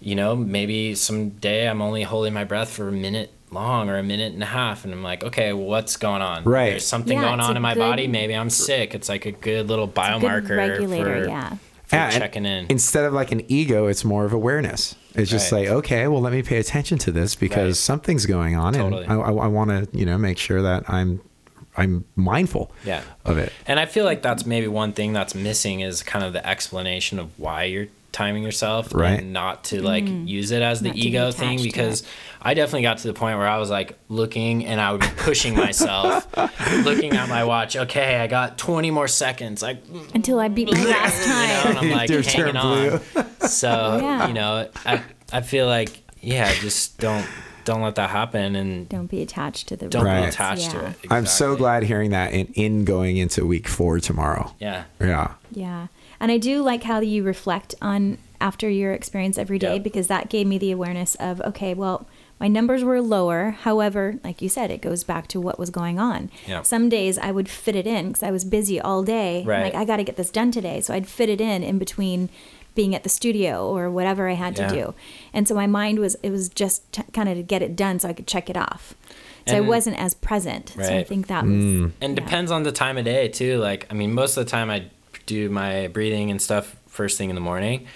you 0.00 0.14
know 0.14 0.36
maybe 0.36 0.94
someday 0.94 1.68
i'm 1.68 1.80
only 1.82 2.02
holding 2.02 2.32
my 2.34 2.44
breath 2.44 2.70
for 2.70 2.88
a 2.88 2.92
minute 2.92 3.32
long 3.50 3.88
or 3.90 3.96
a 3.98 4.02
minute 4.02 4.32
and 4.32 4.42
a 4.42 4.46
half 4.46 4.84
and 4.84 4.92
i'm 4.92 5.02
like 5.02 5.24
okay 5.24 5.52
what's 5.52 5.96
going 5.96 6.22
on 6.22 6.44
Right. 6.44 6.70
there's 6.70 6.86
something 6.86 7.16
Yeah, 7.18 7.24
going 7.28 7.40
on 7.40 7.56
in 7.56 7.62
my 7.62 7.74
good- 7.74 7.80
body 7.80 8.06
maybe 8.06 8.34
i'm 8.34 8.50
sick 8.50 8.94
it's 8.94 9.08
like 9.08 9.26
a 9.26 9.32
good 9.32 9.66
little 9.68 9.88
biomarker 9.88 10.46
good 10.46 10.56
regulator, 10.56 11.24
for, 11.24 11.28
yeah. 11.28 11.48
for 11.86 11.96
Yeah, 11.96 12.10
checking 12.10 12.46
in 12.46 12.66
Instead 12.68 13.04
of 13.04 13.12
like 13.12 13.32
an 13.32 13.42
ego, 13.48 13.86
it's 13.88 14.04
more 14.04 14.24
of 14.24 14.32
awareness. 14.32 14.94
It's 15.14 15.30
just 15.30 15.50
Right. 15.52 15.62
like, 15.62 15.68
okay, 15.78 16.06
well, 16.08 16.20
let 16.20 16.32
me 16.32 16.42
pay 16.42 16.58
attention 16.58 16.98
to 16.98 17.10
this 17.12 17.34
because 17.34 17.68
Right. 17.70 17.76
something's 17.76 18.26
going 18.26 18.56
on, 18.56 18.74
Totally. 18.74 19.04
and 19.04 19.12
I, 19.12 19.16
I, 19.16 19.30
I 19.32 19.46
want 19.46 19.70
to, 19.70 19.88
you 19.98 20.06
know, 20.06 20.16
make 20.18 20.38
sure 20.38 20.62
that 20.62 20.88
I'm, 20.88 21.20
I'm 21.76 22.04
mindful 22.16 22.70
Yeah. 22.84 23.02
of 23.24 23.38
it. 23.38 23.52
And 23.66 23.78
I 23.80 23.86
feel 23.86 24.04
like 24.04 24.22
that's 24.22 24.44
maybe 24.46 24.66
one 24.68 24.92
thing 24.92 25.12
that's 25.12 25.34
missing 25.34 25.80
is 25.80 26.02
kind 26.02 26.24
of 26.24 26.32
the 26.32 26.46
explanation 26.46 27.18
of 27.18 27.30
why 27.38 27.64
you're 27.64 27.86
timing 28.12 28.42
yourself 28.42 28.94
Right. 28.94 29.20
and 29.20 29.32
not 29.32 29.64
to 29.64 29.82
like 29.82 30.04
use 30.06 30.50
it 30.50 30.62
as 30.62 30.80
the 30.80 30.90
Mm. 30.90 30.92
Not 30.92 30.96
to 30.96 31.00
be 31.02 31.08
ego 31.08 31.30
thing 31.32 31.62
because. 31.62 32.02
I 32.42 32.54
definitely 32.54 32.80
got 32.82 32.96
to 32.98 33.06
the 33.06 33.12
point 33.12 33.36
where 33.36 33.46
I 33.46 33.58
was 33.58 33.68
like 33.68 33.98
looking 34.08 34.64
and 34.64 34.80
I 34.80 34.92
would 34.92 35.02
be 35.02 35.08
pushing 35.18 35.54
myself 35.54 36.26
looking 36.84 37.12
at 37.12 37.28
my 37.28 37.44
watch 37.44 37.76
okay 37.76 38.16
I 38.16 38.28
got 38.28 38.56
20 38.56 38.90
more 38.90 39.08
seconds 39.08 39.60
like 39.60 39.82
Until 40.14 40.38
I 40.40 40.48
beat 40.48 40.72
my 40.72 40.82
last 40.82 41.20
you 41.20 41.28
know, 41.28 41.34
time. 41.34 41.66
and 41.66 41.78
I'm 41.78 41.90
like 41.90 42.08
Your 42.08 42.22
hanging 42.22 42.54
turn 42.54 42.56
on 42.56 43.00
so 43.46 43.98
Yeah. 44.02 44.26
you 44.28 44.32
know 44.32 44.70
I 44.86 45.02
I 45.30 45.42
feel 45.42 45.66
like 45.66 46.00
yeah 46.22 46.50
just 46.54 46.96
don't 46.98 47.26
don't 47.66 47.82
let 47.82 47.96
that 47.96 48.08
happen 48.08 48.56
and 48.56 48.88
Don't 48.88 49.06
be 49.10 49.20
attached 49.20 49.68
to 49.68 49.76
the 49.76 49.88
don't 49.88 50.06
Right. 50.06 50.22
be 50.22 50.28
attached 50.28 50.70
to 50.70 50.78
Yeah. 50.78 50.88
it 51.02 51.12
I'm 51.12 51.26
so 51.26 51.56
glad 51.56 51.82
hearing 51.82 52.08
that 52.12 52.32
in, 52.32 52.46
in 52.54 52.86
going 52.86 53.18
into 53.18 53.44
week 53.44 53.68
four 53.68 54.00
tomorrow. 54.00 54.54
yeah 54.58 54.84
Yeah. 54.98 55.32
Yeah. 55.52 55.88
And 56.20 56.30
I 56.30 56.38
do 56.38 56.62
like 56.62 56.82
how 56.84 57.00
you 57.00 57.22
reflect 57.22 57.74
on 57.80 58.18
after 58.40 58.68
your 58.68 58.92
experience 58.92 59.38
every 59.38 59.58
day 59.58 59.74
Yeah. 59.74 59.82
because 59.82 60.06
that 60.08 60.28
gave 60.30 60.46
me 60.46 60.58
the 60.58 60.70
awareness 60.72 61.14
of, 61.16 61.40
okay, 61.42 61.74
well, 61.74 62.06
my 62.38 62.48
numbers 62.48 62.82
were 62.84 63.00
lower. 63.02 63.50
However, 63.50 64.16
like 64.24 64.40
you 64.40 64.48
said, 64.48 64.70
it 64.70 64.80
goes 64.80 65.04
back 65.04 65.26
to 65.28 65.40
what 65.40 65.58
was 65.58 65.68
going 65.70 65.98
on. 65.98 66.30
Yeah. 66.46 66.62
Some 66.62 66.88
days 66.88 67.18
I 67.18 67.32
would 67.32 67.48
fit 67.48 67.76
it 67.76 67.86
in 67.86 68.08
because 68.08 68.22
I 68.22 68.30
was 68.30 68.44
busy 68.44 68.80
all 68.80 69.02
day. 69.02 69.44
Right. 69.44 69.62
Like, 69.64 69.74
I 69.74 69.84
got 69.84 69.96
to 69.98 70.04
get 70.04 70.16
this 70.16 70.30
done 70.30 70.50
today. 70.50 70.80
So 70.80 70.94
I'd 70.94 71.06
fit 71.06 71.28
it 71.28 71.40
in 71.40 71.62
in 71.62 71.78
between 71.78 72.30
being 72.74 72.94
at 72.94 73.02
the 73.02 73.08
studio 73.10 73.66
or 73.68 73.90
whatever 73.90 74.28
I 74.28 74.34
had 74.34 74.56
to 74.56 74.62
Yeah. 74.62 74.68
do. 74.72 74.94
And 75.34 75.46
so 75.48 75.54
my 75.54 75.66
mind 75.66 75.98
was, 75.98 76.14
it 76.22 76.30
was 76.30 76.48
just 76.48 76.90
t- 76.92 77.02
kind 77.12 77.28
of 77.28 77.36
to 77.36 77.42
get 77.42 77.60
it 77.62 77.76
done 77.76 77.98
so 77.98 78.08
I 78.08 78.12
could 78.14 78.26
check 78.26 78.48
it 78.48 78.56
off. 78.56 78.94
So 79.46 79.56
I 79.56 79.60
wasn't 79.60 79.98
as 79.98 80.14
present. 80.14 80.74
So 80.76 80.82
I 80.96 81.02
think 81.02 81.26
that 81.26 81.42
was. 81.44 81.52
Mm. 81.52 81.92
and 82.00 82.16
yeah. 82.16 82.24
depends 82.24 82.50
on 82.52 82.62
the 82.62 82.70
time 82.72 82.96
of 82.96 83.04
day 83.04 83.26
too 83.26 83.58
like 83.58 83.84
i 83.90 83.94
mean 83.94 84.12
most 84.14 84.36
of 84.36 84.44
the 84.44 84.50
time 84.50 84.70
i 84.70 84.84
do 85.30 85.48
my 85.48 85.88
breathing 85.88 86.30
and 86.30 86.40
stuff 86.42 86.76
first 86.88 87.16
thing 87.18 87.28
in 87.30 87.36
the 87.36 87.40
morning 87.52 87.86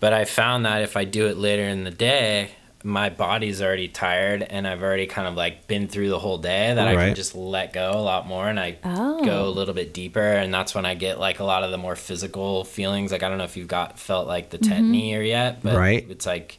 but 0.00 0.12
i 0.12 0.24
found 0.24 0.64
that 0.64 0.80
if 0.82 0.96
i 0.96 1.04
do 1.04 1.26
it 1.26 1.36
later 1.36 1.62
in 1.74 1.84
the 1.84 1.90
day 1.90 2.50
my 2.84 3.08
body's 3.10 3.60
already 3.60 3.88
tired 3.88 4.40
and 4.42 4.66
i've 4.66 4.82
already 4.82 5.06
kind 5.06 5.26
of 5.26 5.34
like 5.34 5.66
been 5.66 5.88
through 5.88 6.08
the 6.08 6.18
whole 6.18 6.38
day 6.38 6.72
that 6.72 6.86
i 6.88 6.94
can 6.94 7.14
just 7.14 7.34
let 7.34 7.72
go 7.72 7.90
a 7.90 8.00
lot 8.12 8.26
more 8.26 8.48
and 8.48 8.58
i 8.58 8.76
Oh. 8.84 9.22
go 9.24 9.46
a 9.48 9.50
little 9.50 9.74
bit 9.74 9.92
deeper 9.92 10.20
and 10.40 10.54
that's 10.54 10.74
when 10.76 10.86
i 10.86 10.94
get 10.94 11.18
like 11.18 11.40
a 11.40 11.44
lot 11.44 11.64
of 11.64 11.70
the 11.72 11.76
more 11.78 11.96
physical 11.96 12.64
feelings 12.64 13.10
like 13.12 13.22
i 13.24 13.28
don't 13.28 13.38
know 13.38 13.44
if 13.52 13.56
you've 13.56 13.68
got 13.68 13.98
felt 13.98 14.26
like 14.28 14.50
the 14.50 14.58
mm-hmm. 14.58 14.92
tetany 14.92 15.18
or 15.18 15.22
yet 15.22 15.60
but 15.62 15.74
Right. 15.76 16.06
it's 16.08 16.24
like 16.24 16.56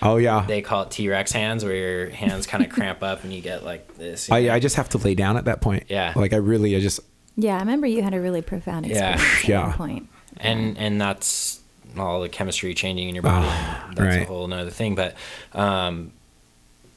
Oh 0.00 0.16
yeah. 0.16 0.44
they 0.46 0.62
call 0.62 0.82
it 0.82 0.90
t-rex 0.90 1.32
hands 1.32 1.64
where 1.64 1.74
your 1.74 2.10
hands 2.10 2.46
kind 2.46 2.62
of 2.64 2.70
cramp 2.70 3.02
up 3.02 3.24
and 3.24 3.32
you 3.32 3.40
get 3.40 3.64
like 3.64 3.96
this 3.96 4.28
you 4.28 4.34
know? 4.34 4.52
I, 4.52 4.54
I 4.56 4.58
just 4.60 4.76
have 4.76 4.88
to 4.90 4.98
lay 4.98 5.14
down 5.14 5.36
at 5.36 5.44
that 5.46 5.60
point. 5.60 5.84
Yeah. 5.88 6.12
Like 6.16 6.32
I 6.32 6.36
really, 6.36 6.74
I 6.76 6.80
just, 6.80 7.00
Yeah, 7.36 7.56
I 7.56 7.60
remember 7.60 7.86
you 7.86 8.02
had 8.02 8.14
a 8.14 8.20
really 8.20 8.42
profound 8.42 8.86
Yeah. 8.86 9.14
experience 9.14 9.44
at 9.44 9.48
Yeah. 9.48 9.66
one 9.68 9.72
point. 9.76 10.08
and 10.38 10.76
and 10.78 11.00
that's 11.00 11.60
all 11.96 12.20
the 12.20 12.28
chemistry 12.28 12.74
changing 12.74 13.08
in 13.08 13.14
your 13.14 13.22
body. 13.22 13.46
Ah, 13.48 13.90
that's 13.94 14.16
a 14.16 14.24
whole 14.24 14.46
nother 14.48 14.70
thing. 14.70 14.94
But 14.94 15.14
um, 15.52 16.12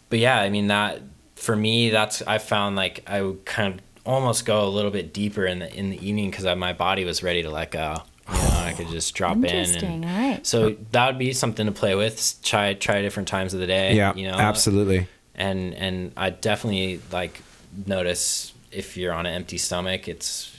but 0.10 0.20
yeah, 0.20 0.40
I 0.42 0.50
mean 0.50 0.68
that 0.68 1.02
for 1.36 1.56
me, 1.56 1.90
that's 1.90 2.22
I 2.24 2.38
found 2.40 2.76
like 2.76 3.04
I 3.08 3.22
would 3.22 3.46
kind 3.46 3.74
of 3.76 3.80
almost 4.06 4.46
go 4.46 4.64
a 4.66 4.70
little 4.70 4.90
bit 4.92 5.14
deeper 5.14 5.46
in 5.46 5.60
the 5.60 5.74
in 5.76 5.90
the 5.92 6.08
evening 6.08 6.32
because 6.32 6.46
my 6.58 6.74
body 6.74 7.04
was 7.06 7.22
ready 7.24 7.44
to 7.44 7.50
let 7.52 7.72
go. 7.72 8.02
You 8.30 8.34
know, 8.34 8.50
I 8.60 8.74
could 8.76 8.88
just 8.90 9.14
drop 9.16 9.38
in. 9.38 9.46
Interesting. 9.46 10.04
And, 10.04 10.06
All 10.06 10.30
right. 10.32 10.46
so 10.48 10.76
that 10.92 11.08
would 11.08 11.18
be 11.20 11.32
something 11.34 11.66
to 11.66 11.72
play 11.72 11.94
with. 11.96 12.36
Try 12.44 12.74
try 12.74 13.02
different 13.02 13.28
times 13.28 13.54
of 13.54 13.60
the 13.60 13.68
day. 13.68 13.94
yeah, 13.96 14.14
you 14.16 14.28
know, 14.28 14.38
absolutely. 14.38 15.08
and 15.36 15.74
and 15.76 16.12
I 16.18 16.32
definitely 16.32 17.00
like 17.12 17.42
notice 17.86 18.52
if 18.72 18.98
you're 18.98 19.14
on 19.14 19.26
an 19.26 19.34
empty 19.34 19.58
stomach, 19.58 20.08
it's 20.08 20.56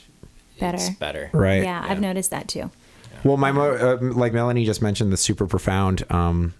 better. 0.60 0.76
It's 0.76 0.90
Better. 0.90 1.28
better. 1.28 1.38
Right. 1.38 1.62
yeah, 1.62 1.84
I've 1.88 2.00
noticed 2.00 2.30
that 2.30 2.48
too. 2.48 2.70
Well, 3.24 3.36
my 3.36 3.50
uh, 3.50 3.98
like 4.00 4.32
Melanie 4.32 4.64
just 4.64 4.80
mentioned, 4.82 5.12
the 5.12 5.16
super 5.16 5.46
profound 5.46 6.04
um, 6.10 6.54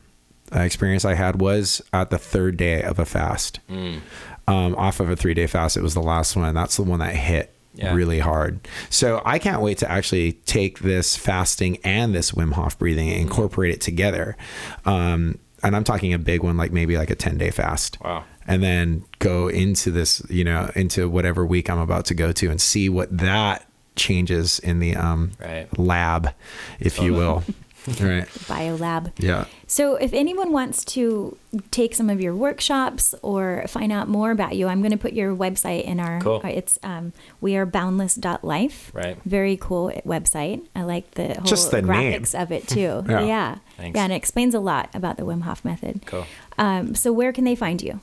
uh, 0.55 0.61
experience 0.61 1.05
I 1.05 1.15
had 1.15 1.41
was 1.41 1.81
at 1.93 2.11
the 2.11 2.19
third 2.19 2.57
day 2.57 2.83
of 2.83 2.99
a 2.99 3.05
fast, 3.05 3.61
Mm. 3.71 4.01
um, 4.49 4.75
off 4.77 4.99
of 5.01 5.09
a 5.11 5.17
three 5.17 5.35
day 5.35 5.47
fast. 5.47 5.77
It 5.77 5.83
was 5.83 5.95
the 5.95 6.03
last 6.03 6.35
one. 6.37 6.53
That's 6.55 6.77
the 6.77 6.83
one 6.83 6.99
that 7.01 7.15
hit 7.15 7.55
Yeah. 7.75 7.95
really 7.95 8.19
hard. 8.19 8.67
So 8.91 9.23
I 9.25 9.39
can't 9.39 9.63
wait 9.63 9.79
to 9.79 9.91
actually 9.91 10.33
take 10.47 10.81
this 10.81 11.17
fasting 11.17 11.79
and 11.85 12.13
this 12.15 12.33
Wim 12.33 12.53
Hof 12.55 12.77
breathing 12.79 13.09
and 13.09 13.21
incorporate 13.21 13.73
it 13.73 13.81
together. 13.81 14.37
Um, 14.85 15.39
and 15.63 15.77
I'm 15.77 15.85
talking 15.85 16.13
a 16.13 16.19
big 16.19 16.43
one, 16.43 16.57
like 16.57 16.73
maybe 16.73 16.97
like 16.97 17.11
a 17.11 17.15
10 17.15 17.39
day 17.39 17.51
fast. 17.51 17.99
Wow. 18.03 18.25
And 18.49 18.63
then 18.63 19.05
go 19.21 19.47
into 19.49 19.91
this, 19.93 20.23
you 20.31 20.43
know, 20.43 20.71
into 20.75 21.09
whatever 21.09 21.45
week 21.47 21.69
I'm 21.71 21.79
about 21.79 22.07
to 22.07 22.15
go 22.15 22.33
to 22.33 22.51
and 22.51 22.61
see 22.61 22.89
what 22.89 23.17
that 23.19 23.67
changes 23.95 24.59
in 24.59 24.81
the 24.81 24.97
um, 24.97 25.33
Right. 25.39 25.69
lab, 25.79 26.33
if 26.81 26.99
you 27.01 27.13
will. 27.15 27.45
right. 28.01 28.27
Biolab. 28.49 29.13
Yeah. 29.19 29.45
So, 29.67 29.97
if 29.97 30.13
anyone 30.15 30.51
wants 30.53 30.85
to 30.97 31.37
take 31.71 31.95
some 31.95 32.09
of 32.11 32.21
your 32.21 32.35
workshops 32.35 33.15
or 33.23 33.65
find 33.69 33.93
out 33.93 34.09
more 34.09 34.31
about 34.31 34.57
you, 34.57 34.67
I'm 34.69 34.81
going 34.81 34.91
to 34.93 34.97
put 34.99 35.13
your 35.13 35.35
website 35.37 35.85
in 35.85 36.01
our. 36.01 36.21
Cool. 36.21 36.41
uh, 36.45 36.49
It's 36.49 36.79
um, 36.83 37.13
weareboundless.life. 37.43 38.91
Right. 38.95 39.17
Very 39.25 39.57
cool 39.57 39.91
website. 40.07 40.65
I 40.75 40.83
like 40.83 41.11
the 41.13 41.35
whole 41.35 41.45
Just 41.45 41.71
the 41.71 41.83
name. 41.83 41.91
graphics 42.23 42.41
of 42.41 42.53
it 42.53 42.67
too. 42.69 43.05
Yeah. 43.09 43.25
yeah. 43.25 43.59
Thanks. 43.77 43.97
Yeah, 43.97 44.05
and 44.05 44.13
it 44.13 44.17
explains 44.17 44.55
a 44.55 44.61
lot 44.61 44.91
about 44.93 45.17
the 45.19 45.23
Wim 45.23 45.43
Hof 45.43 45.65
method. 45.65 46.03
Cool. 46.07 46.27
Um, 46.59 46.95
so, 46.95 47.13
where 47.13 47.33
can 47.33 47.45
they 47.45 47.55
find 47.55 47.81
you? 47.81 48.01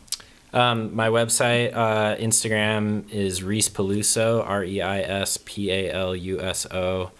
Um, 0.55 0.95
my 0.95 1.09
website, 1.09 1.75
uh, 1.75 2.15
Instagram 2.15 3.11
is 3.11 3.43
Reis 3.43 3.67
Paluso, 3.69 4.41
R 4.47 4.63
E 4.63 4.81
I 4.81 5.01
S 5.01 5.37
P 5.37 5.69
A 5.69 5.91
L 5.91 6.15
U 6.15 6.39
S 6.39 6.65
O. 6.71 7.11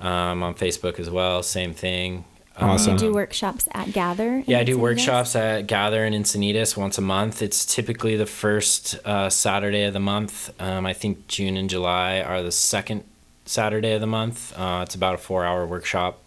Um, 0.00 0.42
on 0.42 0.54
Facebook 0.54 0.98
as 0.98 1.10
well, 1.10 1.42
same 1.42 1.74
thing. 1.74 2.24
Awesome. 2.56 2.94
You 2.94 2.98
do 2.98 3.14
workshops 3.14 3.68
at 3.72 3.92
Gather? 3.92 4.36
in 4.36 4.44
Yeah, 4.46 4.58
I 4.60 4.64
do 4.64 4.78
workshops 4.78 5.36
at 5.36 5.66
Gather 5.66 6.04
in 6.04 6.14
Encinitas 6.14 6.76
once 6.76 6.98
a 6.98 7.02
month. 7.02 7.42
It's 7.42 7.64
typically 7.64 8.16
the 8.16 8.26
first 8.26 8.98
uh, 9.04 9.30
Saturday 9.30 9.84
of 9.84 9.92
the 9.92 10.00
month. 10.00 10.50
Um, 10.60 10.86
I 10.86 10.92
think 10.92 11.26
June 11.28 11.56
and 11.56 11.70
July 11.70 12.20
are 12.20 12.42
the 12.42 12.52
second 12.52 13.04
Saturday 13.44 13.92
of 13.92 14.00
the 14.00 14.06
month. 14.06 14.58
Uh, 14.58 14.80
it's 14.82 14.94
about 14.94 15.14
a 15.14 15.18
four 15.18 15.44
hour 15.44 15.66
workshop. 15.66 16.22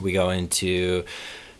We 0.00 0.12
go 0.12 0.30
into, 0.30 1.04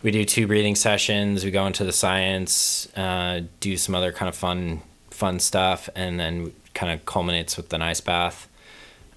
we 0.03 0.11
do 0.11 0.25
two 0.25 0.47
breathing 0.47 0.75
sessions. 0.75 1.45
We 1.45 1.51
go 1.51 1.67
into 1.67 1.85
the 1.85 1.93
science, 1.93 2.89
uh, 2.97 3.43
do 3.61 3.77
some 3.77 3.95
other 3.95 4.13
kind 4.13 4.29
of 4.29 4.35
fun, 4.35 4.83
fun 5.11 5.39
stuff, 5.39 5.89
and 5.95 6.19
then 6.19 6.53
kind 6.75 6.93
of 6.93 7.05
culminates 7.07 7.57
with 7.57 7.73
an 7.73 7.83
ice 7.83 8.01
bath. 8.01 8.49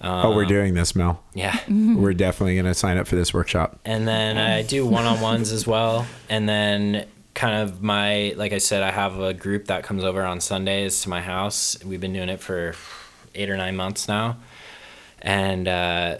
oh, 0.00 0.34
we're 0.36 0.44
doing 0.44 0.74
this, 0.74 0.94
Mel. 0.94 1.22
Yeah. 1.34 1.58
We're 1.68 2.12
definitely 2.12 2.54
going 2.54 2.66
to 2.66 2.74
sign 2.74 2.98
up 2.98 3.06
for 3.06 3.16
this 3.16 3.32
workshop. 3.32 3.80
and 3.84 4.06
then 4.06 4.36
I 4.36 4.62
do 4.62 4.86
one-on-ones 4.86 5.52
as 5.52 5.66
well. 5.66 6.06
And 6.28 6.46
then 6.46 7.06
kind 7.32 7.62
of 7.62 7.82
my 7.82 8.34
like 8.36 8.52
I 8.52 8.58
said, 8.58 8.82
I 8.82 8.90
have 8.90 9.18
a 9.20 9.32
group 9.34 9.66
that 9.66 9.84
comes 9.84 10.04
over 10.04 10.22
on 10.22 10.40
Sundays 10.40 11.02
to 11.02 11.08
my 11.08 11.20
house. 11.22 11.82
We've 11.84 12.00
been 12.00 12.12
doing 12.12 12.28
it 12.28 12.40
for 12.40 12.74
eight 13.34 13.48
or 13.50 13.56
nine 13.56 13.76
months 13.76 14.06
now, 14.06 14.36
and 15.22 15.66
uh, 15.66 16.18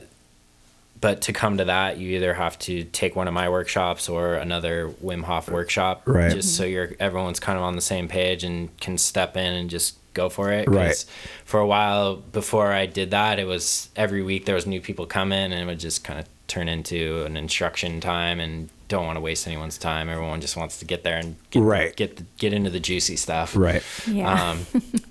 but 1.06 1.20
to 1.22 1.32
come 1.32 1.58
to 1.58 1.64
that, 1.66 1.98
you 1.98 2.16
either 2.16 2.34
have 2.34 2.58
to 2.58 2.82
take 2.84 3.14
one 3.14 3.28
of 3.28 3.34
my 3.34 3.48
workshops 3.48 4.08
or 4.08 4.34
another 4.34 4.88
Wim 5.04 5.22
Hof 5.22 5.48
workshop, 5.48 6.02
Right. 6.04 6.32
Just 6.32 6.56
so 6.56 6.64
you're 6.64 6.90
everyone's 6.98 7.38
kind 7.38 7.56
of 7.56 7.62
on 7.64 7.76
the 7.76 7.80
same 7.82 8.08
page 8.08 8.42
and 8.42 8.76
can 8.80 8.98
step 8.98 9.36
in 9.36 9.52
and 9.54 9.70
just 9.70 9.96
go 10.14 10.28
for 10.28 10.50
it. 10.52 10.68
Right. 10.68 11.04
For 11.44 11.60
a 11.60 11.66
while 11.66 12.16
before 12.16 12.72
I 12.72 12.86
did 12.86 13.10
that, 13.12 13.38
it 13.38 13.46
was 13.46 13.88
every 13.94 14.22
week 14.22 14.46
there 14.46 14.54
was 14.56 14.66
new 14.66 14.80
people 14.80 15.06
coming, 15.06 15.52
and 15.52 15.54
it 15.54 15.66
would 15.66 15.78
just 15.78 16.02
kind 16.02 16.18
of 16.18 16.26
turn 16.48 16.68
into 16.68 17.24
an 17.24 17.36
instruction 17.36 18.00
time, 18.00 18.40
and 18.40 18.68
don't 18.88 19.04
want 19.06 19.16
to 19.16 19.20
waste 19.20 19.46
anyone's 19.46 19.78
time. 19.78 20.08
Everyone 20.08 20.40
just 20.40 20.56
wants 20.56 20.78
to 20.80 20.84
get 20.84 21.02
there 21.04 21.18
and 21.18 21.36
get 21.50 21.62
Right. 21.62 21.94
get 21.96 22.16
the, 22.16 22.24
get 22.38 22.52
into 22.52 22.70
the 22.70 22.80
juicy 22.80 23.16
stuff, 23.16 23.54
Right. 23.56 23.82
Yeah. 24.08 24.50
um, 24.50 24.66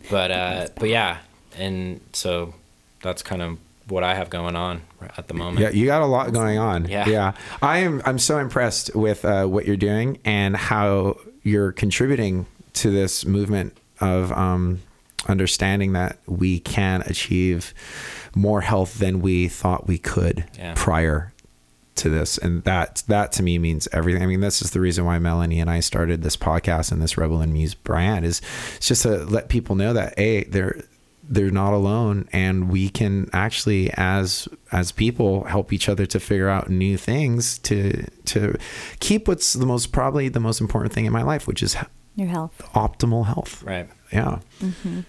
but 0.10 0.32
uh, 0.32 0.68
but 0.80 0.90
yeah, 0.90 1.18
and 1.58 2.02
so 2.14 2.54
that's 3.02 3.22
kind 3.22 3.42
of 3.42 3.58
what 3.88 4.04
I 4.04 4.16
have 4.16 4.30
going 4.30 4.56
on 4.56 4.82
at 5.18 5.28
the 5.28 5.34
moment. 5.34 5.60
Yeah, 5.60 5.70
you 5.70 5.86
got 5.86 6.02
a 6.02 6.06
lot 6.06 6.32
going 6.34 6.58
on. 6.58 6.88
Yeah. 6.88 7.08
yeah. 7.08 7.34
I 7.62 7.80
am. 7.80 8.02
I'm 8.06 8.20
so 8.20 8.38
impressed 8.40 8.96
with 8.96 9.24
uh, 9.26 9.46
what 9.46 9.66
you're 9.66 9.78
doing 9.78 10.20
and 10.26 10.56
how 10.56 11.18
you're 11.44 11.72
contributing 11.72 12.46
to 12.74 12.90
this 12.92 13.26
movement 13.26 13.78
of 14.02 14.32
um, 14.32 14.82
understanding 15.28 15.94
that 15.94 16.18
we 16.26 16.60
can 16.60 17.02
achieve 17.04 17.74
more 18.36 18.62
health 18.62 19.00
than 19.00 19.22
we 19.22 19.48
thought 19.48 19.88
we 19.88 19.98
could 19.98 20.46
Yeah. 20.58 20.74
prior 20.76 21.32
to 21.96 22.10
this 22.10 22.38
and 22.38 22.62
that 22.66 23.02
that 23.08 23.32
to 23.32 23.42
me 23.42 23.58
means 23.58 23.88
everything 23.94 24.22
i 24.22 24.26
mean 24.26 24.42
this 24.42 24.62
is 24.62 24.72
the 24.72 24.82
reason 24.82 25.06
why 25.06 25.18
melanie 25.18 25.62
and 25.62 25.70
i 25.70 25.80
started 25.80 26.22
this 26.24 26.36
podcast 26.36 26.92
and 26.92 27.02
this 27.02 27.18
rebel 27.18 27.40
and 27.40 27.54
muse 27.54 27.74
brand 27.74 28.26
is 28.26 28.42
it's 28.76 28.90
just 28.90 29.04
to 29.04 29.24
let 29.24 29.48
people 29.48 29.76
know 29.78 29.94
that 29.94 30.14
hey 30.18 30.44
they're 30.44 30.84
they're 31.28 31.50
not 31.52 31.74
alone 31.74 32.28
and 32.32 32.70
we 32.70 32.88
can 32.90 33.30
actually 33.34 33.90
as 33.94 34.48
as 34.72 34.92
people 34.92 35.44
help 35.46 35.74
each 35.74 35.90
other 35.90 36.06
to 36.06 36.20
figure 36.20 36.50
out 36.50 36.70
new 36.70 36.98
things 36.98 37.58
to 37.60 38.06
to 38.26 38.56
keep 39.00 39.28
what's 39.28 39.54
the 39.54 39.66
most 39.66 39.92
probably 39.92 40.30
the 40.30 40.40
most 40.40 40.62
important 40.62 40.94
thing 40.94 41.06
in 41.06 41.12
my 41.14 41.24
life 41.24 41.48
which 41.48 41.64
is 41.64 41.76
Your 42.16 42.28
health. 42.28 42.62
optimal 42.76 43.26
health 43.26 43.64
Right. 43.64 43.90
yeah 44.12 44.40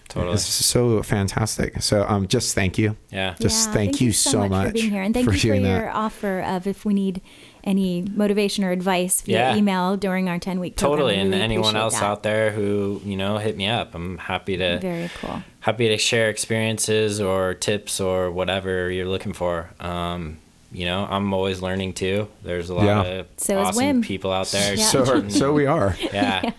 Totally. 0.09 0.35
it's 0.35 0.43
so 0.45 1.03
fantastic 1.03 1.83
so 1.83 2.07
um 2.09 2.27
just 2.29 2.55
thank 2.55 2.79
you 2.79 2.97
Yeah. 3.11 3.35
just 3.41 3.69
Yeah, 3.69 3.75
thank, 3.75 4.01
you 4.01 4.13
so 4.13 4.49
much 4.49 4.69
for 4.69 4.73
being 4.73 4.91
here, 4.91 5.03
and 5.03 5.13
thank 5.15 5.27
for 5.27 5.33
you 5.35 5.39
for 5.39 5.47
doing 5.49 5.63
your 5.67 5.81
that. 5.83 5.95
offer 5.95 6.41
of 6.41 6.67
if 6.67 6.85
we 6.85 6.95
need 6.95 7.21
any 7.67 8.03
motivation 8.15 8.65
or 8.65 8.71
advice 8.71 9.21
via 9.23 9.35
Yeah. 9.51 9.57
email 9.57 9.97
during 9.97 10.29
our 10.29 10.39
ten 10.39 10.61
week 10.61 10.77
program. 10.77 10.97
Totally. 10.99 11.15
We 11.17 11.21
And 11.21 11.31
really 11.33 11.43
anyone 11.43 11.77
else 11.77 11.95
that. 11.95 12.05
out 12.05 12.23
there 12.23 12.53
who, 12.53 13.01
you 13.05 13.17
know, 13.17 13.39
hit 13.39 13.57
me 13.57 13.67
up. 13.67 13.95
I'm 13.95 14.19
happy 14.19 14.57
to 14.57 14.79
Very 14.79 15.11
cool. 15.21 15.43
happy 15.61 15.89
to 15.89 15.99
share 15.99 16.31
experiences 16.31 17.21
or 17.21 17.55
tips 17.55 18.01
or 18.01 18.31
whatever 18.31 18.91
you're 18.91 19.09
looking 19.09 19.33
for. 19.33 19.71
Um, 19.81 20.39
you 20.73 20.85
know, 20.85 21.07
I'm 21.11 21.33
always 21.35 21.61
learning 21.61 21.95
too. 21.95 22.29
There's 22.43 22.71
a 22.71 22.75
lot 22.75 22.85
Yeah. 22.87 23.03
of 23.03 23.27
So 23.37 23.59
awesome 23.59 24.01
people 24.03 24.33
out 24.33 24.47
there. 24.49 24.75
Yeah. 24.75 24.85
so 24.93 25.01
are- 25.05 25.29
so 25.31 25.53
we 25.53 25.67
are 25.67 25.97
yeah. 26.13 26.51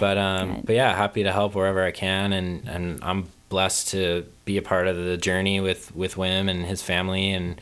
But 0.00 0.18
um 0.18 0.54
Good. 0.56 0.66
but 0.66 0.74
yeah, 0.76 0.94
happy 0.96 1.22
to 1.22 1.32
help 1.32 1.54
wherever 1.54 1.82
I 1.84 1.90
can 1.92 2.32
and 2.32 2.68
and 2.68 2.98
I'm 3.02 3.26
blessed 3.48 3.88
to 3.90 4.26
be 4.44 4.56
a 4.58 4.62
part 4.62 4.86
of 4.88 4.96
the 4.96 5.16
journey 5.16 5.60
with 5.60 5.94
with 5.94 6.16
Wim 6.16 6.50
and 6.50 6.66
his 6.66 6.82
family 6.82 7.30
and 7.30 7.60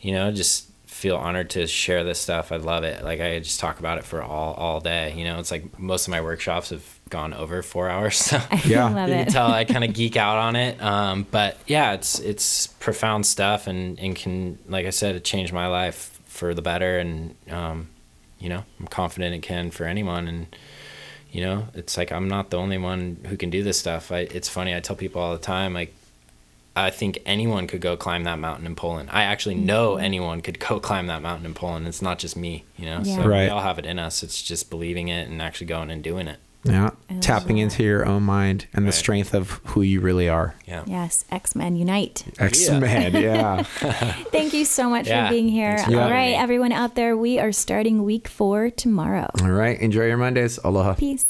you 0.00 0.12
know, 0.12 0.30
just 0.30 0.65
feel 0.96 1.16
honored 1.16 1.50
to 1.50 1.66
share 1.66 2.04
this 2.04 2.18
stuff. 2.18 2.50
I 2.50 2.56
love 2.56 2.82
it. 2.82 3.04
Like 3.04 3.20
I 3.20 3.38
just 3.38 3.60
talk 3.60 3.78
about 3.78 3.98
it 3.98 4.04
for 4.04 4.22
all 4.22 4.54
all 4.54 4.80
day. 4.80 5.12
You 5.14 5.24
know, 5.24 5.38
it's 5.38 5.50
like 5.50 5.78
most 5.78 6.06
of 6.06 6.10
my 6.10 6.22
workshops 6.22 6.70
have 6.70 7.00
gone 7.10 7.34
over 7.34 7.62
4 7.62 7.88
hours. 7.94 8.16
So 8.16 8.40
Yeah. 8.64 8.88
Love 8.88 9.08
you 9.08 9.14
it. 9.16 9.24
can 9.24 9.32
tell 9.32 9.48
I 9.50 9.64
kind 9.74 9.84
of 9.84 9.92
geek 9.92 10.16
out 10.16 10.38
on 10.38 10.56
it. 10.56 10.80
Um, 10.82 11.26
but 11.30 11.58
yeah, 11.66 11.92
it's 11.92 12.18
it's 12.20 12.68
profound 12.68 13.26
stuff 13.26 13.66
and, 13.66 13.98
and 14.00 14.16
can 14.16 14.58
like 14.68 14.86
I 14.86 14.90
said, 14.90 15.16
it 15.16 15.24
changed 15.24 15.52
my 15.52 15.66
life 15.66 16.18
for 16.24 16.54
the 16.54 16.62
better 16.62 16.98
and 16.98 17.34
um, 17.50 17.88
you 18.38 18.48
know, 18.48 18.64
I'm 18.80 18.86
confident 18.88 19.34
it 19.34 19.42
can 19.42 19.70
for 19.70 19.84
anyone 19.84 20.26
and 20.28 20.46
you 21.30 21.42
know, 21.42 21.68
it's 21.74 21.98
like 21.98 22.10
I'm 22.10 22.28
not 22.28 22.48
the 22.50 22.56
only 22.56 22.78
one 22.78 23.18
who 23.26 23.36
can 23.36 23.50
do 23.50 23.62
this 23.62 23.78
stuff. 23.78 24.10
I 24.10 24.20
it's 24.20 24.48
funny, 24.48 24.74
I 24.74 24.80
tell 24.80 24.96
people 24.96 25.20
all 25.20 25.32
the 25.32 25.42
time, 25.42 25.74
like 25.74 25.94
I 26.76 26.90
think 26.90 27.18
anyone 27.24 27.66
could 27.66 27.80
go 27.80 27.96
climb 27.96 28.24
that 28.24 28.38
mountain 28.38 28.66
in 28.66 28.76
Poland. 28.76 29.08
I 29.10 29.22
actually 29.22 29.54
mm-hmm. 29.54 29.66
know 29.66 29.96
anyone 29.96 30.42
could 30.42 30.58
go 30.60 30.78
climb 30.78 31.06
that 31.06 31.22
mountain 31.22 31.46
in 31.46 31.54
Poland. 31.54 31.88
It's 31.88 32.02
not 32.02 32.18
just 32.18 32.36
me, 32.36 32.64
you 32.76 32.84
know. 32.84 33.00
Yeah. 33.02 33.16
So 33.16 33.28
Right. 33.28 33.44
we 33.44 33.48
all 33.48 33.62
have 33.62 33.78
it 33.78 33.86
in 33.86 33.98
us. 33.98 34.22
It's 34.22 34.42
just 34.42 34.68
believing 34.68 35.08
it 35.08 35.28
and 35.28 35.40
actually 35.40 35.68
going 35.68 35.90
and 35.90 36.02
doing 36.02 36.28
it. 36.28 36.38
Yeah. 36.64 36.90
I 37.08 37.14
Tapping 37.20 37.56
that. 37.56 37.62
into 37.62 37.82
your 37.84 38.04
own 38.06 38.24
mind 38.24 38.66
and 38.74 38.88
the 38.88 38.92
strength 38.92 39.34
of 39.34 39.60
who 39.66 39.82
you 39.82 40.00
really 40.00 40.28
are. 40.28 40.56
Yeah. 40.66 40.82
Yes, 40.86 41.24
X 41.30 41.54
Men 41.54 41.76
Unite. 41.76 42.24
X 42.40 42.68
Men, 42.68 43.14
yeah. 43.14 43.62
Thank 44.32 44.52
you 44.52 44.64
so 44.64 44.90
much 44.90 45.06
Yeah, 45.06 45.28
for 45.28 45.32
being 45.32 45.48
here. 45.48 45.76
thanks 45.76 45.84
for 45.84 45.92
All 45.94 46.00
having 46.02 46.12
right, 46.16 46.30
me. 46.30 46.34
everyone 46.34 46.72
out 46.72 46.94
there, 46.96 47.16
we 47.16 47.38
are 47.38 47.52
starting 47.52 48.02
week 48.04 48.26
four 48.28 48.70
tomorrow. 48.70 49.30
All 49.42 49.50
right. 49.50 49.80
Enjoy 49.80 50.06
your 50.06 50.16
Mondays. 50.16 50.58
Aloha. 50.64 50.94
Peace. 50.94 51.26